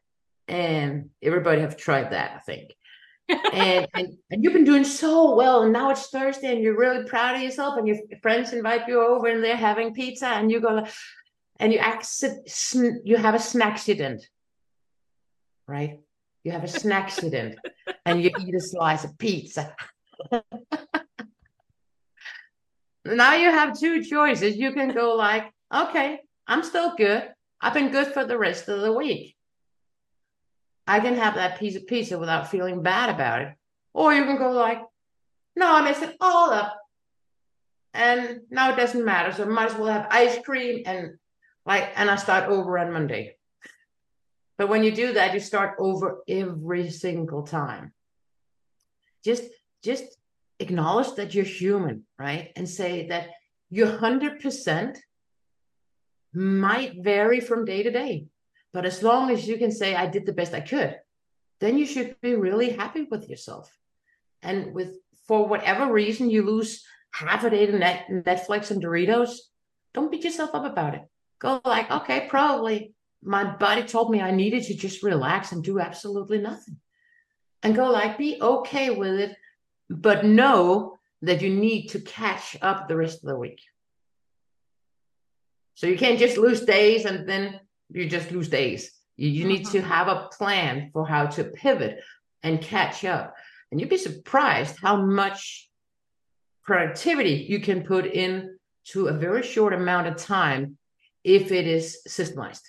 and 0.48 1.10
everybody 1.22 1.62
have 1.62 1.78
tried 1.78 2.12
that, 2.12 2.36
I 2.38 2.40
think 2.40 2.74
and, 3.30 3.88
and, 3.94 4.18
and 4.32 4.44
you've 4.44 4.54
been 4.54 4.66
doing 4.66 4.84
so 4.84 5.36
well 5.36 5.64
and 5.64 5.72
now 5.72 5.90
it's 5.90 6.08
thursday 6.08 6.54
and 6.54 6.62
you're 6.62 6.78
really 6.78 7.06
proud 7.06 7.36
of 7.36 7.42
yourself 7.42 7.78
and 7.78 7.88
your 7.88 7.98
friends 8.22 8.52
invite 8.52 8.88
you 8.88 9.02
over 9.02 9.28
and 9.28 9.44
they're 9.44 9.56
having 9.56 9.94
pizza 9.94 10.28
and 10.28 10.52
you 10.52 10.60
go 10.60 10.86
and 11.60 11.72
you 11.72 11.80
accident 11.80 13.02
you 13.06 13.16
have 13.16 13.36
a 13.36 13.40
snack 13.40 13.74
accident 13.74 14.28
right? 15.68 16.00
You 16.44 16.52
have 16.52 16.64
a 16.64 16.68
snack 16.68 17.06
accident 17.06 17.58
and 18.06 18.22
you 18.22 18.32
eat 18.40 18.56
a 18.56 18.60
slice 18.60 19.04
of 19.04 19.18
pizza. 19.18 19.76
Now 23.06 23.34
you 23.34 23.52
have 23.52 23.78
two 23.78 24.02
choices. 24.02 24.56
You 24.56 24.72
can 24.72 24.94
go 24.94 25.16
like 25.16 25.52
okay 25.74 26.20
i'm 26.48 26.64
still 26.64 26.96
good. 26.96 27.30
I've 27.60 27.74
been 27.74 27.92
good 27.92 28.14
for 28.14 28.24
the 28.24 28.38
rest 28.38 28.70
of 28.70 28.80
the 28.80 28.94
week 28.94 29.36
I 30.86 31.00
can 31.00 31.16
have 31.16 31.36
that 31.36 31.60
piece 31.60 31.76
of 31.76 31.88
pizza 31.88 32.20
without 32.20 32.50
feeling 32.50 32.84
bad 32.84 33.10
about 33.10 33.42
it. 33.42 33.54
Or 33.94 34.14
you 34.14 34.26
can 34.26 34.38
go 34.38 34.52
like, 34.52 34.82
no, 35.56 35.74
I 35.74 35.82
messed 35.84 36.04
it 36.04 36.18
all 36.20 36.52
up. 36.52 36.78
And 37.94 38.42
now 38.50 38.74
it 38.74 38.76
doesn't 38.76 39.06
matter. 39.06 39.32
So 39.32 39.44
I 39.44 39.48
might 39.48 39.72
as 39.72 39.78
well 39.78 39.88
have 39.88 40.08
ice 40.10 40.40
cream 40.44 40.84
and 40.86 41.18
like 41.66 41.92
and 41.96 42.10
I 42.10 42.16
start 42.16 42.50
over 42.50 42.78
on 42.80 42.92
Monday. 42.92 43.36
But 44.58 44.70
when 44.70 44.84
you 44.84 44.92
do 44.92 45.14
that, 45.14 45.34
you 45.34 45.40
start 45.40 45.76
over 45.80 46.24
every 46.28 46.90
single 46.90 47.44
time. 47.44 47.94
Just 49.24 49.44
just 49.84 50.04
acknowledge 50.60 51.16
that 51.16 51.34
you're 51.34 51.46
human, 51.46 52.06
right? 52.18 52.52
And 52.56 52.68
say 52.68 53.08
that 53.08 53.30
your 53.70 53.88
100% 53.88 54.98
might 56.34 56.94
vary 57.04 57.40
from 57.40 57.66
day 57.66 57.84
to 57.84 57.92
day. 57.92 58.28
But 58.74 58.86
as 58.86 59.04
long 59.04 59.30
as 59.30 59.48
you 59.48 59.58
can 59.58 59.72
say, 59.72 59.96
I 59.96 60.08
did 60.08 60.26
the 60.26 60.34
best 60.34 60.54
I 60.54 60.62
could, 60.62 61.00
then 61.60 61.78
you 61.78 61.86
should 61.86 62.20
be 62.22 62.36
really 62.36 62.72
happy 62.72 63.08
with 63.10 63.30
yourself. 63.30 63.72
And 64.42 64.74
with 64.74 64.98
for 65.28 65.48
whatever 65.48 65.92
reason 65.92 66.30
you 66.30 66.44
lose 66.44 66.84
half 67.12 67.44
a 67.44 67.50
day 67.50 67.66
to 67.66 67.78
net, 67.78 68.08
Netflix 68.10 68.72
and 68.72 68.84
Doritos, 68.84 69.38
don't 69.94 70.12
beat 70.12 70.24
yourself 70.24 70.54
up 70.54 70.66
about 70.66 70.96
it. 70.96 71.04
Go 71.40 71.62
like, 71.64 71.90
okay, 71.92 72.28
probably 72.30 72.94
my 73.24 73.44
body 73.44 73.84
told 73.84 74.12
me 74.12 74.22
I 74.22 74.32
needed 74.32 74.64
to 74.64 74.74
just 74.74 75.04
relax 75.04 75.52
and 75.52 75.64
do 75.64 75.80
absolutely 75.80 76.40
nothing. 76.40 76.78
And 77.62 77.76
go 77.76 77.90
like, 77.90 78.18
be 78.18 78.42
okay 78.42 78.90
with 78.90 79.20
it, 79.20 79.38
but 79.90 80.26
know 80.26 80.98
that 81.22 81.42
you 81.42 81.50
need 81.50 81.88
to 81.90 82.00
catch 82.02 82.58
up 82.62 82.88
the 82.88 82.98
rest 82.98 83.24
of 83.24 83.30
the 83.30 83.38
week. 83.38 83.62
So 85.76 85.88
you 85.88 85.98
can't 85.98 86.20
just 86.20 86.38
lose 86.38 86.66
days 86.66 87.06
and 87.06 87.28
then 87.28 87.60
you 87.94 88.10
just 88.10 88.32
lose 88.32 88.50
days. 88.50 88.92
You, 89.16 89.30
you 89.30 89.46
need 89.46 89.66
to 89.68 89.80
mm-hmm. 89.80 89.88
have 89.88 90.08
a 90.08 90.30
plan 90.32 90.90
for 90.94 91.08
how 91.08 91.28
to 91.28 91.44
pivot 91.44 92.00
and 92.42 92.62
catch 92.62 93.06
up. 93.06 93.36
And 93.72 93.80
you'd 93.80 93.90
be 93.90 93.98
surprised 93.98 94.76
how 94.82 94.98
much 94.98 95.70
productivity 96.64 97.46
you 97.50 97.60
can 97.60 97.84
put 97.84 98.06
in 98.06 98.58
to 98.86 99.08
a 99.08 99.14
very 99.14 99.44
short 99.44 99.74
amount 99.74 100.08
of 100.08 100.18
time 100.18 100.78
if 101.24 101.52
it 101.52 101.68
is 101.68 102.00
systemized. 102.08 102.64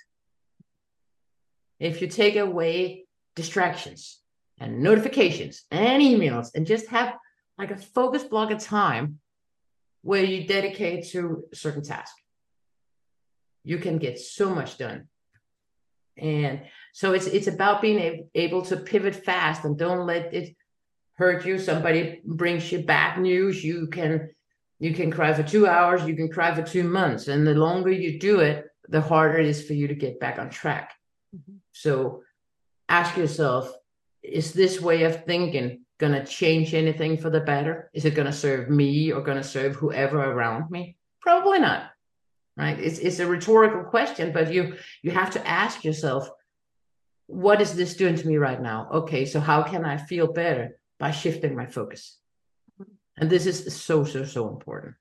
If 1.81 2.01
you 2.01 2.09
take 2.09 2.37
away 2.37 3.07
distractions 3.35 4.21
and 4.59 4.81
notifications 4.81 5.65
and 5.71 6.03
emails 6.03 6.51
and 6.55 6.67
just 6.67 6.87
have 6.89 7.15
like 7.59 7.71
a 7.71 7.77
focus 7.77 8.23
block 8.25 8.51
of 8.51 8.61
time 8.61 9.19
where 10.03 10.23
you 10.23 10.47
dedicate 10.47 11.09
to 11.09 11.45
a 11.53 11.57
certain 11.57 11.83
task, 11.83 12.15
you 13.65 13.79
can 13.79 13.99
get 13.99 14.19
so 14.19 14.55
much 14.55 14.79
done 14.79 15.09
and 16.17 16.63
so 16.93 17.13
it's 17.13 17.27
it's 17.27 17.47
about 17.47 17.83
being 17.83 18.29
able 18.35 18.63
to 18.63 18.77
pivot 18.77 19.25
fast 19.25 19.65
and 19.65 19.77
don't 19.77 20.07
let 20.07 20.33
it 20.33 20.57
hurt 21.15 21.45
you. 21.45 21.59
Somebody 21.59 22.21
brings 22.25 22.71
you 22.71 22.85
bad 22.85 23.21
news 23.21 23.65
you 23.65 23.89
can 23.89 24.31
you 24.79 24.95
can 24.95 25.11
cry 25.11 25.33
for 25.33 25.43
two 25.43 25.67
hours 25.67 26.05
you 26.05 26.15
can 26.15 26.29
cry 26.29 26.55
for 26.55 26.63
two 26.63 26.85
months. 26.85 27.29
And 27.29 27.47
the 27.47 27.55
longer 27.55 27.91
you 27.91 28.19
do 28.19 28.41
it 28.41 28.67
the 28.89 29.01
harder 29.01 29.39
it 29.39 29.47
is 29.47 29.67
for 29.67 29.73
you 29.73 29.89
to 29.89 29.95
get 29.95 30.21
back 30.21 30.39
on 30.39 30.51
track. 30.51 30.93
Mm-hmm. 31.35 31.57
so 31.73 32.23
ask 32.89 33.17
yourself 33.17 33.73
is 34.23 34.53
this 34.53 34.81
way 34.81 35.03
of 35.03 35.25
thinking 35.25 35.85
going 35.99 36.13
to 36.13 36.25
change 36.25 36.75
anything 36.75 37.19
for 37.19 37.29
the 37.29 37.41
better? 37.41 37.91
Is 37.93 38.05
it 38.05 38.15
going 38.15 38.27
to 38.27 38.33
serve 38.33 38.71
me 38.71 39.13
or 39.13 39.21
going 39.21 39.37
to 39.37 39.45
serve 39.45 39.75
whoever 39.75 40.19
around 40.19 40.71
me? 40.71 40.97
Probably 41.21 41.59
not 41.59 41.91
right 42.57 42.79
it's, 42.79 42.99
it's 42.99 43.19
a 43.19 43.27
rhetorical 43.27 43.85
question 43.85 44.33
but 44.33 44.53
you 44.53 44.77
you 45.03 45.11
have 45.11 45.31
to 45.31 45.47
ask 45.47 45.85
yourself 45.85 46.29
what 47.27 47.61
is 47.61 47.75
this 47.75 47.97
doing 47.97 48.15
to 48.15 48.27
me 48.27 48.37
right 48.37 48.61
now 48.61 48.89
okay 48.93 49.25
so 49.25 49.41
how 49.41 49.63
can 49.63 49.85
i 49.85 49.97
feel 49.97 50.33
better 50.33 50.77
by 50.99 51.11
shifting 51.11 51.55
my 51.55 51.67
focus 51.67 52.19
and 53.17 53.31
this 53.31 53.47
is 53.47 53.75
so 53.75 54.05
so 54.05 54.25
so 54.25 54.49
important 54.49 54.95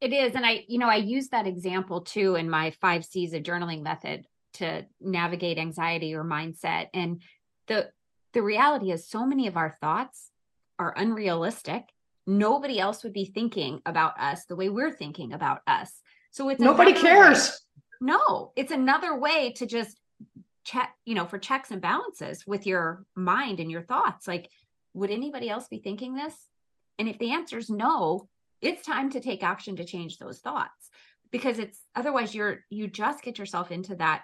it 0.00 0.12
is 0.12 0.34
and 0.34 0.46
i 0.46 0.64
you 0.68 0.78
know 0.78 0.88
i 0.88 0.96
use 0.96 1.28
that 1.28 1.46
example 1.46 2.00
too 2.00 2.34
in 2.34 2.48
my 2.48 2.70
five 2.80 3.04
c's 3.04 3.32
of 3.34 3.42
journaling 3.42 3.82
method 3.82 4.26
to 4.54 4.84
navigate 5.00 5.58
anxiety 5.58 6.14
or 6.14 6.24
mindset 6.24 6.88
and 6.92 7.22
the 7.68 7.90
the 8.32 8.42
reality 8.42 8.90
is 8.90 9.06
so 9.06 9.26
many 9.26 9.46
of 9.46 9.56
our 9.56 9.76
thoughts 9.80 10.30
are 10.78 10.94
unrealistic. 10.96 11.84
Nobody 12.26 12.80
else 12.80 13.02
would 13.02 13.12
be 13.12 13.24
thinking 13.24 13.80
about 13.84 14.18
us 14.18 14.46
the 14.46 14.56
way 14.56 14.68
we're 14.68 14.92
thinking 14.92 15.32
about 15.32 15.60
us. 15.66 16.00
So 16.32 16.48
it's 16.48 16.60
nobody 16.60 16.92
cares. 16.92 17.48
Way. 17.48 18.12
No, 18.12 18.52
it's 18.56 18.72
another 18.72 19.16
way 19.16 19.52
to 19.52 19.66
just 19.66 20.00
check, 20.64 20.94
you 21.04 21.14
know, 21.14 21.26
for 21.26 21.38
checks 21.38 21.70
and 21.70 21.80
balances 21.80 22.46
with 22.46 22.66
your 22.66 23.04
mind 23.14 23.60
and 23.60 23.70
your 23.70 23.82
thoughts. 23.82 24.26
Like, 24.26 24.50
would 24.94 25.10
anybody 25.10 25.48
else 25.48 25.68
be 25.68 25.78
thinking 25.78 26.14
this? 26.14 26.34
And 26.98 27.08
if 27.08 27.18
the 27.18 27.32
answer 27.32 27.58
is 27.58 27.70
no, 27.70 28.28
it's 28.60 28.84
time 28.84 29.10
to 29.10 29.20
take 29.20 29.42
action 29.42 29.76
to 29.76 29.84
change 29.84 30.18
those 30.18 30.38
thoughts 30.38 30.90
because 31.30 31.58
it's 31.58 31.78
otherwise 31.94 32.34
you're 32.34 32.60
you 32.70 32.86
just 32.86 33.22
get 33.22 33.38
yourself 33.38 33.70
into 33.70 33.96
that 33.96 34.22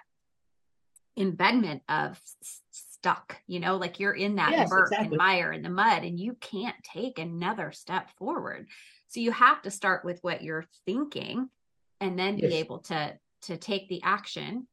embedment 1.17 1.81
of 1.89 2.19
stuck 2.71 3.37
you 3.47 3.59
know 3.59 3.75
like 3.75 3.99
you're 3.99 4.13
in 4.13 4.35
that 4.35 4.51
yes, 4.51 4.71
exactly. 4.71 5.07
and 5.07 5.17
mire 5.17 5.51
in 5.51 5.61
the 5.61 5.69
mud 5.69 6.03
and 6.03 6.19
you 6.19 6.35
can't 6.39 6.75
take 6.83 7.19
another 7.19 7.71
step 7.71 8.09
forward 8.17 8.67
so 9.07 9.19
you 9.19 9.31
have 9.31 9.61
to 9.61 9.71
start 9.71 10.05
with 10.05 10.19
what 10.21 10.43
you're 10.43 10.65
thinking 10.85 11.49
and 12.01 12.17
then 12.17 12.37
yes. 12.37 12.49
be 12.49 12.57
able 12.57 12.79
to 12.79 13.13
to 13.43 13.57
take 13.57 13.87
the 13.89 14.01
action 14.03 14.67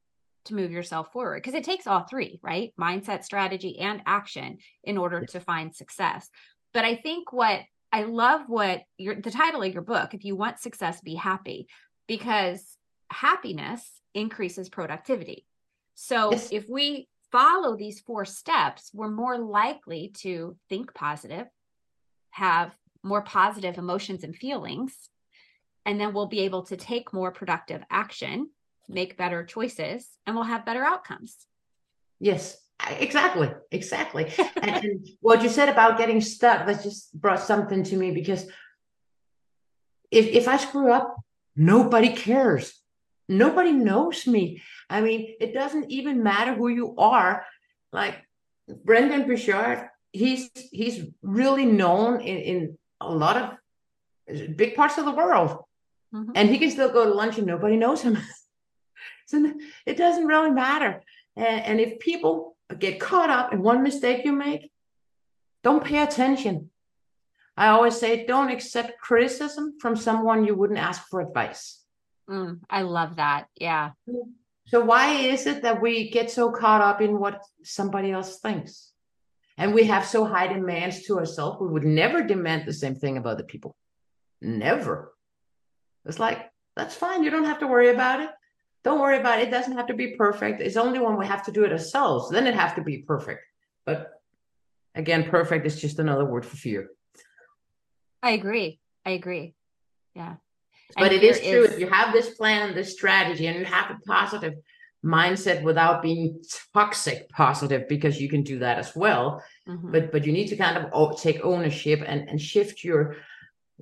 to 0.45 0.55
move 0.55 0.71
yourself 0.71 1.13
forward 1.13 1.43
because 1.43 1.55
it 1.55 1.65
takes 1.65 1.87
all 1.87 2.05
three 2.05 2.39
right 2.43 2.73
mindset 2.81 3.25
strategy 3.25 3.79
and 3.79 4.03
action 4.07 4.59
in 4.85 4.97
order 4.97 5.21
yes. 5.21 5.33
to 5.33 5.41
find 5.41 5.75
success 5.75 6.29
but 6.73 6.85
i 6.85 6.95
think 6.95 7.33
what 7.33 7.61
i 7.93 8.03
love 8.03 8.43
what 8.47 8.83
your 8.97 9.15
the 9.21 9.31
title 9.31 9.63
of 9.63 9.73
your 9.73 9.83
book 9.83 10.15
if 10.15 10.25
you 10.25 10.37
want 10.37 10.59
success 10.59 11.01
be 11.01 11.15
happy 11.15 11.67
because 12.07 12.77
happiness 13.11 13.89
increases 14.15 14.69
productivity 14.69 15.45
so 15.97 16.31
yes. 16.31 16.49
if 16.53 16.69
we 16.69 17.09
follow 17.33 17.77
these 17.77 18.01
four 18.01 18.25
steps, 18.25 18.91
we're 18.95 19.11
more 19.11 19.39
likely 19.39 20.13
to 20.19 20.57
think 20.69 20.95
positive, 20.95 21.47
have 22.31 22.75
more 23.03 23.23
positive 23.23 23.79
emotions 23.79 24.23
and 24.23 24.37
feelings, 24.37 25.11
and 25.87 26.01
then 26.01 26.13
we'll 26.13 26.27
be 26.27 26.41
able 26.41 26.65
to 26.65 26.77
take 26.77 27.13
more 27.13 27.31
productive 27.31 27.83
action, 27.91 28.51
make 28.89 29.17
better 29.17 29.45
choices, 29.45 30.09
and 30.27 30.35
we'll 30.35 30.45
have 30.45 30.67
better 30.67 30.85
outcomes. 30.85 31.47
Yes, 32.19 32.59
exactly. 32.91 33.51
Exactly. 33.71 34.33
and, 34.57 34.85
and 34.85 35.09
what 35.21 35.43
you 35.43 35.49
said 35.49 35.69
about 35.69 35.97
getting 35.97 36.21
stuck, 36.21 36.67
that 36.67 36.83
just 36.83 37.19
brought 37.19 37.41
something 37.41 37.85
to 37.85 37.97
me 37.97 38.11
because 38.11 38.47
if, 40.11 40.27
if 40.27 40.49
I 40.49 40.57
screw 40.57 40.91
up, 40.91 41.17
nobody 41.55 42.11
cares. 42.11 42.75
Nobody 43.29 43.73
knows 43.73 44.27
me. 44.27 44.63
I 44.91 45.01
mean, 45.01 45.35
it 45.41 45.55
doesn't 45.55 45.91
even 45.91 46.23
matter 46.23 46.55
who 46.55 46.69
you 46.69 46.97
are. 46.97 47.45
Like 47.93 48.17
Brendon 48.85 49.27
Burchard, 49.27 49.89
he's 50.13 50.51
he's 50.71 51.05
really 51.23 51.67
known 51.67 52.21
in, 52.21 52.37
in 52.39 52.79
a 53.01 53.11
lot 53.11 53.37
of 53.37 54.57
big 54.57 54.75
parts 54.75 54.99
of 54.99 55.05
the 55.05 55.13
world. 55.13 55.66
Mm-hmm. 56.17 56.33
And 56.35 56.49
he 56.49 56.59
can 56.59 56.71
still 56.71 56.91
go 56.91 57.05
to 57.05 57.13
lunch 57.13 57.37
and 57.37 57.47
nobody 57.47 57.77
knows 57.77 58.01
him. 58.01 58.19
so 59.27 59.53
it 59.85 59.97
doesn't 59.97 60.27
really 60.27 60.51
matter. 60.51 61.03
And, 61.37 61.65
and 61.65 61.81
if 61.81 61.99
people 61.99 62.57
get 62.79 63.01
caught 63.01 63.31
up 63.31 63.53
in 63.53 63.63
one 63.63 63.83
mistake 63.83 64.25
you 64.25 64.33
make, 64.33 64.71
don't 65.63 65.85
pay 65.85 66.03
attention. 66.03 66.71
I 67.57 67.69
always 67.69 67.99
say 67.99 68.27
don't 68.27 68.51
accept 68.51 69.01
criticism 69.01 69.77
from 69.81 69.97
someone 69.97 70.45
you 70.45 70.55
wouldn't 70.55 70.79
ask 70.79 71.09
for 71.09 71.21
advice. 71.21 71.83
Mm, 72.29 72.61
I 72.69 72.83
love 72.83 73.17
that. 73.17 73.47
Yeah. 73.55 73.91
So 74.67 74.85
why 74.85 75.13
is 75.13 75.47
it 75.47 75.63
that 75.63 75.81
we 75.81 76.11
get 76.11 76.31
so 76.31 76.51
caught 76.51 76.81
up 76.81 77.01
in 77.01 77.19
what 77.19 77.43
somebody 77.63 78.11
else 78.11 78.41
thinks? 78.41 78.93
And 79.59 79.73
we 79.73 79.85
have 79.85 80.05
so 80.05 80.25
high 80.25 80.49
demands 80.49 81.05
to 81.05 81.19
ourselves. 81.19 81.59
We 81.61 81.69
would 81.69 81.85
never 81.85 82.23
demand 82.23 82.67
the 82.67 82.75
same 82.75 82.95
thing 82.95 83.17
of 83.17 83.27
other 83.27 83.45
people. 83.45 83.75
Never. 84.43 85.15
It's 86.07 86.19
like, 86.19 86.51
that's 86.77 86.95
fine. 86.95 87.23
You 87.23 87.31
don't 87.31 87.45
have 87.45 87.61
to 87.61 87.67
worry 87.67 87.91
about 87.91 88.21
it. 88.21 88.31
Don't 88.85 89.01
worry 89.01 89.19
about 89.19 89.41
it. 89.41 89.49
It 89.49 89.51
doesn't 89.51 89.77
have 89.77 89.89
to 89.89 89.95
be 89.95 90.15
perfect. 90.17 90.61
It's 90.61 90.77
only 90.77 90.99
when 90.99 91.17
we 91.17 91.27
have 91.27 91.45
to 91.47 91.53
do 91.53 91.65
it 91.65 91.73
ourselves. 91.73 92.31
Then 92.31 92.47
it 92.47 92.55
has 92.55 92.73
to 92.75 92.83
be 92.83 92.99
perfect. 92.99 93.43
But 93.85 94.21
again, 94.95 95.29
perfect 95.29 95.67
is 95.67 95.81
just 95.81 95.99
another 95.99 96.25
word 96.25 96.47
for 96.47 96.57
fear. 96.57 96.91
I 98.23 98.31
agree. 98.31 98.81
I 99.05 99.11
agree. 99.11 99.55
Yeah. 100.15 100.37
But 100.97 101.13
it 101.13 101.23
is 101.25 101.41
true. 101.41 101.65
Is... 101.65 101.73
If 101.73 101.81
you 101.81 101.89
have 101.89 102.13
this 102.13 102.31
plan, 102.35 102.75
this 102.75 102.93
strategy, 102.93 103.47
and 103.47 103.59
you 103.59 103.65
have 103.65 103.91
a 103.91 103.99
positive 104.07 104.55
mindset 105.05 105.63
without 105.63 106.03
being 106.03 106.43
toxic 106.73 107.29
positive, 107.31 107.89
because 107.89 108.21
you 108.21 108.29
can 108.29 108.43
do 108.43 108.61
that 108.61 108.79
as 108.79 108.95
well. 108.95 109.43
Mm-hmm. 109.69 109.91
But 109.91 110.13
but 110.13 110.25
you 110.27 110.33
need 110.33 110.49
to 110.49 110.57
kind 110.57 110.77
of 110.79 111.21
take 111.21 111.45
ownership 111.45 112.03
and, 112.07 112.29
and 112.29 112.41
shift 112.41 112.85
your 112.85 113.17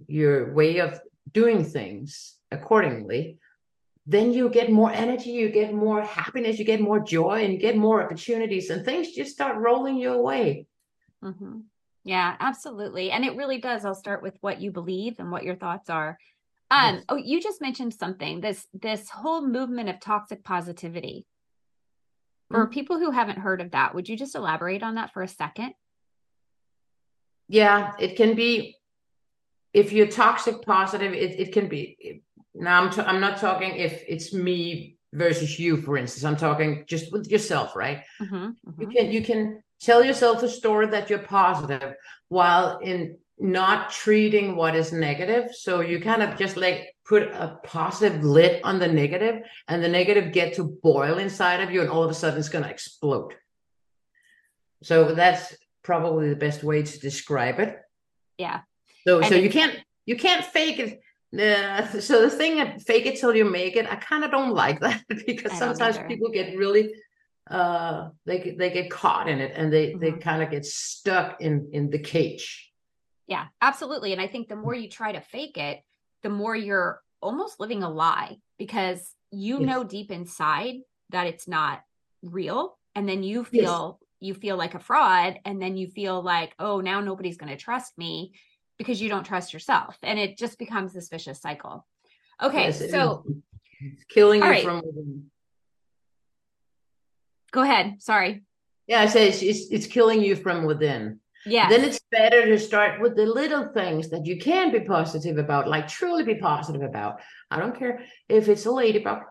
your 0.06 0.52
way 0.54 0.80
of 0.80 0.98
doing 1.32 1.64
things 1.64 2.36
accordingly. 2.50 3.38
Then 4.06 4.32
you 4.32 4.50
get 4.50 4.70
more 4.70 4.92
energy, 4.92 5.30
you 5.30 5.48
get 5.48 5.72
more 5.72 6.02
happiness, 6.02 6.58
you 6.58 6.64
get 6.64 6.80
more 6.80 7.00
joy, 7.00 7.44
and 7.44 7.54
you 7.54 7.58
get 7.58 7.76
more 7.76 8.02
opportunities, 8.02 8.68
and 8.68 8.84
things 8.84 9.12
just 9.12 9.32
start 9.32 9.56
rolling 9.56 9.96
your 9.96 10.20
way. 10.20 10.66
Mm-hmm. 11.22 11.60
Yeah, 12.04 12.36
absolutely. 12.38 13.10
And 13.10 13.24
it 13.24 13.36
really 13.36 13.58
does. 13.58 13.84
I'll 13.84 13.94
start 13.94 14.22
with 14.22 14.36
what 14.42 14.60
you 14.60 14.70
believe 14.70 15.18
and 15.18 15.30
what 15.30 15.42
your 15.42 15.56
thoughts 15.56 15.88
are. 15.88 16.18
Um, 16.70 16.96
yes. 16.96 17.04
oh, 17.08 17.16
you 17.16 17.40
just 17.40 17.62
mentioned 17.62 17.94
something. 17.94 18.40
This 18.40 18.66
this 18.74 19.08
whole 19.08 19.46
movement 19.46 19.88
of 19.88 20.00
toxic 20.00 20.44
positivity. 20.44 21.26
For 22.50 22.64
mm-hmm. 22.64 22.72
people 22.72 22.98
who 22.98 23.10
haven't 23.10 23.38
heard 23.38 23.62
of 23.62 23.70
that, 23.70 23.94
would 23.94 24.08
you 24.08 24.16
just 24.16 24.34
elaborate 24.34 24.82
on 24.82 24.96
that 24.96 25.12
for 25.14 25.22
a 25.22 25.28
second? 25.28 25.72
Yeah, 27.48 27.92
it 27.98 28.16
can 28.16 28.34
be. 28.34 28.76
If 29.74 29.92
you're 29.92 30.06
toxic 30.06 30.62
positive, 30.62 31.12
it, 31.12 31.38
it 31.38 31.52
can 31.52 31.68
be. 31.68 32.22
Now 32.54 32.82
I'm 32.82 32.90
t- 32.90 33.02
I'm 33.02 33.20
not 33.20 33.38
talking 33.38 33.74
if 33.76 34.02
it's 34.06 34.32
me 34.32 34.96
versus 35.12 35.58
you, 35.58 35.76
for 35.76 35.96
instance. 35.96 36.24
I'm 36.24 36.36
talking 36.36 36.84
just 36.86 37.12
with 37.12 37.30
yourself, 37.30 37.74
right? 37.74 38.04
Mm-hmm, 38.22 38.36
mm-hmm. 38.36 38.80
You 38.80 38.86
can 38.88 39.12
you 39.12 39.22
can 39.22 39.62
tell 39.80 40.04
yourself 40.04 40.42
a 40.42 40.48
story 40.48 40.86
that 40.86 41.10
you're 41.10 41.18
positive, 41.18 41.96
while 42.28 42.78
in 42.78 43.18
not 43.38 43.90
treating 43.90 44.54
what 44.54 44.76
is 44.76 44.92
negative. 44.92 45.52
So 45.52 45.80
you 45.80 46.00
kind 46.00 46.22
of 46.22 46.38
just 46.38 46.56
like 46.56 46.94
put 47.04 47.24
a 47.24 47.58
positive 47.64 48.22
lid 48.22 48.62
on 48.62 48.78
the 48.78 48.88
negative, 48.88 49.42
and 49.66 49.82
the 49.82 49.88
negative 49.88 50.32
get 50.32 50.54
to 50.54 50.78
boil 50.82 51.18
inside 51.18 51.60
of 51.60 51.72
you, 51.72 51.80
and 51.80 51.90
all 51.90 52.04
of 52.04 52.10
a 52.10 52.14
sudden 52.14 52.38
it's 52.38 52.48
going 52.48 52.64
to 52.64 52.70
explode. 52.70 53.34
So 54.82 55.14
that's 55.14 55.56
probably 55.82 56.28
the 56.28 56.36
best 56.36 56.62
way 56.62 56.82
to 56.82 56.98
describe 57.00 57.58
it. 57.58 57.76
Yeah. 58.38 58.60
So 59.06 59.18
and 59.18 59.26
so 59.26 59.34
you 59.34 59.50
can't 59.50 59.78
you 60.06 60.16
can't 60.16 60.44
fake 60.44 60.78
it. 60.78 61.00
Uh, 61.34 61.84
so 62.00 62.22
the 62.22 62.30
thing 62.30 62.78
fake 62.78 63.06
it 63.06 63.18
till 63.18 63.34
you 63.34 63.44
make 63.44 63.74
it, 63.74 63.90
I 63.90 63.96
kind 63.96 64.24
of 64.24 64.30
don't 64.30 64.52
like 64.52 64.80
that 64.80 65.02
because 65.26 65.52
sometimes 65.58 65.98
people 66.06 66.30
get 66.30 66.56
really 66.56 66.94
uh 67.50 68.08
they 68.24 68.54
they 68.58 68.70
get 68.70 68.90
caught 68.90 69.28
in 69.28 69.38
it 69.38 69.52
and 69.54 69.70
they 69.70 69.88
mm-hmm. 69.88 69.98
they 69.98 70.12
kind 70.12 70.42
of 70.42 70.50
get 70.50 70.64
stuck 70.64 71.40
in 71.42 71.68
in 71.72 71.90
the 71.90 71.98
cage 71.98 72.72
yeah, 73.26 73.46
absolutely. 73.60 74.12
And 74.12 74.20
I 74.20 74.26
think 74.26 74.48
the 74.48 74.56
more 74.56 74.74
you 74.74 74.88
try 74.88 75.12
to 75.12 75.20
fake 75.20 75.56
it, 75.56 75.82
the 76.22 76.28
more 76.28 76.54
you're 76.54 77.00
almost 77.20 77.58
living 77.58 77.82
a 77.82 77.90
lie 77.90 78.36
because 78.58 79.14
you 79.30 79.60
yes. 79.60 79.66
know 79.66 79.84
deep 79.84 80.10
inside 80.10 80.76
that 81.10 81.26
it's 81.26 81.48
not 81.48 81.82
real. 82.22 82.76
And 82.94 83.08
then 83.08 83.22
you 83.22 83.44
feel 83.44 83.98
yes. 84.00 84.08
you 84.20 84.34
feel 84.34 84.56
like 84.56 84.74
a 84.74 84.78
fraud. 84.78 85.38
And 85.44 85.60
then 85.60 85.76
you 85.76 85.88
feel 85.88 86.22
like, 86.22 86.54
oh, 86.58 86.80
now 86.80 87.00
nobody's 87.00 87.36
going 87.36 87.50
to 87.50 87.62
trust 87.62 87.96
me 87.96 88.34
because 88.78 89.00
you 89.00 89.08
don't 89.08 89.24
trust 89.24 89.52
yourself. 89.52 89.96
And 90.02 90.18
it 90.18 90.36
just 90.36 90.58
becomes 90.58 90.92
this 90.92 91.08
vicious 91.08 91.40
cycle. 91.40 91.86
Okay. 92.42 92.64
Yes, 92.64 92.90
so 92.90 93.24
it's 93.80 94.04
killing 94.04 94.42
you 94.42 94.48
right. 94.48 94.64
from 94.64 94.76
within. 94.76 95.30
Go 97.52 97.62
ahead. 97.62 98.02
Sorry. 98.02 98.42
Yeah, 98.86 99.00
I 99.00 99.06
say 99.06 99.28
it's, 99.28 99.42
it's, 99.42 99.70
it's 99.70 99.86
killing 99.86 100.20
you 100.20 100.36
from 100.36 100.64
within. 100.64 101.20
Yeah. 101.46 101.68
Then 101.68 101.84
it's 101.84 102.00
better 102.10 102.46
to 102.46 102.58
start 102.58 103.00
with 103.00 103.16
the 103.16 103.26
little 103.26 103.68
things 103.68 104.08
that 104.10 104.26
you 104.26 104.38
can 104.38 104.72
be 104.72 104.80
positive 104.80 105.38
about, 105.38 105.68
like 105.68 105.86
truly 105.88 106.24
be 106.24 106.36
positive 106.36 106.82
about. 106.82 107.20
I 107.50 107.60
don't 107.60 107.78
care 107.78 108.04
if 108.28 108.48
it's 108.48 108.66
a 108.66 108.70
ladybug 108.70 109.22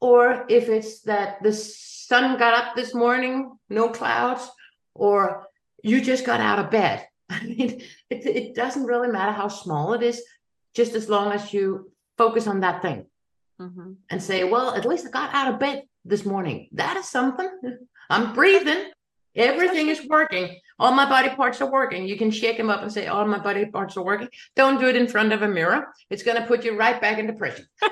or 0.00 0.44
if 0.48 0.68
it's 0.68 1.00
that 1.02 1.42
the 1.42 1.52
sun 1.52 2.38
got 2.38 2.54
up 2.54 2.74
this 2.74 2.94
morning, 2.94 3.56
no 3.68 3.88
clouds, 3.88 4.48
or 4.94 5.46
you 5.82 6.00
just 6.00 6.26
got 6.26 6.40
out 6.40 6.58
of 6.58 6.70
bed. 6.70 7.06
I 7.42 7.44
mean, 7.44 7.82
it, 8.10 8.26
it 8.26 8.54
doesn't 8.54 8.84
really 8.84 9.08
matter 9.08 9.32
how 9.32 9.48
small 9.48 9.94
it 9.94 10.02
is, 10.02 10.22
just 10.74 10.94
as 10.94 11.08
long 11.08 11.32
as 11.32 11.54
you 11.54 11.92
focus 12.18 12.46
on 12.48 12.60
that 12.60 12.82
thing 12.82 13.06
mm-hmm. 13.60 13.92
and 14.10 14.22
say, 14.22 14.44
well, 14.44 14.74
at 14.74 14.84
least 14.84 15.06
I 15.06 15.10
got 15.10 15.34
out 15.34 15.52
of 15.52 15.60
bed 15.60 15.84
this 16.04 16.24
morning. 16.24 16.68
That 16.72 16.96
is 16.96 17.08
something. 17.08 17.48
I'm 18.10 18.34
breathing. 18.34 18.90
Everything 19.36 19.88
is 19.88 20.04
working. 20.08 20.58
All 20.80 20.90
my 20.90 21.08
body 21.08 21.28
parts 21.28 21.60
are 21.60 21.70
working. 21.70 22.08
You 22.08 22.18
can 22.18 22.32
shake 22.32 22.56
them 22.56 22.68
up 22.68 22.82
and 22.82 22.92
say, 22.92 23.06
All 23.06 23.24
my 23.26 23.38
body 23.38 23.66
parts 23.66 23.96
are 23.96 24.02
working. 24.04 24.28
Don't 24.56 24.80
do 24.80 24.88
it 24.88 24.96
in 24.96 25.06
front 25.06 25.32
of 25.32 25.42
a 25.42 25.48
mirror. 25.48 25.86
It's 26.10 26.24
going 26.24 26.36
to 26.36 26.48
put 26.48 26.64
you 26.64 26.76
right 26.76 27.00
back 27.00 27.18
in 27.18 27.28
depression. 27.28 27.66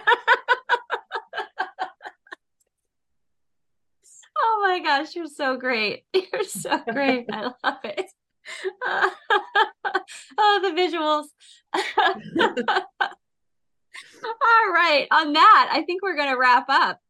oh 4.37 4.59
my 4.63 4.81
gosh, 4.81 5.15
you're 5.15 5.27
so 5.29 5.57
great. 5.57 6.05
You're 6.13 6.43
so 6.43 6.83
great. 6.91 7.27
I 7.33 7.53
love 7.63 7.79
it. 7.85 8.11
oh, 10.39 10.61
the 10.63 10.71
visuals. 10.71 11.27
All 14.25 14.73
right. 14.73 15.07
On 15.11 15.33
that, 15.33 15.71
I 15.73 15.83
think 15.83 16.03
we're 16.03 16.17
going 16.17 16.31
to 16.31 16.39
wrap 16.39 16.67
up. 16.69 17.01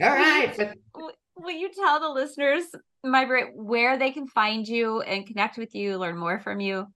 All 0.00 0.08
right. 0.08 0.56
Will, 0.94 1.12
will 1.36 1.50
you 1.50 1.70
tell 1.72 2.00
the 2.00 2.08
listeners, 2.08 2.64
my 3.04 3.26
where 3.54 3.98
they 3.98 4.10
can 4.10 4.26
find 4.28 4.66
you 4.66 5.02
and 5.02 5.26
connect 5.26 5.58
with 5.58 5.74
you, 5.74 5.98
learn 5.98 6.16
more 6.16 6.40
from 6.40 6.60
you? 6.60 6.86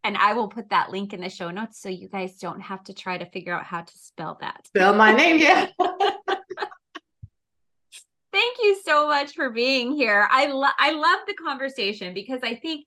And 0.05 0.15
I 0.17 0.33
will 0.33 0.47
put 0.47 0.69
that 0.69 0.91
link 0.91 1.13
in 1.13 1.21
the 1.21 1.29
show 1.29 1.49
notes 1.49 1.81
so 1.81 1.89
you 1.89 2.07
guys 2.07 2.37
don't 2.37 2.61
have 2.61 2.83
to 2.83 2.93
try 2.93 3.17
to 3.17 3.25
figure 3.25 3.53
out 3.53 3.63
how 3.63 3.81
to 3.81 3.97
spell 3.97 4.37
that. 4.39 4.67
Spell 4.67 4.93
my 4.93 5.11
name, 5.11 5.39
yeah. 5.39 5.65
Thank 8.31 8.57
you 8.61 8.79
so 8.85 9.07
much 9.07 9.33
for 9.33 9.49
being 9.49 9.93
here. 9.93 10.27
I 10.29 10.45
lo- 10.45 10.77
I 10.77 10.91
love 10.91 11.21
the 11.25 11.33
conversation 11.33 12.13
because 12.13 12.41
I 12.43 12.53
think 12.53 12.85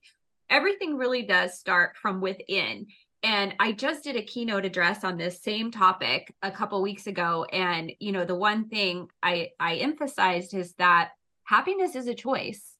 everything 0.49 0.95
really 0.95 1.23
does 1.23 1.59
start 1.59 1.97
from 1.97 2.21
within. 2.21 2.87
And 3.21 3.53
I 3.59 3.73
just 3.73 4.05
did 4.05 4.15
a 4.15 4.21
keynote 4.21 4.63
address 4.63 5.03
on 5.03 5.17
this 5.17 5.41
same 5.41 5.71
topic 5.71 6.33
a 6.41 6.51
couple 6.51 6.81
weeks 6.81 7.05
ago 7.07 7.43
and 7.51 7.91
you 7.99 8.13
know 8.13 8.23
the 8.23 8.33
one 8.33 8.69
thing 8.69 9.09
I 9.21 9.49
I 9.59 9.75
emphasized 9.75 10.53
is 10.53 10.73
that 10.75 11.09
happiness 11.43 11.95
is 11.95 12.07
a 12.07 12.13
choice 12.13 12.77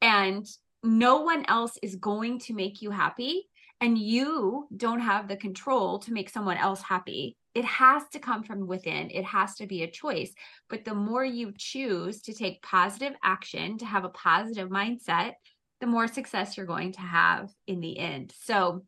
and 0.00 0.46
no 0.82 1.20
one 1.20 1.44
else 1.46 1.78
is 1.82 1.96
going 1.96 2.38
to 2.38 2.54
make 2.54 2.80
you 2.80 2.90
happy 2.90 3.50
and 3.82 3.98
you 3.98 4.68
don't 4.74 5.00
have 5.00 5.28
the 5.28 5.36
control 5.36 5.98
to 5.98 6.12
make 6.12 6.30
someone 6.30 6.56
else 6.56 6.80
happy. 6.80 7.36
It 7.54 7.64
has 7.66 8.04
to 8.12 8.18
come 8.18 8.44
from 8.44 8.66
within. 8.66 9.10
It 9.10 9.24
has 9.24 9.56
to 9.56 9.66
be 9.66 9.82
a 9.82 9.90
choice. 9.90 10.32
But 10.70 10.86
the 10.86 10.94
more 10.94 11.24
you 11.24 11.52
choose 11.58 12.22
to 12.22 12.32
take 12.32 12.62
positive 12.62 13.12
action 13.22 13.76
to 13.78 13.84
have 13.84 14.04
a 14.04 14.08
positive 14.08 14.70
mindset 14.70 15.34
the 15.82 15.86
more 15.88 16.06
success 16.06 16.56
you're 16.56 16.64
going 16.64 16.92
to 16.92 17.00
have 17.00 17.50
in 17.66 17.80
the 17.80 17.98
end. 17.98 18.32
So 18.40 18.84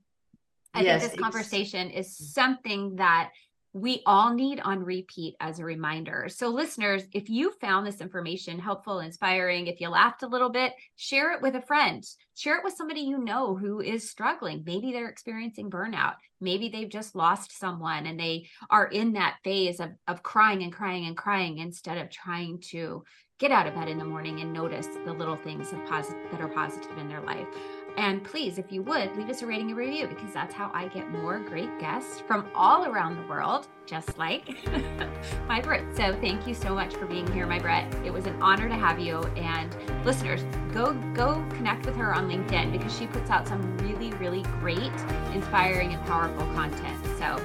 i 0.72 0.82
yes, 0.82 1.00
think 1.00 1.12
this 1.12 1.20
conversation 1.20 1.90
is 1.90 2.06
mm. 2.06 2.10
something 2.10 2.96
that 2.96 3.30
we 3.74 4.02
all 4.06 4.32
need 4.32 4.60
on 4.60 4.84
repeat 4.84 5.34
as 5.40 5.58
a 5.58 5.64
reminder. 5.64 6.28
So, 6.28 6.48
listeners, 6.48 7.02
if 7.12 7.28
you 7.28 7.52
found 7.60 7.84
this 7.84 8.00
information 8.00 8.60
helpful, 8.60 9.00
inspiring, 9.00 9.66
if 9.66 9.80
you 9.80 9.88
laughed 9.88 10.22
a 10.22 10.28
little 10.28 10.48
bit, 10.48 10.72
share 10.94 11.32
it 11.32 11.42
with 11.42 11.56
a 11.56 11.60
friend. 11.60 12.04
Share 12.36 12.56
it 12.56 12.62
with 12.62 12.74
somebody 12.74 13.00
you 13.00 13.18
know 13.18 13.56
who 13.56 13.80
is 13.80 14.08
struggling. 14.08 14.62
Maybe 14.64 14.92
they're 14.92 15.08
experiencing 15.08 15.70
burnout. 15.70 16.14
Maybe 16.40 16.68
they've 16.68 16.88
just 16.88 17.16
lost 17.16 17.58
someone 17.58 18.06
and 18.06 18.18
they 18.18 18.46
are 18.70 18.86
in 18.86 19.14
that 19.14 19.38
phase 19.42 19.80
of, 19.80 19.90
of 20.06 20.22
crying 20.22 20.62
and 20.62 20.72
crying 20.72 21.06
and 21.06 21.16
crying 21.16 21.58
instead 21.58 21.98
of 21.98 22.10
trying 22.10 22.60
to 22.70 23.02
get 23.40 23.50
out 23.50 23.66
of 23.66 23.74
bed 23.74 23.88
in 23.88 23.98
the 23.98 24.04
morning 24.04 24.40
and 24.40 24.52
notice 24.52 24.86
the 25.04 25.12
little 25.12 25.36
things 25.36 25.72
of 25.72 25.84
positive 25.86 26.30
that 26.30 26.40
are 26.40 26.48
positive 26.48 26.96
in 26.98 27.08
their 27.08 27.22
life. 27.22 27.48
And 27.96 28.24
please, 28.24 28.58
if 28.58 28.72
you 28.72 28.82
would, 28.82 29.16
leave 29.16 29.30
us 29.30 29.42
a 29.42 29.46
rating 29.46 29.68
and 29.68 29.76
review 29.76 30.08
because 30.08 30.32
that's 30.32 30.52
how 30.52 30.70
I 30.74 30.88
get 30.88 31.10
more 31.10 31.38
great 31.38 31.78
guests 31.78 32.20
from 32.20 32.48
all 32.54 32.86
around 32.86 33.16
the 33.16 33.26
world, 33.28 33.68
just 33.86 34.18
like 34.18 34.46
Majbrit. 35.48 35.96
So 35.96 36.12
thank 36.20 36.46
you 36.46 36.54
so 36.54 36.74
much 36.74 36.94
for 36.94 37.06
being 37.06 37.30
here, 37.32 37.46
Majbrit. 37.46 38.04
It 38.04 38.12
was 38.12 38.26
an 38.26 38.40
honor 38.42 38.68
to 38.68 38.74
have 38.74 38.98
you. 38.98 39.18
And 39.36 39.76
listeners, 40.04 40.44
go 40.72 40.92
go 41.14 41.44
connect 41.50 41.86
with 41.86 41.94
her 41.96 42.12
on 42.12 42.28
LinkedIn 42.28 42.72
because 42.72 42.96
she 42.96 43.06
puts 43.06 43.30
out 43.30 43.46
some 43.46 43.78
really, 43.78 44.10
really 44.14 44.42
great, 44.60 44.92
inspiring, 45.32 45.94
and 45.94 46.04
powerful 46.06 46.46
content. 46.54 47.00
So 47.18 47.36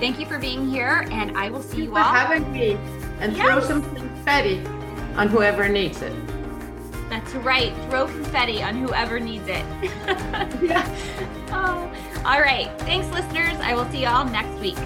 thank 0.00 0.18
you 0.18 0.24
for 0.24 0.38
being 0.38 0.68
here, 0.68 1.06
and 1.10 1.36
I 1.36 1.50
will 1.50 1.62
see 1.62 1.84
you 1.84 1.96
all. 1.96 2.04
For 2.04 2.18
having 2.18 2.50
me, 2.52 2.72
and 3.20 3.36
yes. 3.36 3.46
throw 3.46 3.60
some 3.60 3.94
confetti 3.94 4.64
on 5.16 5.28
whoever 5.28 5.68
needs 5.68 6.00
it. 6.00 6.12
That's 7.10 7.34
right. 7.34 7.74
Throw 7.90 8.06
confetti 8.06 8.62
on 8.62 8.76
whoever 8.76 9.20
needs 9.20 9.48
it. 9.48 9.64
yeah. 10.62 10.86
Oh. 11.48 11.92
All 12.24 12.40
right. 12.40 12.70
Thanks, 12.82 13.08
listeners. 13.08 13.56
I 13.60 13.74
will 13.74 13.90
see 13.90 14.02
you 14.02 14.06
all 14.06 14.24
next 14.24 14.58
week. 14.60 14.78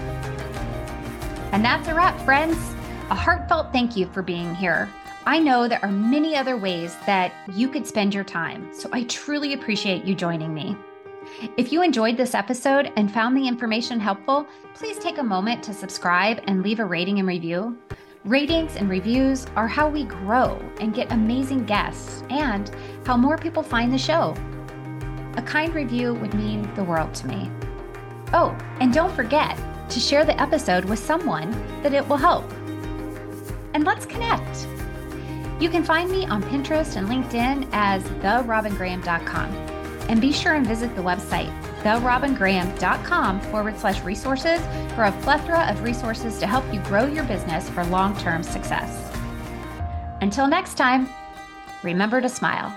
And 1.53 1.63
that's 1.63 1.87
a 1.87 1.93
wrap, 1.93 2.19
friends. 2.21 2.57
A 3.11 3.15
heartfelt 3.15 3.71
thank 3.71 3.95
you 3.95 4.07
for 4.07 4.23
being 4.23 4.55
here. 4.55 4.89
I 5.27 5.39
know 5.39 5.67
there 5.67 5.83
are 5.83 5.91
many 5.91 6.35
other 6.35 6.57
ways 6.57 6.95
that 7.05 7.33
you 7.53 7.69
could 7.69 7.85
spend 7.85 8.13
your 8.13 8.23
time, 8.23 8.69
so 8.73 8.89
I 8.91 9.03
truly 9.03 9.53
appreciate 9.53 10.03
you 10.03 10.15
joining 10.15 10.53
me. 10.53 10.75
If 11.57 11.71
you 11.71 11.81
enjoyed 11.81 12.17
this 12.17 12.35
episode 12.35 12.91
and 12.95 13.11
found 13.11 13.37
the 13.37 13.47
information 13.47 13.99
helpful, 13.99 14.47
please 14.73 14.97
take 14.99 15.17
a 15.17 15.23
moment 15.23 15.63
to 15.63 15.73
subscribe 15.73 16.41
and 16.47 16.63
leave 16.63 16.79
a 16.79 16.85
rating 16.85 17.19
and 17.19 17.27
review. 17.27 17.77
Ratings 18.25 18.75
and 18.75 18.89
reviews 18.89 19.45
are 19.55 19.67
how 19.67 19.87
we 19.87 20.03
grow 20.03 20.59
and 20.79 20.95
get 20.95 21.11
amazing 21.11 21.63
guests 21.63 22.23
and 22.31 22.71
how 23.05 23.15
more 23.15 23.37
people 23.37 23.61
find 23.61 23.93
the 23.93 23.99
show. 23.99 24.33
A 25.37 25.43
kind 25.43 25.75
review 25.75 26.15
would 26.15 26.33
mean 26.33 26.67
the 26.73 26.83
world 26.83 27.13
to 27.13 27.27
me. 27.27 27.51
Oh, 28.33 28.57
and 28.79 28.91
don't 28.91 29.13
forget 29.13 29.55
to 29.89 29.99
share 29.99 30.25
the 30.25 30.41
episode 30.41 30.85
with 30.85 30.97
someone 30.97 31.51
that 31.83 31.93
it 31.93 32.07
will 32.07 32.17
help. 32.17 32.51
And 33.75 33.83
let's 33.83 34.07
connect. 34.07 34.67
You 35.59 35.69
can 35.69 35.83
find 35.83 36.09
me 36.09 36.25
on 36.25 36.41
Pinterest 36.41 36.95
and 36.95 37.07
LinkedIn 37.07 37.69
as 37.73 38.03
therobingraham.com. 38.23 39.51
And 40.09 40.19
be 40.19 40.31
sure 40.31 40.55
and 40.55 40.65
visit 40.65 40.95
the 40.95 41.01
website 41.03 41.53
therobingraham.com 41.85 43.39
forward 43.39 43.77
slash 43.77 44.01
resources 44.01 44.59
for 44.95 45.03
a 45.03 45.11
plethora 45.21 45.69
of 45.69 45.83
resources 45.83 46.39
to 46.39 46.47
help 46.47 46.65
you 46.73 46.79
grow 46.81 47.05
your 47.05 47.23
business 47.25 47.69
for 47.69 47.85
long 47.85 48.17
term 48.17 48.41
success. 48.41 49.11
Until 50.21 50.47
next 50.47 50.73
time, 50.73 51.07
remember 51.83 52.19
to 52.19 52.27
smile. 52.27 52.75